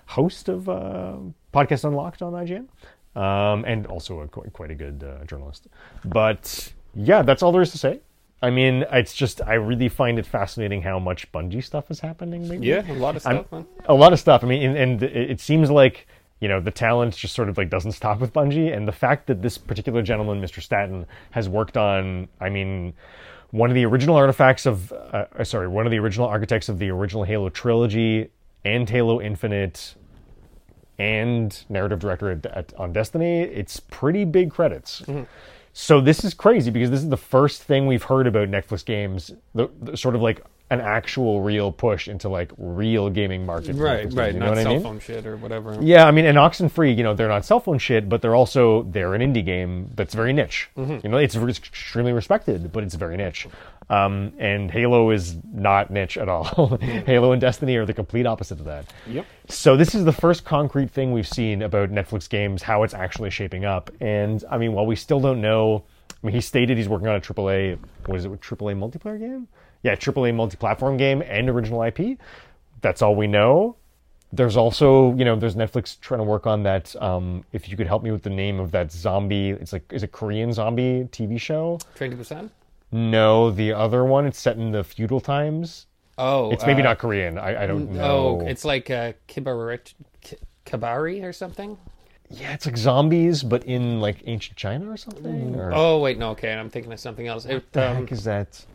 [0.07, 1.17] host of uh,
[1.53, 2.67] Podcast Unlocked on IGN,
[3.15, 5.67] um, and also a, quite, a good uh, journalist.
[6.03, 7.99] But yeah, that's all there is to say.
[8.41, 12.47] I mean, it's just I really find it fascinating how much Bungie stuff is happening.
[12.47, 12.67] Maybe.
[12.67, 13.65] Yeah, a lot of stuff, man.
[13.85, 14.43] a lot of stuff.
[14.43, 16.07] I mean, and, and it it seems like
[16.41, 19.27] you know the talent just sort of like doesn't stop with Bungie, and the fact
[19.27, 20.61] that this particular gentleman, Mr.
[20.61, 22.93] Staten, has worked on, I mean,
[23.51, 26.77] one of the original artifacts of, uh, uh, sorry, one of the original architects of
[26.77, 28.29] the original Halo trilogy
[28.65, 29.95] and Halo Infinite.
[30.97, 35.03] And narrative director at, at, on Destiny, it's pretty big credits.
[35.73, 39.31] So this is crazy because this is the first thing we've heard about Netflix games,
[39.53, 40.41] the, the sort of like
[40.71, 43.75] an actual real push into like real gaming market.
[43.75, 44.33] Right, right.
[44.33, 44.83] You know Not cell I mean?
[44.83, 45.77] phone shit or whatever.
[45.81, 48.83] Yeah, I mean, and Oxenfree, you know, they're not cell phone shit, but they're also
[48.83, 50.69] they're an indie game that's very niche.
[50.77, 50.99] Mm-hmm.
[51.03, 53.47] You know, it's re- extremely respected, but it's very niche.
[53.89, 56.77] Um, and Halo is not niche at all.
[56.81, 58.91] Halo and Destiny are the complete opposite of that.
[59.07, 59.25] Yep.
[59.47, 63.29] So this is the first concrete thing we've seen about Netflix games, how it's actually
[63.29, 63.91] shaping up.
[64.01, 67.15] And I mean, while we still don't know, I mean, he stated he's working on
[67.15, 67.77] a AAA,
[68.07, 69.47] what is it, AAA multiplayer game?
[69.83, 72.17] Yeah, AAA multi-platform game and original IP.
[72.81, 73.75] That's all we know.
[74.33, 76.95] There's also, you know, there's Netflix trying to work on that.
[77.01, 80.01] Um, if you could help me with the name of that zombie, it's like, is
[80.01, 81.79] it Korean zombie TV show?
[81.95, 82.49] To Busan?
[82.91, 84.25] No, the other one.
[84.25, 85.87] It's set in the feudal times.
[86.17, 86.51] Oh.
[86.51, 87.37] It's maybe uh, not Korean.
[87.37, 88.39] I, I don't know.
[88.41, 89.79] Oh, it's like uh, Kibari,
[90.21, 91.77] Ki- Kabari or something?
[92.29, 95.55] Yeah, it's like zombies, but in like ancient China or something.
[95.55, 96.53] Or Oh, wait, no, okay.
[96.53, 97.45] I'm thinking of something else.
[97.45, 98.65] It, the um, heck is that?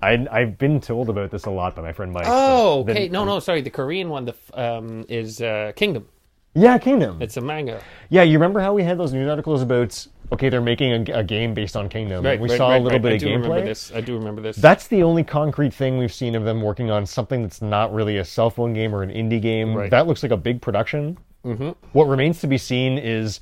[0.00, 2.24] I I've been told about this a lot by my friend Mike.
[2.28, 3.04] oh, but okay.
[3.04, 3.60] then- No, no, sorry.
[3.60, 6.06] The Korean one the, um, is uh, Kingdom.
[6.54, 7.20] Yeah, Kingdom.
[7.20, 7.82] It's a manga.
[8.08, 10.06] yeah, you remember how we had those news articles about?
[10.30, 12.24] Okay, they're making a, a game based on Kingdom.
[12.24, 13.42] Right, we right, saw right, a little bit I of do gameplay.
[13.42, 13.92] remember this.
[13.92, 14.56] I do remember this.
[14.56, 18.18] That's the only concrete thing we've seen of them working on something that's not really
[18.18, 19.88] a cell phone game or an indie game.
[19.88, 21.16] That looks like a big production.
[21.44, 21.70] Mm-hmm.
[21.92, 23.40] What remains to be seen is,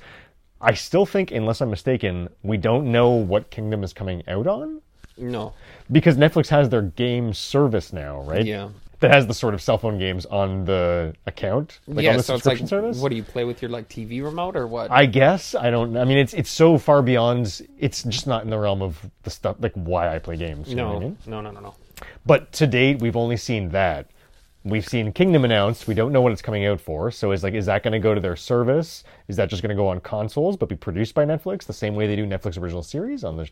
[0.61, 4.81] I still think, unless I'm mistaken, we don't know what Kingdom is coming out on.
[5.17, 5.53] no.
[5.91, 8.45] because Netflix has their game service now, right?
[8.45, 8.69] Yeah.
[8.99, 12.23] That has the sort of cell phone games on the account, like yeah, on the
[12.23, 12.97] so it's like, subscription service.
[12.99, 14.89] what do you play with your like TV remote or what?
[14.89, 15.95] I guess I don't.
[15.95, 17.61] I mean, it's it's so far beyond.
[17.77, 20.67] It's just not in the realm of the stuff like why I play games.
[20.67, 21.17] You know no, what I mean?
[21.27, 21.75] no, no, no, no.
[22.25, 24.09] But to date, we've only seen that.
[24.63, 25.87] We've seen Kingdom announced.
[25.87, 27.09] We don't know what it's coming out for.
[27.09, 29.05] So is like, is that going to go to their service?
[29.29, 31.95] Is that just going to go on consoles but be produced by Netflix the same
[31.95, 33.49] way they do Netflix original series on the,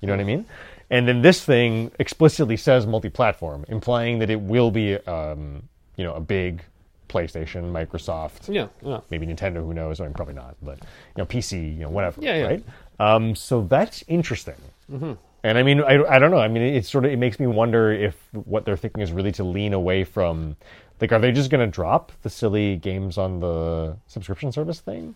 [0.00, 0.44] you know what I mean?
[0.90, 5.62] And then this thing explicitly says multi-platform, implying that it will be, um,
[5.96, 6.62] you know, a big
[7.08, 9.00] PlayStation, Microsoft, Yeah, yeah.
[9.10, 9.56] maybe Nintendo.
[9.56, 10.00] Who knows?
[10.00, 10.56] I mean, probably not.
[10.62, 10.84] But you
[11.18, 12.20] know, PC, you know, whatever.
[12.22, 12.46] Yeah, yeah.
[12.46, 12.64] Right.
[13.00, 14.56] Um, so that's interesting.
[14.90, 15.12] Mm-hmm.
[15.44, 16.38] And I mean, I, I don't know.
[16.38, 19.32] I mean, it sort of it makes me wonder if what they're thinking is really
[19.32, 20.56] to lean away from,
[21.00, 25.14] like, are they just going to drop the silly games on the subscription service thing?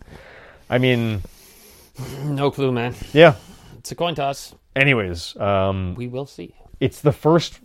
[0.69, 1.21] I mean,
[2.23, 2.95] No clue, man.
[3.11, 3.35] yeah.
[3.79, 4.55] It's a coin toss.
[4.75, 6.55] Anyways, um, We will see.
[6.79, 7.59] it's the first,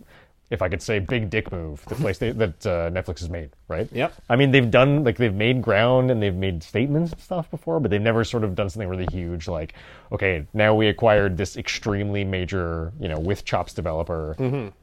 [0.51, 3.87] if I could say, big dick move that PlayStation that uh, Netflix has made, right?
[3.91, 4.13] Yep.
[4.29, 7.79] I mean, they've done like they've made ground and they've made statements and stuff before,
[7.79, 9.47] but they've never sort of done something really huge.
[9.47, 9.73] Like,
[10.11, 14.35] okay, now we acquired this extremely major, you know, with chops developer,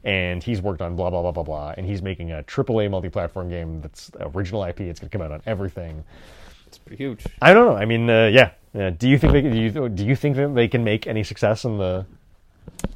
[0.03, 3.49] and he's worked on blah blah blah blah blah, and he's making a AAA multi-platform
[3.49, 4.81] game that's original IP.
[4.81, 6.03] It's going to come out on everything.
[6.67, 7.25] It's pretty huge.
[7.41, 7.77] I don't know.
[7.77, 8.51] I mean, uh, yeah.
[8.73, 8.89] yeah.
[8.89, 11.63] Do you think they do you, do you think that they can make any success
[11.63, 12.05] in the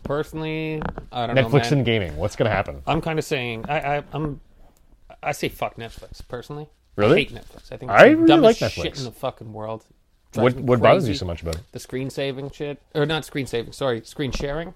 [0.04, 2.16] Personally, I don't know, Netflix and gaming?
[2.18, 2.82] What's going to happen?
[2.86, 4.42] I'm kind of saying I, I I'm
[5.24, 6.70] I say fuck Netflix personally.
[6.96, 7.14] Really?
[7.14, 7.72] I hate Netflix.
[7.72, 9.86] I think I the really like shit in the fucking world.
[10.36, 11.62] What what bothers you so much about it?
[11.72, 13.74] The screen saving shit, or not screen saving?
[13.74, 14.74] Sorry, screen sharing,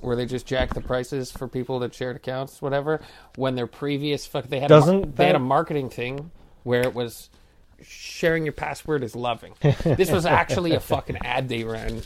[0.00, 3.00] where they just jack the prices for people that shared accounts, whatever.
[3.36, 6.30] When their previous fuck, they had a, mar- Doesn't they had a marketing thing
[6.62, 7.28] where it was
[7.82, 9.54] sharing your password is loving.
[9.60, 12.02] this was actually a fucking ad they ran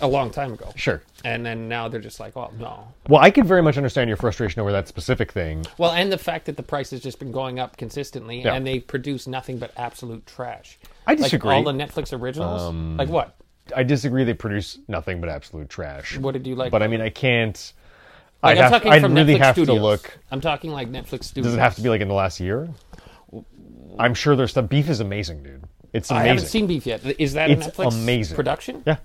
[0.00, 0.72] a long time ago.
[0.76, 1.02] Sure.
[1.24, 2.86] And then now they're just like, well, no.
[3.08, 5.64] Well, I could very much understand your frustration over that specific thing.
[5.78, 8.54] Well, and the fact that the price has just been going up consistently, Yeah.
[8.54, 10.78] and they produce nothing but absolute trash.
[11.06, 11.50] I disagree.
[11.50, 12.72] Um, all the Netflix originals.
[12.98, 13.36] like what?
[13.74, 14.22] I disagree.
[14.24, 16.16] They produce nothing but absolute trash.
[16.18, 16.70] What did you like?
[16.70, 17.72] But I mean, I can't.
[18.42, 19.76] Like, I'd, I'm have, I'd from really Netflix have Studios.
[19.78, 20.18] to look.
[20.30, 21.46] I'm talking like Netflix Studios.
[21.46, 22.68] Does it have to be like in the last year?
[23.98, 24.68] I'm sure there's stuff.
[24.68, 25.64] Beef is amazing, dude.
[25.92, 26.24] It's amazing.
[26.24, 27.00] I haven't seen Beef yet.
[27.18, 28.36] Is that It's Netflix amazing.
[28.36, 28.82] production?
[28.86, 28.98] Yeah.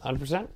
[0.00, 0.50] Hundred percent.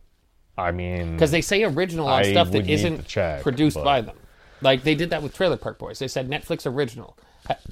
[0.57, 3.75] I mean, Because they say original on I stuff would that need isn't check, produced
[3.77, 4.17] but- by them.
[4.61, 5.99] Like they did that with Trailer Park Boys.
[5.99, 7.17] They said Netflix original.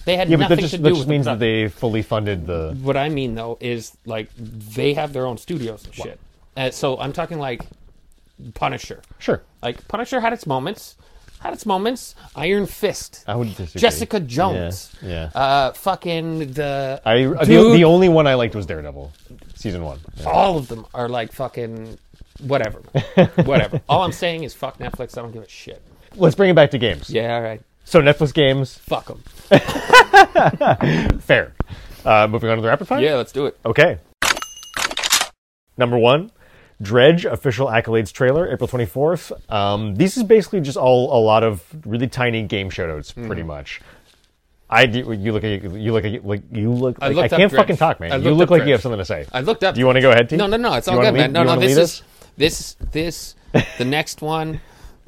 [0.05, 1.39] They had yeah, but nothing that just, to that do just with means the that
[1.39, 2.77] they fully funded the.
[2.83, 6.19] What I mean though is like they have their own studios and shit.
[6.57, 7.63] Uh, so I'm talking like
[8.55, 9.03] Punisher.
[9.21, 10.97] Sure, Like Punisher had its moments,
[11.41, 12.15] had its moments.
[12.37, 13.81] Iron Fist, I would disagree.
[13.81, 15.31] Jessica Jones, Yeah.
[15.35, 19.13] uh, fucking the I the, the only one I liked was Daredevil,
[19.55, 19.99] season one.
[20.17, 20.25] Yeah.
[20.31, 21.99] all of them are like fucking
[22.41, 22.79] whatever,
[23.45, 23.81] whatever.
[23.89, 25.19] All I'm saying is fuck Netflix.
[25.19, 25.83] I don't give a shit.
[26.15, 27.09] Let's bring it back to games.
[27.11, 29.23] Yeah, all right, So Netflix games, fuck them.
[31.21, 31.53] fair.
[32.05, 33.01] Uh, moving on to the rapid fire.
[33.01, 33.59] Yeah, let's do it.
[33.65, 33.99] Okay.
[35.77, 36.31] Number one,
[36.83, 39.33] Dredge official accolades trailer, April 24th.
[39.53, 43.27] Um, this is basically just all a lot of really tiny game shoutouts, Mm-hmm.
[43.27, 43.81] pretty much.
[44.71, 46.97] I you look at you look at like you look.
[47.03, 47.61] I Like, I, looked up can't Dredge.
[47.63, 48.11] fucking talk, man.
[48.23, 48.73] You looked look up like you Dredge.
[48.75, 49.27] have something to say.
[49.33, 49.75] I looked up.
[49.75, 50.37] Do you want to go ahead, T?
[50.37, 50.75] No, no, no.
[50.75, 51.27] It's all you good, wanna man.
[51.29, 51.51] lead- No, you no.
[51.51, 52.03] wanna This lead is
[52.37, 54.61] this this the next one.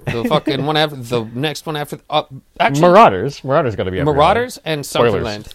[0.04, 2.00] The fucking one after the next one after.
[2.10, 2.24] Uh,
[2.58, 3.44] actually, Marauders.
[3.44, 4.12] Marauders got to be up there.
[4.14, 4.82] Marauders and.
[4.84, 5.54] Sunkenland.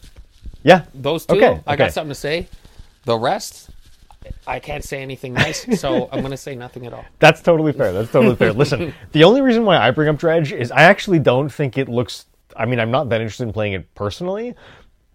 [0.63, 0.86] Yeah.
[0.93, 1.76] Those two, Okay, I okay.
[1.76, 2.47] got something to say.
[3.03, 3.70] The rest,
[4.45, 7.05] I can't say anything nice, so I'm gonna say nothing at all.
[7.19, 7.91] That's totally fair.
[7.93, 8.53] That's totally fair.
[8.53, 11.89] Listen, the only reason why I bring up Dredge is I actually don't think it
[11.89, 12.25] looks.
[12.55, 14.55] I mean, I'm not that interested in playing it personally.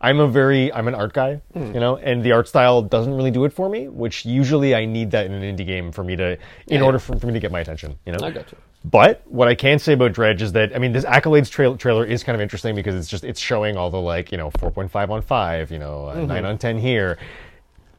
[0.01, 1.73] I'm a very I'm an art guy, Hmm.
[1.75, 3.87] you know, and the art style doesn't really do it for me.
[3.89, 6.99] Which usually I need that in an indie game for me to, in Yeah, order
[6.99, 7.97] for, for me to get my attention.
[8.05, 8.59] You know, I got you.
[8.85, 12.05] But what I can say about Dredge is that I mean this accolades trail- trailer
[12.05, 15.09] is kind of interesting because it's just it's showing all the like you know 4.5
[15.11, 16.27] on five, you know uh, Mm-hmm.
[16.27, 17.17] nine on ten here.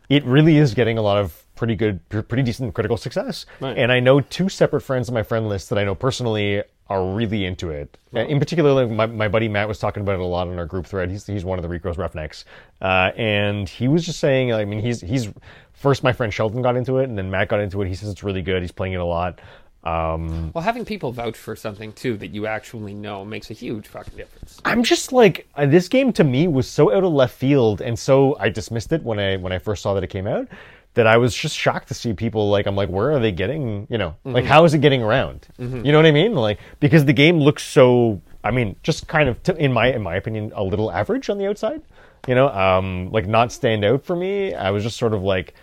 [0.09, 3.45] It really is getting a lot of pretty good, pretty decent critical success.
[3.59, 3.77] Right.
[3.77, 7.13] And I know two separate friends on my friend list that I know personally are
[7.13, 7.97] really into it.
[8.11, 10.65] In particular, like, my, my buddy Matt was talking about it a lot in our
[10.65, 11.09] group thread.
[11.09, 12.43] He's, he's one of the Rico's Roughnecks,
[12.81, 15.29] uh, and he was just saying, I mean, he's he's
[15.71, 17.87] first my friend Sheldon got into it, and then Matt got into it.
[17.87, 18.61] He says it's really good.
[18.61, 19.39] He's playing it a lot.
[19.83, 23.87] Um, Well, having people vouch for something too that you actually know makes a huge
[23.87, 24.61] fucking difference.
[24.63, 27.97] I'm just like uh, this game to me was so out of left field, and
[27.99, 30.47] so I dismissed it when I when I first saw that it came out.
[30.95, 33.87] That I was just shocked to see people like I'm like, where are they getting?
[33.89, 35.47] You know, like how is it getting around?
[35.57, 36.35] You know what I mean?
[36.35, 38.21] Like because the game looks so.
[38.43, 41.39] I mean, just kind of t- in my in my opinion, a little average on
[41.39, 41.81] the outside.
[42.27, 44.53] You know, um, like not stand out for me.
[44.53, 45.55] I was just sort of like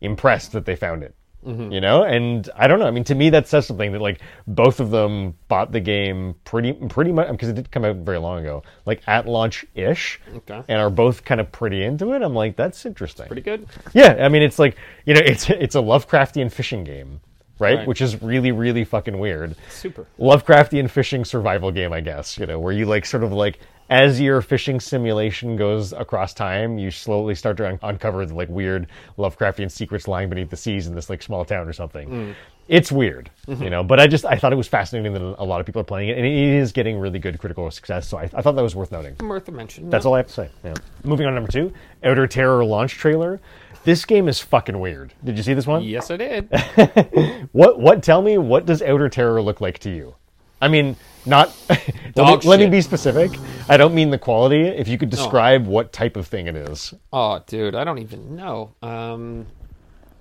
[0.00, 1.14] impressed that they found it.
[1.44, 1.72] Mm-hmm.
[1.72, 2.86] You know, and I don't know.
[2.86, 6.34] I mean, to me, that says something that like both of them bought the game
[6.44, 10.20] pretty pretty much because it did come out very long ago, like at launch ish,
[10.36, 10.62] Okay.
[10.68, 12.22] and are both kind of pretty into it.
[12.22, 13.26] I'm like, that's interesting.
[13.26, 13.66] Pretty good.
[13.92, 17.20] Yeah, I mean, it's like you know, it's it's a Lovecraftian fishing game,
[17.58, 17.78] right?
[17.78, 17.86] Right.
[17.86, 19.54] Which is really really fucking weird.
[19.68, 20.06] Super.
[20.18, 22.38] Lovecraftian fishing survival game, I guess.
[22.38, 23.58] You know, where you like sort of like
[23.90, 28.48] as your fishing simulation goes across time, you slowly start to un- uncover the like
[28.48, 28.86] weird
[29.18, 32.08] Lovecraftian secrets lying beneath the seas in this like small town or something.
[32.08, 32.34] Mm.
[32.66, 33.62] It's weird, mm-hmm.
[33.62, 35.80] you know, but I just I thought it was fascinating that a lot of people
[35.82, 38.08] are playing it, and it is getting really good critical success.
[38.08, 39.16] So I, I thought that was worth noting.
[39.18, 39.90] Worth a mention.
[39.90, 40.48] That's all I have to say.
[40.64, 40.74] Yeah.
[41.04, 43.38] Moving on to number two, Outer Terror launch trailer.
[43.84, 45.12] This game is fucking weird.
[45.22, 45.82] Did you see this one?
[45.82, 47.48] Yes, I did.
[47.52, 47.78] What?
[47.78, 48.02] What?
[48.02, 50.14] Tell me, what does Outer Terror look like to you?
[50.60, 50.96] I mean,
[51.26, 51.54] not.
[51.68, 53.30] let, me, let me be specific.
[53.68, 54.62] I don't mean the quality.
[54.62, 56.94] If you could describe what type of thing it is.
[57.12, 58.74] oh, dude, I don't even know.
[58.82, 59.46] Um,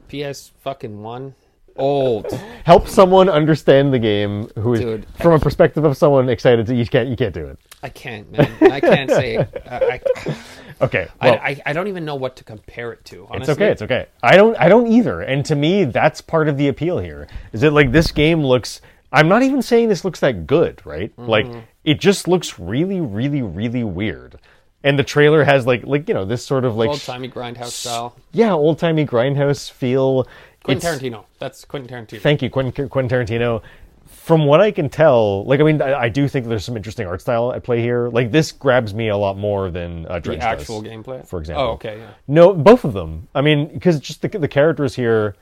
[0.10, 1.36] PS fucking one.
[1.76, 2.32] Old.
[2.66, 6.76] Help someone understand the game who is Dude, from a perspective of someone excited to.
[6.76, 7.10] You can't.
[7.10, 7.58] You can't do it.
[7.82, 8.72] I can't, man.
[8.72, 9.38] I can't say.
[9.38, 9.46] I,
[9.78, 10.02] I,
[10.82, 11.08] Okay.
[11.20, 13.28] I, Well, I, I don't even know what to compare it to.
[13.30, 13.42] Honestly.
[13.42, 13.72] It's okay.
[13.72, 14.08] It's okay.
[14.22, 14.56] I don't.
[14.58, 15.22] I don't either.
[15.22, 17.28] And to me, that's part of the appeal here.
[17.54, 18.82] Is that like this game looks.
[19.14, 21.14] I'm not even saying this looks that good, right?
[21.18, 21.46] Like
[21.84, 24.40] it just looks really, really, really weird.
[24.84, 27.72] And the trailer has like, like you know, this sort of like, Old timey grindhouse
[27.72, 28.18] style.
[28.34, 30.28] yeah, old timey grindhouse feel.
[30.64, 31.26] Quentin It's- Tarantino.
[31.40, 32.22] That's Quentin Tarantino.
[32.22, 33.62] Thank you, Quentin, Quentin Tarantino.
[34.06, 37.06] From what I can tell, like I mean, I, I do think there's some interesting
[37.08, 38.08] art style at play here.
[38.10, 41.28] Like this grabs me a lot more than uh, the actual does, gameplay.
[41.28, 41.66] for example.
[41.66, 42.00] Oh, okay.
[42.00, 42.12] Yeah.
[42.28, 43.28] No, both of them.
[43.36, 45.36] I mean, because just the, the characters here,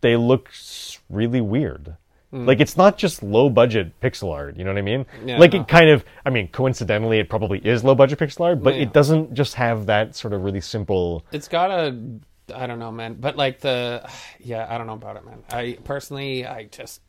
[0.00, 0.50] they look
[1.08, 1.96] really weird.
[2.34, 2.46] Mm.
[2.48, 4.56] Like it's not just low budget pixel art.
[4.56, 5.06] You know what I mean?
[5.24, 5.60] Yeah, like no.
[5.60, 6.04] it kind of.
[6.26, 8.82] I mean, coincidentally, it probably is low budget pixel art, but Yeah.
[8.82, 11.24] it doesn't just have that sort of really simple.
[11.30, 11.96] It's got a.
[12.54, 13.14] I don't know, man.
[13.20, 14.08] But like the.
[14.40, 15.38] Yeah, I don't know about it, man.
[15.50, 17.00] I personally, I just.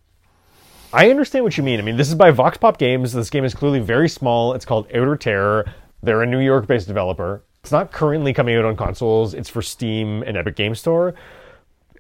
[0.94, 1.80] I understand what you mean.
[1.80, 3.12] I mean, this is by Vox Pop Games.
[3.12, 4.54] This game is clearly very small.
[4.54, 5.66] It's called Outer Terror.
[6.04, 7.44] They're a New York-based developer.
[7.62, 9.34] It's not currently coming out on consoles.
[9.34, 11.16] It's for Steam and Epic Game Store.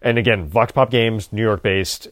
[0.02, 2.08] And again, Vox Pop Games, New York-based.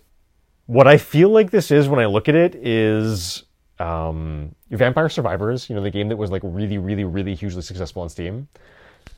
[0.66, 3.44] What I feel like this is when I look at it is
[3.80, 5.70] um, Vampire Survivors.
[5.70, 8.48] You know, the game that was like really, really, really hugely successful on Steam.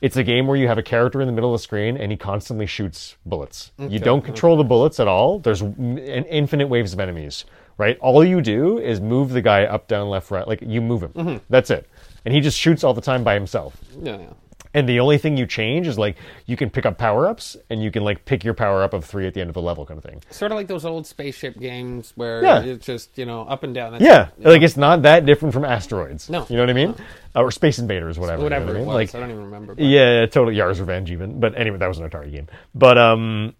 [0.02, 2.10] It's a game where you have a character in the middle of the screen and
[2.10, 3.70] he constantly shoots bullets.
[3.78, 5.38] You don't control the bullets at all.
[5.38, 7.44] There's m- an infinite waves of enemies,
[7.78, 7.96] right?
[8.00, 10.46] All you do is move the guy up, down, left, right.
[10.46, 11.40] Like you move him.
[11.48, 11.88] That's it.
[12.24, 13.76] And he just shoots all the time by himself.
[14.02, 14.32] Yeah, yeah.
[14.76, 16.16] And the only thing you change is like
[16.46, 19.04] you can pick up power ups and you can like pick your power up of
[19.04, 20.22] three at the end of the level kind of thing.
[20.30, 22.60] Sort of like those old spaceship games where Yeah.
[22.62, 23.92] it's just you know up and down.
[23.92, 24.64] That's Yeah, it, like know?
[24.66, 26.28] it's not that different from asteroids.
[26.30, 26.46] No.
[26.48, 26.94] you know what I mean?
[27.34, 28.42] Uh, or Space Invaders, whatever.
[28.44, 28.86] you know whatever what I it mean?
[28.86, 28.94] was.
[28.94, 29.74] Like I don't even remember.
[29.74, 30.56] but- Yeah, totally.
[30.56, 31.40] Yars Revenge, even.
[31.40, 32.46] But anyway, that was an Atari game.
[32.74, 33.54] But um,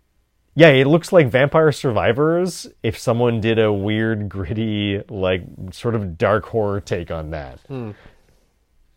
[0.55, 2.67] yeah, it looks like Vampire Survivors.
[2.83, 5.43] If someone did a weird, gritty, like
[5.73, 7.59] sort of dark horror take on that,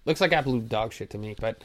[0.06, 1.62] Looks like absolute dog shit to me, but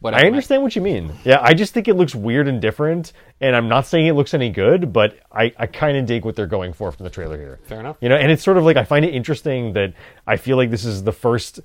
[0.00, 0.22] whatever.
[0.22, 1.12] I understand what you mean.
[1.24, 3.12] Yeah, I just think it looks weird and different.
[3.40, 6.36] And I'm not saying it looks any good, but I, I kind of dig what
[6.36, 7.58] they're going for from the trailer here.
[7.64, 7.96] Fair enough.
[8.00, 9.94] You know, and it's sort of like I find it interesting that
[10.26, 11.60] I feel like this is the first.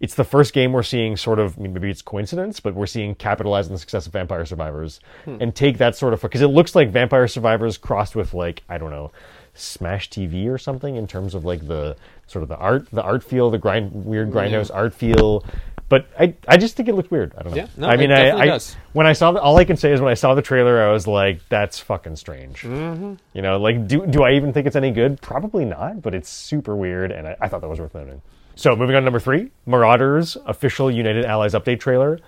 [0.00, 2.86] It's the first game we're seeing sort of I mean, maybe it's coincidence, but we're
[2.86, 5.38] seeing capitalize on the success of Vampire Survivors Hmm.
[5.40, 8.78] and take that sort of because it looks like Vampire Survivors crossed with like I
[8.78, 9.10] don't know
[9.54, 11.96] Smash TV or something in terms of like the
[12.28, 15.44] sort of the art, the art feel, the grind weird grindhouse art feel.
[15.88, 17.32] But I, I just think it looked weird.
[17.38, 17.56] I don't know.
[17.56, 18.76] Yeah, no, I it mean, I, definitely I does.
[18.92, 20.92] when I saw the, all I can say is when I saw the trailer, I
[20.92, 23.14] was like, "That's fucking strange." Mm-hmm.
[23.32, 25.20] You know, like, do do I even think it's any good?
[25.22, 26.02] Probably not.
[26.02, 28.20] But it's super weird, and I, I thought that was worth noting.
[28.54, 32.18] So, moving on to number three, Marauders official United Allies update trailer.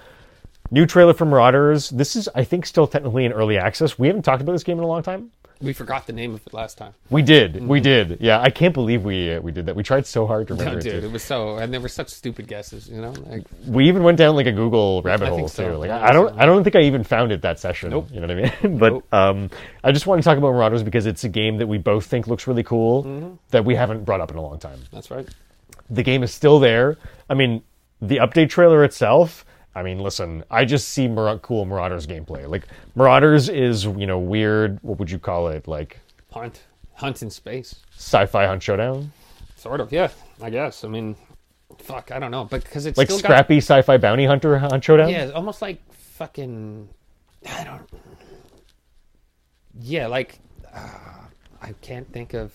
[0.71, 1.91] New trailer for Marauders.
[1.91, 3.99] This is, I think, still technically in early access.
[3.99, 5.33] We haven't talked about this game in a long time.
[5.63, 6.95] We forgot the name of it last time.
[7.11, 8.19] We did, we did.
[8.21, 9.77] Yeah, I can't believe we uh, we did that.
[9.77, 10.83] We tried so hard to remember No, it.
[10.85, 11.07] dude, too.
[11.09, 13.11] it was so, and there were such stupid guesses, you know.
[13.27, 15.77] Like, we even went down like a Google rabbit I hole so, too.
[15.77, 17.91] Like yeah, I don't I don't think I even found it that session.
[17.91, 18.09] Nope.
[18.11, 18.79] You know what I mean?
[18.79, 19.15] but Nope.
[19.15, 19.51] um,
[19.85, 22.27] I just want to talk about Marauders because it's a game that we both think
[22.27, 23.35] looks really cool Mm-hmm.
[23.51, 24.79] that we haven't brought up in a long time.
[24.93, 25.29] that's right.
[25.91, 26.97] The game is still there.
[27.29, 27.63] I mean,
[28.01, 29.45] the update trailer itself.
[29.75, 32.49] I mean, listen, I just see Mar- cool Marauders gameplay.
[32.49, 32.67] Like
[32.97, 34.79] Marauders is you know weird.
[34.83, 35.69] What would you call it?
[35.69, 35.99] Like
[36.33, 36.63] Hunt,
[36.95, 39.13] hunt in space, sci-fi hunt showdown,
[39.57, 39.93] sort of.
[39.93, 40.09] Yeah,
[40.43, 40.83] I guess.
[40.85, 41.15] I mean,
[41.79, 45.09] fuck, I don't know, but because it's like scrappy sci-fi bounty hunter hunt showdown.
[45.09, 46.89] yeah, it's almost like fucking,
[47.49, 47.89] I don't.
[49.81, 50.39] Yeah, like,
[50.75, 50.89] uh,
[51.63, 52.53] I can't think of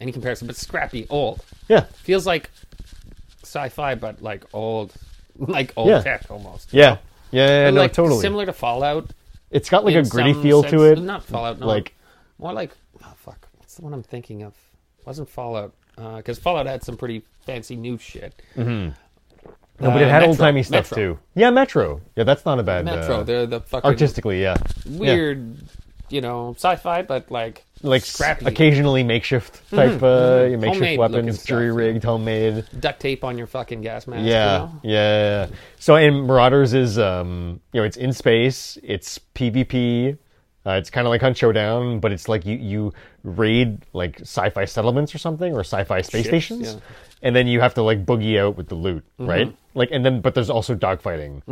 [0.00, 1.44] any comparison, but scrappy, old.
[1.68, 2.50] yeah, Feels like
[3.44, 4.92] sci-fi, but like old,
[5.38, 6.00] like old Yeah.
[6.02, 6.72] tech almost.
[6.72, 6.98] yeah,
[7.30, 7.46] yeah.
[7.46, 8.20] yeah, And no, like totally.
[8.20, 9.10] similar to Fallout.
[9.50, 10.98] It's got like a in gritty some feel to sense.
[11.00, 11.02] it.
[11.02, 11.66] Not Fallout, no.
[11.66, 11.94] Like
[12.38, 12.70] more like
[13.04, 14.54] oh fuck, what's the one I'm thinking of?
[15.04, 15.74] wasn't Fallout
[16.16, 18.40] because Fallout had some pretty fancy new shit.
[18.56, 18.92] no,
[19.80, 21.14] but it Uh, had Metro, old timey stuff Metro.
[21.14, 21.18] too.
[21.34, 22.00] Yeah, Metro.
[22.16, 24.40] Yeah, that's not a bad Metro, uh, they're the fucking artistically.
[24.42, 24.56] Yeah,
[24.86, 25.56] weird,
[26.08, 28.46] you know, sci-fi, but like like scrappy.
[28.46, 32.64] occasionally makeshift type uh, makeshift Homemade looking weapons, jury rigged, homemade.
[32.78, 34.24] duct tape on your fucking gas mask.
[34.26, 34.80] Yeah, you know?
[34.82, 35.56] yeah, yeah.
[35.78, 38.78] So, and Marauders is, um, you know, it's in space.
[38.82, 40.16] It's PvP.
[40.64, 42.92] Uh, it's kind of like Hunt Showdown, but it's like you you
[43.24, 46.74] raid like sci-fi settlements or something, or sci-fi space Ships, stations, yeah.
[46.74, 47.16] Mm-hmm.
[47.22, 49.52] and then you have to like boogie out with the loot, right?
[49.74, 51.42] Like, and then but there's also dogfighting.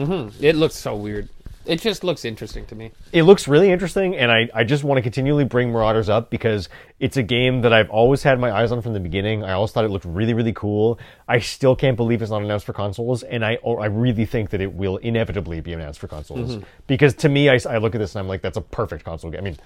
[0.41, 1.29] It looks so weird.
[1.71, 2.91] It just looks interesting to me.
[3.13, 6.69] it looks really interesting and I, I just want to continually bring marauders up because
[6.99, 9.45] it's a game that i've always had my eyes on from the beginning.
[9.45, 10.99] I always thought it looked really really cool.
[11.29, 14.61] I still can't believe it's not announced for consoles and i i really think that
[14.61, 16.57] it will inevitably be announced for consoles.
[16.57, 16.65] Mm-hmm.
[16.89, 19.31] Because to me I, I look at this and i'm like that's a perfect console
[19.31, 19.41] game.
[19.41, 19.59] I mean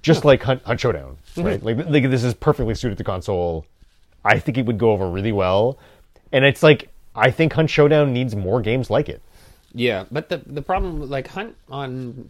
[0.00, 1.42] just like hunt, hunt showdown mm-hmm.
[1.42, 1.62] right?
[1.62, 3.66] Like, like this is perfectly suited to console.
[4.24, 5.78] I think it would go over really well.
[6.30, 9.20] And it's like i think hunt showdown needs more games like it
[9.78, 12.28] Yeah, but the the problem, like Hunt on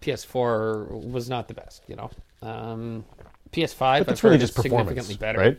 [0.00, 1.82] PS4, was not the best.
[1.86, 2.10] You know,
[2.42, 3.04] um,
[3.52, 3.98] PS5.
[3.98, 5.38] but that's really just performance significantly better.
[5.38, 5.58] right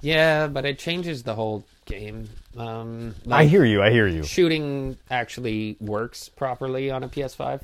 [0.00, 2.28] Yeah, but it changes the whole game.
[2.56, 7.62] Um, i hear you i hear you shooting actually works properly on a PS5.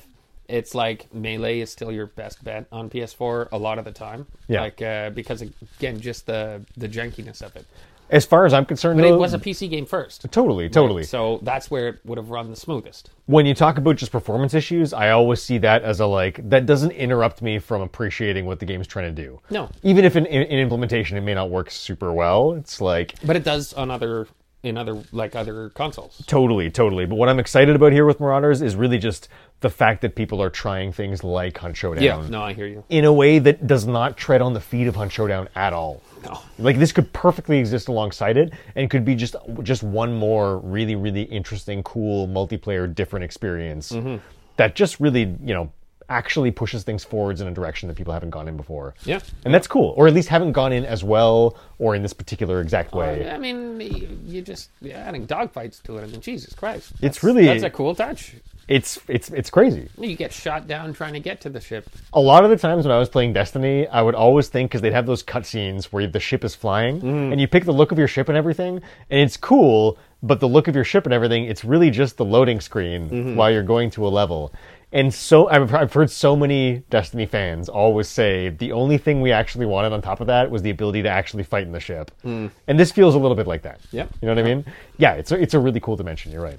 [0.49, 4.27] It's like melee is still your best bet on PS4 a lot of the time.
[4.49, 4.63] Yeah.
[4.63, 7.65] Like uh, because again, just the the jankiness of it.
[8.13, 10.31] As far as i'm concerned But though, it was a PC game first.
[10.31, 11.03] Totally, totally.
[11.03, 13.11] So that's where it would have run the smoothest.
[13.27, 16.67] When you talk about just performance issues, I always see that as a like that
[16.67, 19.41] doesn't interrupt me from appreciating what the game's trying to do.
[19.51, 19.69] No.
[19.83, 23.35] Even if in, in, in implementation it may not work super well, it's like But
[23.37, 24.29] it does on other
[24.63, 26.23] in other like other consoles.
[26.27, 27.05] totally, totally.
[27.07, 29.29] But what I'm excited about here with Marauders is really just
[29.63, 32.85] the fact that people are trying things like Hunt Showdown Yeah, no, I hear you.
[32.91, 36.03] in a way that does not tread on the feet of Hunt Showdown at all.
[36.25, 36.39] No.
[36.59, 40.95] Like this could perfectly exist alongside it, and could be just just one more really
[40.97, 44.17] really interesting, cool multiplayer different experience Mm-hmm.
[44.57, 45.73] that just really you know
[46.09, 48.93] actually pushes things forwards in a direction that people haven't gone in before.
[49.07, 49.21] Yeah.
[49.47, 52.61] and that's cool, or at least haven't gone in as well or in this particular
[52.61, 53.31] exact way.
[53.31, 53.81] I mean,
[54.27, 56.03] you, just adding dogfights to it.
[56.03, 58.35] I mean, Jesus Christ, It's really- that's a cool touch.
[58.77, 59.89] It's it's it's crazy.
[59.99, 61.91] You get shot down trying to get to the ship.
[62.15, 64.81] a lot of the times when I was playing Destiny, I would always think because
[64.81, 67.33] they'd have those cutscenes where the ship is flying Mm-hmm.
[67.33, 68.77] and you pick the look of your ship and everything,
[69.11, 72.25] and it's cool, but the look of your ship and everything, it's really just the
[72.25, 73.37] loading screen Mm-hmm.
[73.37, 74.53] while you're going to a level.
[74.95, 79.33] And so I've, I've heard so many Destiny fans always say the only thing we
[79.33, 82.11] actually wanted on top of that was the ability to actually fight in the ship.
[82.25, 82.51] And
[82.81, 83.81] this feels a little bit like that.
[83.91, 84.07] Yeah.
[84.21, 84.65] You know what I mean?
[84.99, 86.31] Yeah, it's a, it's a really cool dimension.
[86.31, 86.59] You're right.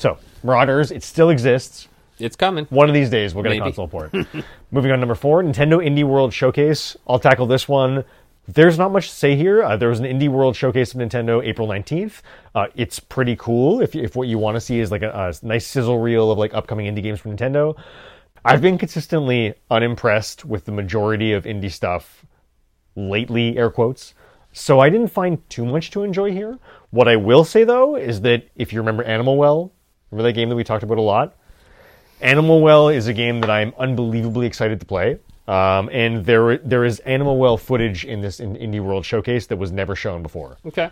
[0.00, 1.86] So, Marauders, it still exists.
[2.18, 2.64] It's coming.
[2.70, 3.60] One of these days, we'll get Maybe.
[3.60, 4.14] a console port.
[4.70, 6.96] Moving on to number four, Nintendo Indie World Showcase.
[7.06, 8.06] I'll tackle this one.
[8.48, 9.62] There's not much to say here.
[9.62, 12.22] Uh, there was an Indie World Showcase of Nintendo April 19th.
[12.54, 15.46] Uh, it's pretty cool if, if what you want to see is like a, a
[15.46, 17.78] nice sizzle reel of like upcoming indie games from Nintendo.
[18.42, 22.24] I've been consistently unimpressed with the majority of indie stuff
[22.96, 24.14] lately, air quotes.
[24.52, 26.58] So I didn't find too much to enjoy here.
[26.88, 29.72] What I will say though is that if you remember Animal Well,
[30.10, 31.34] remember that game that we talked about a lot?
[32.20, 35.18] Animal Well is a game that I'm unbelievably excited to play.
[35.48, 39.56] Um, and there there is Animal Well footage in this in Indie World Showcase that
[39.56, 40.90] was never shown before Okay.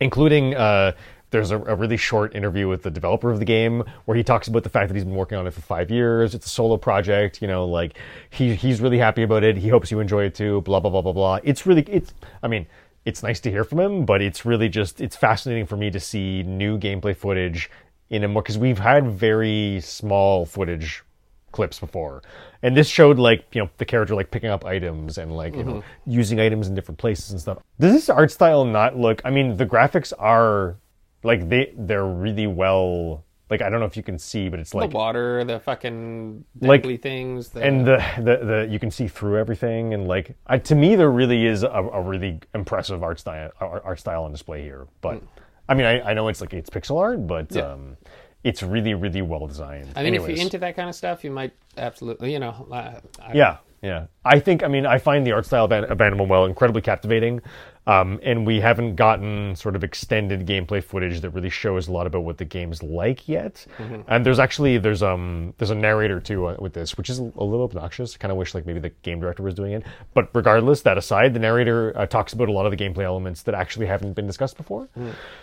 [0.00, 0.92] including uh,
[1.30, 4.48] there's a, a really short interview with the developer of the game where he talks
[4.48, 6.34] about the fact that he's been working on it for five years.
[6.34, 7.98] It's a solo project, you know, like
[8.30, 9.56] he he's really happy about it.
[9.58, 10.60] He hopes you enjoy it too.
[10.62, 11.38] Blah blah blah blah blah.
[11.42, 12.14] It's really it's.
[12.42, 12.66] I mean,
[13.04, 16.00] it's nice to hear from him, but it's really just it's fascinating for me to
[16.00, 17.68] see new gameplay footage
[18.12, 21.02] in a more because we've had very small footage
[21.50, 22.22] clips before
[22.62, 25.62] and this showed like you know the character like picking up items and like you
[25.64, 29.30] know using items in different places and stuff does this art style not look i
[29.30, 30.76] mean the graphics are
[31.24, 34.72] like they they're really well like i don't know if you can see but it's
[34.72, 37.50] like The water, the fucking Like- things.
[37.50, 40.96] The, and the, the the you can see through everything and like I, to me
[40.96, 44.86] there really is a, a really impressive art style art, art style on display here
[45.02, 45.22] but
[45.68, 47.52] i mean I, I know it's like it's pixel art but.
[47.54, 47.72] Yeah.
[47.72, 47.98] um
[48.44, 51.30] it's really really well designed I mean, if you're into that kind of stuff, you
[51.30, 52.66] might absolutely, you know.
[52.72, 52.96] I,
[53.34, 54.06] Yeah, yeah.
[54.24, 56.82] I think, I mean, I find the art style of, An- of Animal Well incredibly
[56.82, 57.40] captivating.
[57.84, 62.06] Um, and we haven't gotten sort of extended gameplay footage that really shows a lot
[62.06, 63.66] about what the game's like yet.
[64.06, 67.22] And there's actually there's um there's a narrator too uh, with this, which is a
[67.22, 68.14] little obnoxious.
[68.14, 69.82] I kind of wish like maybe the game director was doing it.
[70.14, 73.42] But regardless, that aside, the narrator uh, talks about a lot of the gameplay elements
[73.42, 74.88] that actually haven't been discussed before.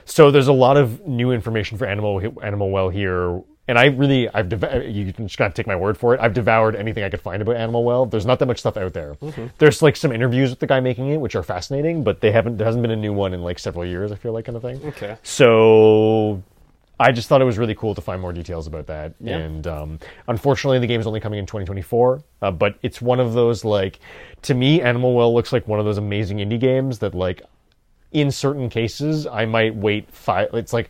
[0.06, 4.28] So there's a lot of new information for Animal Animal Well here and I really,
[4.30, 4.52] I've
[4.84, 6.20] you can just gotta take my word for it.
[6.20, 8.08] I've devoured anything I could find about Animal Well.
[8.08, 9.16] There's not that much stuff out there.
[9.60, 12.58] There's like some interviews with the guy making it, which are fascinating, but they haven't.
[12.58, 14.12] There hasn't been a new one in like several years.
[14.12, 14.84] I feel like kind of thing.
[14.84, 15.18] Okay.
[15.22, 16.42] So
[17.00, 19.14] I just thought it was really cool to find more details about that.
[19.22, 19.38] Yeah.
[19.38, 22.24] And um, unfortunately, the game is only coming in 2024.
[22.42, 24.00] Uh, but it's one of those like,
[24.42, 27.44] to me, Animal Well looks like one of those amazing indie games that like,
[28.12, 30.50] in certain cases, I might wait five.
[30.54, 30.90] It's like.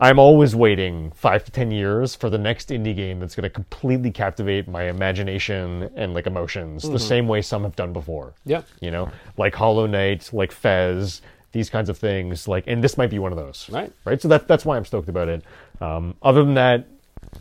[0.00, 3.50] I'm always waiting five to ten years for the next indie game that's going to
[3.50, 8.34] completely captivate my imagination and like emotions, the same way some have done before.
[8.44, 8.62] Yeah.
[8.80, 11.20] You know, like Hollow Knight, like Fez,
[11.52, 12.46] these kinds of things.
[12.46, 13.68] Like, and this might be one of those.
[13.70, 13.92] Right.
[14.04, 14.20] Right.
[14.22, 15.42] So that that's why I'm stoked about it.
[15.80, 16.86] Um, other than that,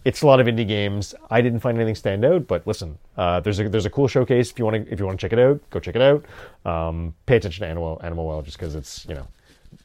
[0.04, 1.14] it's a lot of indie games.
[1.30, 4.52] I didn't find anything stand out, but listen, uh, there's a there's a cool showcase.
[4.52, 6.26] If you want to if you want to check it out, go check it out.
[6.66, 9.28] Um, pay attention to Animal Animal Well just because it's you know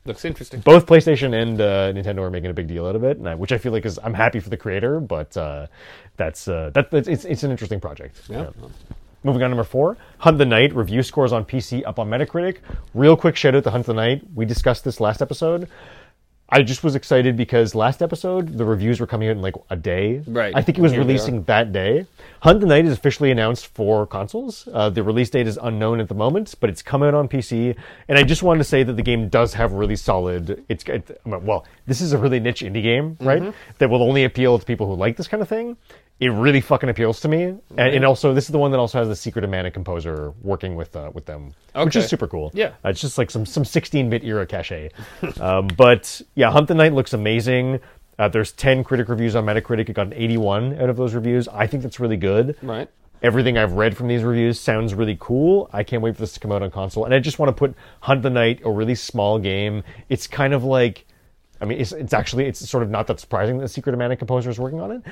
[0.05, 0.61] Looks interesting.
[0.61, 3.35] both PlayStation and uh, Nintendo are making a big deal out of it, and I,
[3.37, 5.69] which I feel like is I'm happy for the creator, but uh,
[6.17, 8.21] that's uh, that, that's it's it's an interesting project.
[8.29, 8.51] Yeah.
[9.25, 12.57] Moving on, number four, Hunt the Night review scores on PC up on Metacritic.
[12.93, 14.23] Real quick shout out to Hunt the Night.
[14.35, 15.69] We discussed this last episode.
[16.53, 19.77] I just was excited because last episode the reviews were coming out in like a
[19.77, 20.23] day.
[20.27, 20.55] Right.
[20.55, 22.07] I think it was Here they releasing that day.
[22.41, 24.69] Hunt the Night is officially announced for consoles.
[24.71, 27.75] Uh, the release date is unknown at the moment, but it's come out on PC.
[28.07, 30.63] And I just wanted to say that the game does have really solid.
[30.69, 33.53] It's it, well, this is a really niche indie game, right?
[33.79, 35.77] That will only appeal to people who like this kind of thing.
[36.21, 38.99] It really fucking appeals to me, and, and also this is the one that also
[38.99, 42.09] has the Secret of Mana composer working with uh, with them, which is Okay.
[42.11, 42.51] super cool.
[42.55, 42.69] Yeah.
[42.85, 44.91] Uh, it's just like some some 16-bit era cachet.
[45.41, 47.81] um, but yeah, Hunt the Night looks amazing.
[48.19, 49.89] Uh, there's 10 critic reviews on Metacritic.
[49.89, 51.49] It got an 81 out of those reviews.
[51.49, 52.57] I think that's really good.
[52.63, 52.89] Right.
[53.23, 55.71] Everything I've read from these reviews sounds really cool.
[55.73, 57.05] I can't wait for this to come out on console.
[57.05, 59.83] And I just want to put Hunt the Night, a really small game.
[60.09, 61.07] It's kind of like,
[61.63, 64.17] I mean, it's, it's actually, it's sort of not that surprising that Secret of Mana
[64.17, 65.03] composer is working on it.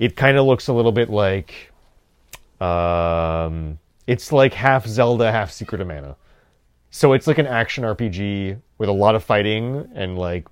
[0.00, 1.70] It kind of looks a little bit like,
[2.60, 6.16] um, it's like half Zelda, half Secret of Mana.
[6.90, 10.48] So it's like an action RPG with a lot of fighting and like,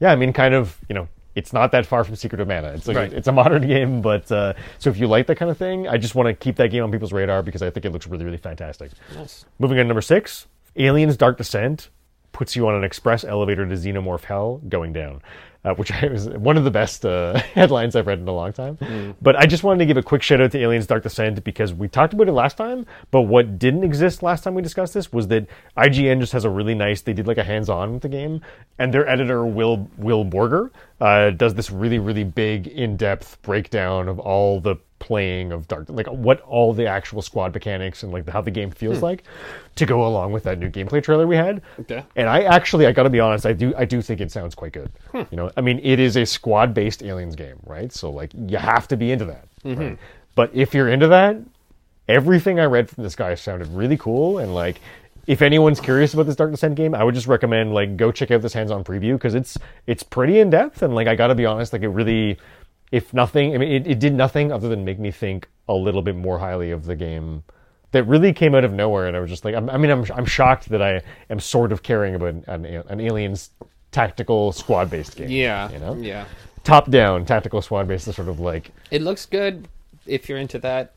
[0.00, 2.68] yeah, I mean, kind of, you know, it's not that far from Secret of Mana.
[2.68, 3.12] It's like Right.
[3.12, 5.96] it's a modern game, but uh, so if you like that kind of thing, I
[5.98, 8.24] just want to keep that game on people's radar because I think it looks really,
[8.24, 8.92] really fantastic.
[9.16, 9.44] Nice.
[9.58, 10.46] Moving on to number six,
[10.76, 11.90] Aliens: Dark Descent
[12.34, 15.22] puts you on an express elevator to Xenomorph Hell going down,
[15.64, 18.52] uh, which I was one of the best uh, headlines I've read in a long
[18.52, 18.76] time.
[19.22, 21.72] But I just wanted to give a quick shout out to Aliens: Dark Descent because
[21.72, 22.84] we talked about it last time.
[23.10, 25.46] But what didn't exist last time we discussed this was that
[25.78, 27.00] IGN just has a really nice.
[27.00, 28.42] They did like a hands-on with the game,
[28.78, 30.70] and their editor Will Will Borger
[31.00, 36.06] uh, does this really really big in-depth breakdown of all the playing of Dark, like
[36.06, 39.04] what all the actual squad mechanics and like how the game feels hmm.
[39.04, 39.24] like,
[39.76, 41.60] to go along with that new gameplay trailer we had.
[41.80, 42.02] Okay.
[42.16, 44.54] And I actually, I got to be honest, I do, I do think it sounds
[44.54, 44.90] quite good.
[45.12, 45.22] Hmm.
[45.30, 47.92] You know, I mean, it is a squad-based aliens game, right?
[47.92, 49.46] So like, you have to be into that.
[49.62, 49.80] Mm-hmm.
[49.80, 49.98] Right?
[50.34, 51.36] But if you're into that,
[52.08, 54.80] everything I read from this guy sounded really cool, and like.
[55.26, 58.30] If anyone's curious about this Dark Descent game, I would just recommend like go check
[58.30, 59.56] out this hands-on preview because it's
[59.86, 62.36] it's pretty in depth and like I got to be honest, like it really,
[62.94, 66.02] if nothing, I mean it, it did nothing other than make me think a little
[66.02, 67.42] bit more highly of the game
[67.92, 70.04] that really came out of nowhere, and I was just like, I'm, I mean, I'm
[70.14, 71.00] I'm shocked that I
[71.30, 73.50] am sort of caring about an, an aliens
[73.92, 75.30] tactical squad based game.
[75.30, 75.70] Yeah.
[75.70, 76.24] you know, Yeah.
[76.64, 79.68] top down tactical squad based is sort of like It looks good
[80.06, 80.92] if you're into that.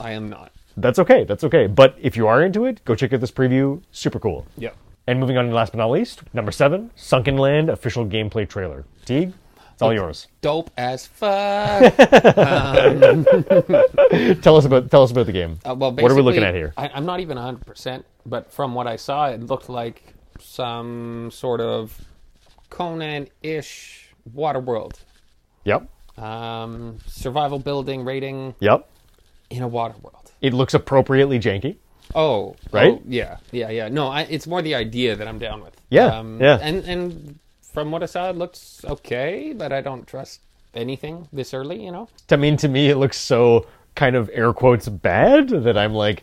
[0.00, 0.50] I am not.
[0.76, 1.24] That's okay.
[1.24, 1.66] That's okay.
[1.66, 3.80] But if you are into it, go check out this preview.
[3.92, 4.46] Super cool.
[4.58, 4.74] Yep.
[5.06, 8.84] And moving on to last but not least, number seven, Sunkenland official gameplay trailer.
[9.06, 9.32] Tieg,
[9.80, 10.26] it's all yours.
[10.42, 11.96] Dope as fuck.
[14.42, 15.58] Tell us about tell us about the game.
[15.64, 16.72] Uh, well, what are we looking at here?
[16.76, 21.60] I, I'm not even 100%, but from what I saw, it looked like some sort
[21.60, 21.98] of
[22.68, 24.98] Conan ish water world.
[25.64, 25.88] Yep.
[26.18, 28.86] Um, survival building rating Yep.
[29.50, 30.32] in a water world.
[30.42, 31.76] It looks appropriately janky.
[32.14, 32.94] Oh, Right?
[32.94, 33.88] oh, yeah, yeah, yeah.
[33.88, 35.76] No, I, it's more the idea that I'm down with.
[35.90, 36.58] Yeah, Um, yeah.
[36.60, 37.38] And and
[37.72, 40.40] from what I saw, it looks okay, but I don't trust
[40.74, 41.84] anything this early.
[41.84, 42.08] You know.
[42.30, 46.22] I mean, to me, it looks so kind of air quotes bad that I'm like,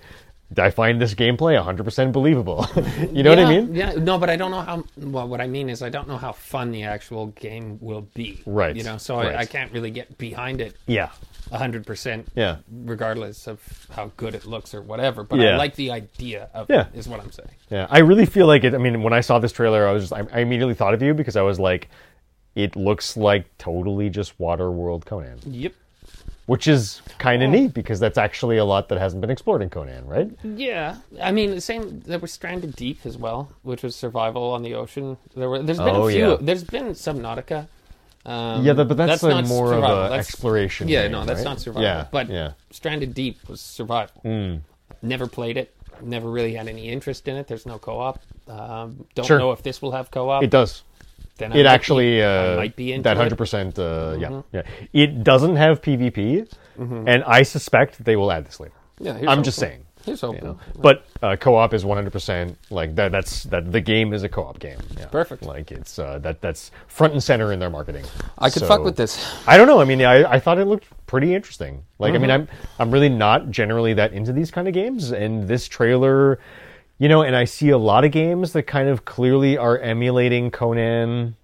[0.57, 2.65] I find this gameplay 100% believable.
[3.11, 3.75] you know what I mean?
[3.75, 4.83] Yeah, no, but I don't know how.
[4.97, 8.41] Well, what I mean is, I don't know how fun the actual game will be.
[8.45, 9.35] Right, You know, so right.
[9.35, 11.09] I, I can't really get behind it Yeah.
[11.51, 12.27] Hundred percent.
[12.35, 12.57] Yeah.
[12.71, 13.59] Regardless of
[13.91, 15.53] how good it looks or whatever, but Yeah.
[15.53, 16.87] I like the idea of Yeah.
[16.87, 16.87] it.
[16.95, 17.49] Is what I'm saying.
[17.69, 17.87] Yeah.
[17.89, 18.73] I really feel like it.
[18.73, 21.01] I mean, when I saw this trailer, I was just, I, I immediately thought of
[21.01, 21.89] you because I was like,
[22.55, 25.73] it looks like totally just Water World Conan, Yep.
[26.47, 27.51] which is kind of oh.
[27.51, 30.29] neat because that's actually a lot that hasn't been explored in Conan, right?
[30.43, 31.99] Yeah, I mean the same.
[32.01, 35.17] There was Stranded Deep as well, which was survival on the ocean.
[35.35, 35.61] There were.
[35.61, 36.29] There's been Oh, a few.
[36.31, 36.37] yeah.
[36.41, 37.67] There's been Subnautica.
[38.27, 39.97] Um, Yeah, but that's, like not more survival.
[39.97, 40.87] of a That's- exploration.
[40.89, 41.45] Yeah, game, no, that's right?
[41.45, 41.83] not survival.
[41.83, 42.51] Yeah, but yeah.
[42.71, 44.21] Stranded Deep was survival.
[45.01, 45.73] Never played it.
[46.01, 47.47] Never really had any interest in it.
[47.47, 48.19] There's no co-op.
[48.47, 49.39] Um, don't Sure.
[49.39, 50.43] know if this will have co-op.
[50.43, 50.83] It does.
[51.37, 53.77] Then I It actually be, uh, might be into that hundred percent.
[53.79, 54.63] Uh, Yeah, yeah.
[54.93, 56.47] It doesn't have PvP,
[56.77, 58.73] and I suspect they will add this later.
[58.99, 59.85] Yeah, here's I'm just saying.
[60.07, 60.41] Here's hoping.
[60.41, 60.59] You know?
[60.79, 63.11] But uh, co-op is 100% like that.
[63.11, 63.71] That's that.
[63.71, 64.79] The game is a co-op game.
[64.97, 65.05] Yeah.
[65.05, 65.43] Perfect.
[65.43, 66.41] Like it's uh, that.
[66.41, 68.05] That's front and center in their marketing.
[68.39, 69.23] I could So- fuck with this.
[69.47, 69.79] I don't know.
[69.79, 71.83] I mean, I, I thought it looked pretty interesting.
[71.99, 72.51] Like, I mean, Mm-hmm.
[72.79, 76.39] I'm I'm really not generally that into these kind of games, and this trailer,
[76.97, 80.49] you know, and I see a lot of games that kind of clearly are emulating
[80.51, 81.35] Conan,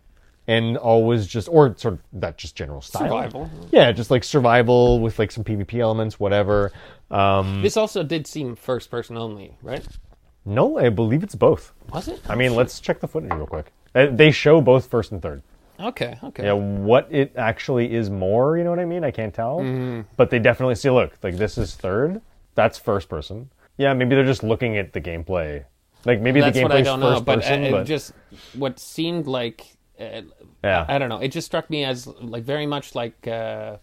[0.48, 3.04] and always just or sort of that just general style.
[3.04, 3.50] Survival.
[3.72, 6.72] Yeah, just like survival with like some PvP elements, whatever.
[7.12, 9.86] Um, This also did seem first person only, right?
[10.46, 11.72] no, I believe it's both.
[11.94, 12.20] Was it?
[12.28, 13.72] I mean, let's check the footage real quick.
[13.96, 15.42] Uh, They show both first and third.
[15.80, 16.18] Okay.
[16.24, 16.44] Okay.
[16.46, 19.04] Yeah, what it actually is more, you know what I mean?
[19.04, 19.60] I can't tell.
[19.60, 20.02] Mm-hmm.
[20.18, 22.22] But they definitely see, look, like this is third.
[22.56, 23.50] That's first person.
[23.78, 25.64] Yeah, maybe they're just looking at the gameplay.
[26.06, 27.84] Like maybe That's the what I gameplay's don't know, first but, person, uh, it but
[27.86, 28.14] just
[28.56, 29.66] what seemed like.
[30.00, 30.22] Uh,
[30.64, 30.86] Yeah.
[30.88, 31.20] I don't know.
[31.20, 33.28] It just struck me as like very much like.
[33.28, 33.78] Uh,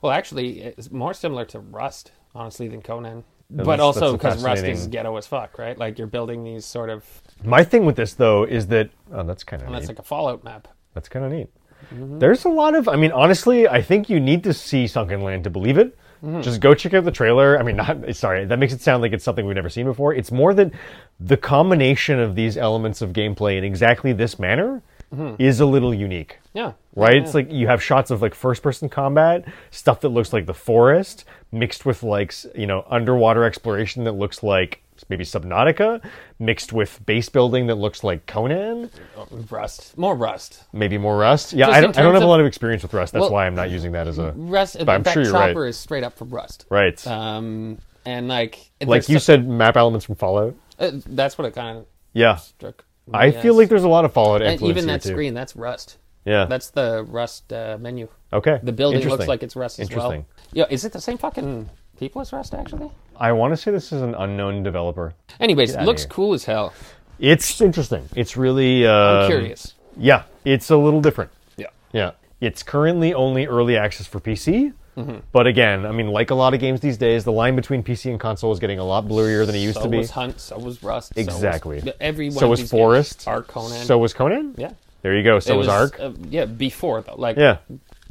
[0.00, 3.24] well, actually, it's more similar to Rust, honestly, than Conan.
[3.50, 5.76] But also because Rust is ghetto as fuck, right?
[5.76, 7.04] Like you're building these sort of.
[7.44, 10.42] my thing with this though is that oh, that's kind of That's like a Fallout
[10.42, 10.68] map.
[10.94, 11.48] That's kind of neat.
[11.92, 12.18] Mm-hmm.
[12.18, 15.50] There's a lot of, I mean, honestly, I think you need to see Sunkenland to
[15.50, 15.96] believe it.
[16.24, 16.40] Mm-hmm.
[16.40, 17.58] Just go check out the trailer.
[17.58, 20.14] I mean, not, sorry, that makes it sound like it's something we've never seen before.
[20.14, 20.70] It's more that
[21.18, 24.82] the combination of these elements of gameplay in exactly this manner
[25.38, 26.38] is a little unique.
[26.54, 26.72] Yeah.
[26.94, 27.14] Right?
[27.16, 30.46] Yeah, It's like you have shots of like first person combat, stuff that looks like
[30.46, 36.00] the forest, mixed with like, you know, underwater exploration that looks like maybe Subnautica,
[36.38, 38.90] mixed with base building that looks like Conan,
[39.50, 39.96] Rust.
[39.98, 40.64] More Rust.
[40.72, 41.52] maybe more Rust.
[41.52, 43.12] Yeah, Just I don't, I don't have a lot of experience with Rust.
[43.12, 44.32] That's Well- why I'm not using that as a.
[44.36, 44.76] Rust.
[44.78, 45.68] But I'm that sure you're chopper right.
[45.68, 46.66] is straight up from Rust.
[46.70, 47.04] Right.
[47.06, 48.70] Um, and like.
[48.84, 50.54] like you so- said, map elements from Fallout.
[50.78, 52.36] uh, that's what it kind of Yeah.
[52.36, 52.84] struck.
[53.12, 55.98] I feel like there's a lot of Fallout and influence even that screen, that's Rust.
[56.24, 56.44] Yeah.
[56.44, 58.08] That's the Rust uh, menu.
[58.32, 58.60] okay.
[58.62, 60.12] The building looks like it's Rust as well.
[60.12, 60.26] Interesting.
[60.52, 61.68] Yeah, is it the same fucking
[61.98, 62.90] people as Rust actually?
[63.16, 65.14] I want to say this is an unknown developer.
[65.40, 66.72] Anyways, it looks cool as hell.
[67.18, 68.08] It's interesting.
[68.16, 68.86] It's really.
[68.86, 69.74] Um, I'm curious.
[69.96, 71.30] Yeah, it's a little different.
[71.56, 71.68] Yeah.
[71.92, 72.12] Yeah.
[72.40, 74.72] It's currently only early access for PC.
[74.96, 75.18] Mm-hmm.
[75.32, 78.10] But again, I mean, like a lot of games these days, the line between PC
[78.10, 79.98] and console is getting a lot blurrier than it used So to be.
[79.98, 80.38] was Hunt.
[80.40, 81.14] So was Rust.
[81.14, 81.82] so was- Exactly.
[82.00, 83.26] every one so was Forest.
[83.26, 83.84] are Conan.
[83.86, 84.54] So was Conan.
[84.58, 84.72] yeah.
[85.02, 85.38] There you go.
[85.40, 85.98] So It was, Ark.
[85.98, 87.16] uh, yeah, before though.
[87.16, 87.56] Like yeah.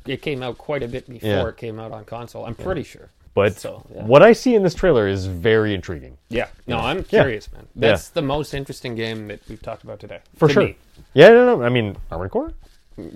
[0.05, 1.47] it came out quite a bit before Yeah.
[1.47, 2.45] it came out on console.
[2.45, 3.09] I'm pretty sure.
[3.33, 4.03] But So, yeah.
[4.03, 6.17] what I see in this trailer is very intriguing.
[6.27, 6.47] Yeah.
[6.67, 7.65] No, I'm curious, man.
[7.75, 7.89] Yeah.
[7.91, 10.19] That's the most interesting game that we've talked about today.
[10.35, 10.63] For to sure.
[10.63, 10.75] me.
[11.13, 11.63] Yeah, no, no.
[11.63, 12.51] I mean, Armored Core?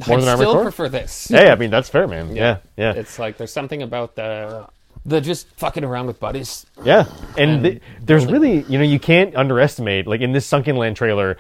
[0.07, 0.64] More I than Armored still Core?
[0.64, 1.28] prefer this.
[1.28, 2.36] Hey, I mean, that's fair, man.
[2.36, 2.94] Yeah, yeah.
[2.94, 4.68] It's like there's something about the
[5.06, 6.66] the just fucking around with buddies.
[6.84, 7.06] Yeah,
[7.38, 11.38] and And th- there's really, you know, you can't underestimate, like in this Sunkenland trailer,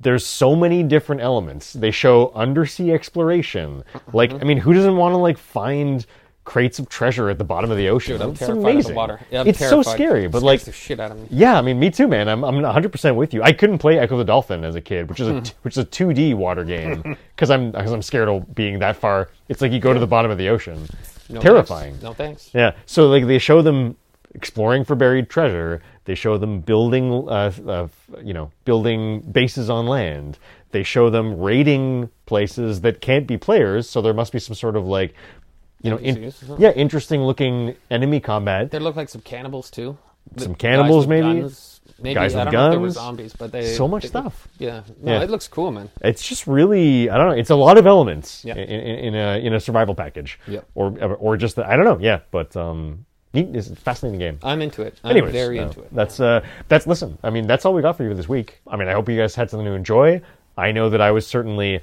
[0.00, 1.74] there's so many different elements.
[1.74, 3.84] They show undersea exploration.
[4.12, 4.32] Like.
[4.32, 6.04] I mean, who doesn't want to like find
[6.44, 8.14] crates of treasure at the bottom of the ocean?
[8.14, 8.78] Dude, I'm it's terrified amazing.
[8.80, 9.20] of the water.
[9.30, 11.26] Yeah, it's so scary, but like, the shit out of me.
[11.30, 12.28] yeah, I mean, me too, man.
[12.28, 13.42] I'm I'm 100% with you.
[13.42, 15.36] I couldn't play Ecco the Dolphin as a kid, which is Hmm.
[15.36, 17.02] a t- which is a 2D water game
[17.34, 19.30] because I'm because I'm scared of being that far.
[19.48, 20.86] It's like you go to the bottom of the ocean.
[21.28, 21.92] No Terrifying.
[21.92, 22.02] Thanks.
[22.02, 22.50] No thanks.
[22.52, 22.72] Yeah.
[22.86, 23.96] So like they show them
[24.34, 25.82] exploring for buried treasure.
[26.04, 27.88] They show them building, uh, uh,
[28.22, 30.38] you know, building bases on land.
[30.72, 34.74] They show them raiding places that can't be players, so there must be some sort
[34.74, 35.14] of like,
[35.82, 36.60] you know, in, NPCs or something?
[36.60, 38.70] yeah, interesting looking enemy combat.
[38.70, 39.98] They look like some cannibals too.
[40.36, 41.40] Some cannibals, maybe?
[41.40, 41.68] guns.
[42.00, 42.94] Maybe Guys I with don't know if they were guns.
[42.94, 44.48] zombies, but they So much they- stuff.
[44.58, 45.22] Yeah, no, Yeah.
[45.22, 45.90] it looks cool, man.
[46.00, 47.34] It's just really, I don't know.
[47.34, 48.54] It's a lot of elements Yeah.
[48.54, 50.66] in, in, in a in a survival package, Yep.
[50.74, 51.98] or or just the, I don't know.
[52.00, 53.04] Yeah, but um,
[53.34, 53.54] neat.
[53.54, 54.38] It's a fascinating game.
[54.42, 54.98] I'm into it.
[55.04, 55.92] I'm Anyways, very into it.
[55.94, 57.18] That's uh, that's listen.
[57.22, 58.60] I mean, that's all we got for you this week.
[58.66, 60.22] I mean, I hope you guys had something to enjoy.
[60.56, 61.80] I know that I was certainly,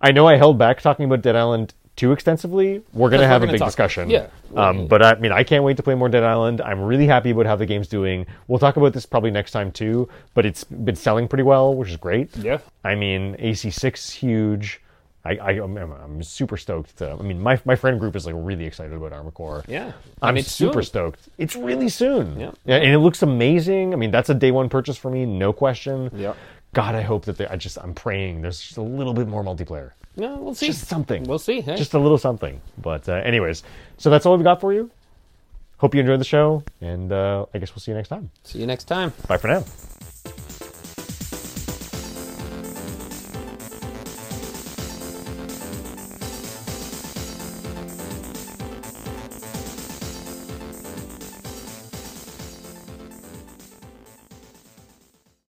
[0.00, 2.82] I know I held back talking about Dead Island too extensively.
[2.92, 4.08] We're gonna have a big talk- discussion.
[4.10, 4.26] yeah.
[4.56, 6.60] Um, but I mean, I can't wait to play more Dead Island.
[6.60, 8.26] I'm really happy about how the game's doing.
[8.48, 10.08] We'll talk about this probably next time too.
[10.34, 12.34] But it's been selling pretty well, which is great.
[12.36, 12.58] Yeah.
[12.84, 14.80] I mean, AC6 is huge.
[15.24, 16.96] I, I, I'm, I'm super stoked.
[16.98, 19.62] To, I mean, my, my friend group is like really excited about Armor Core.
[19.68, 19.92] Yeah.
[20.20, 20.84] I'm And it's super soon.
[20.84, 21.28] stoked.
[21.38, 22.40] It's really soon.
[22.40, 22.50] Yeah.
[22.66, 23.92] And it looks amazing.
[23.92, 26.10] I mean, that's a day one purchase for me, no question.
[26.12, 26.36] Yep.
[26.74, 29.44] God, I hope that they, I just, I'm praying there's just a little bit more
[29.44, 29.92] multiplayer.
[30.16, 30.66] No, we'll see.
[30.66, 31.24] Just something.
[31.24, 31.60] We'll see.
[31.60, 31.76] Hey.
[31.76, 32.60] Just a little something.
[32.78, 33.62] But, uh, anyways,
[33.96, 34.90] so that's all we've got for you.
[35.78, 38.30] Hope you enjoyed the show, and uh, I guess we'll see you next time.
[38.44, 39.12] see you next time.
[39.26, 39.64] Bye for now.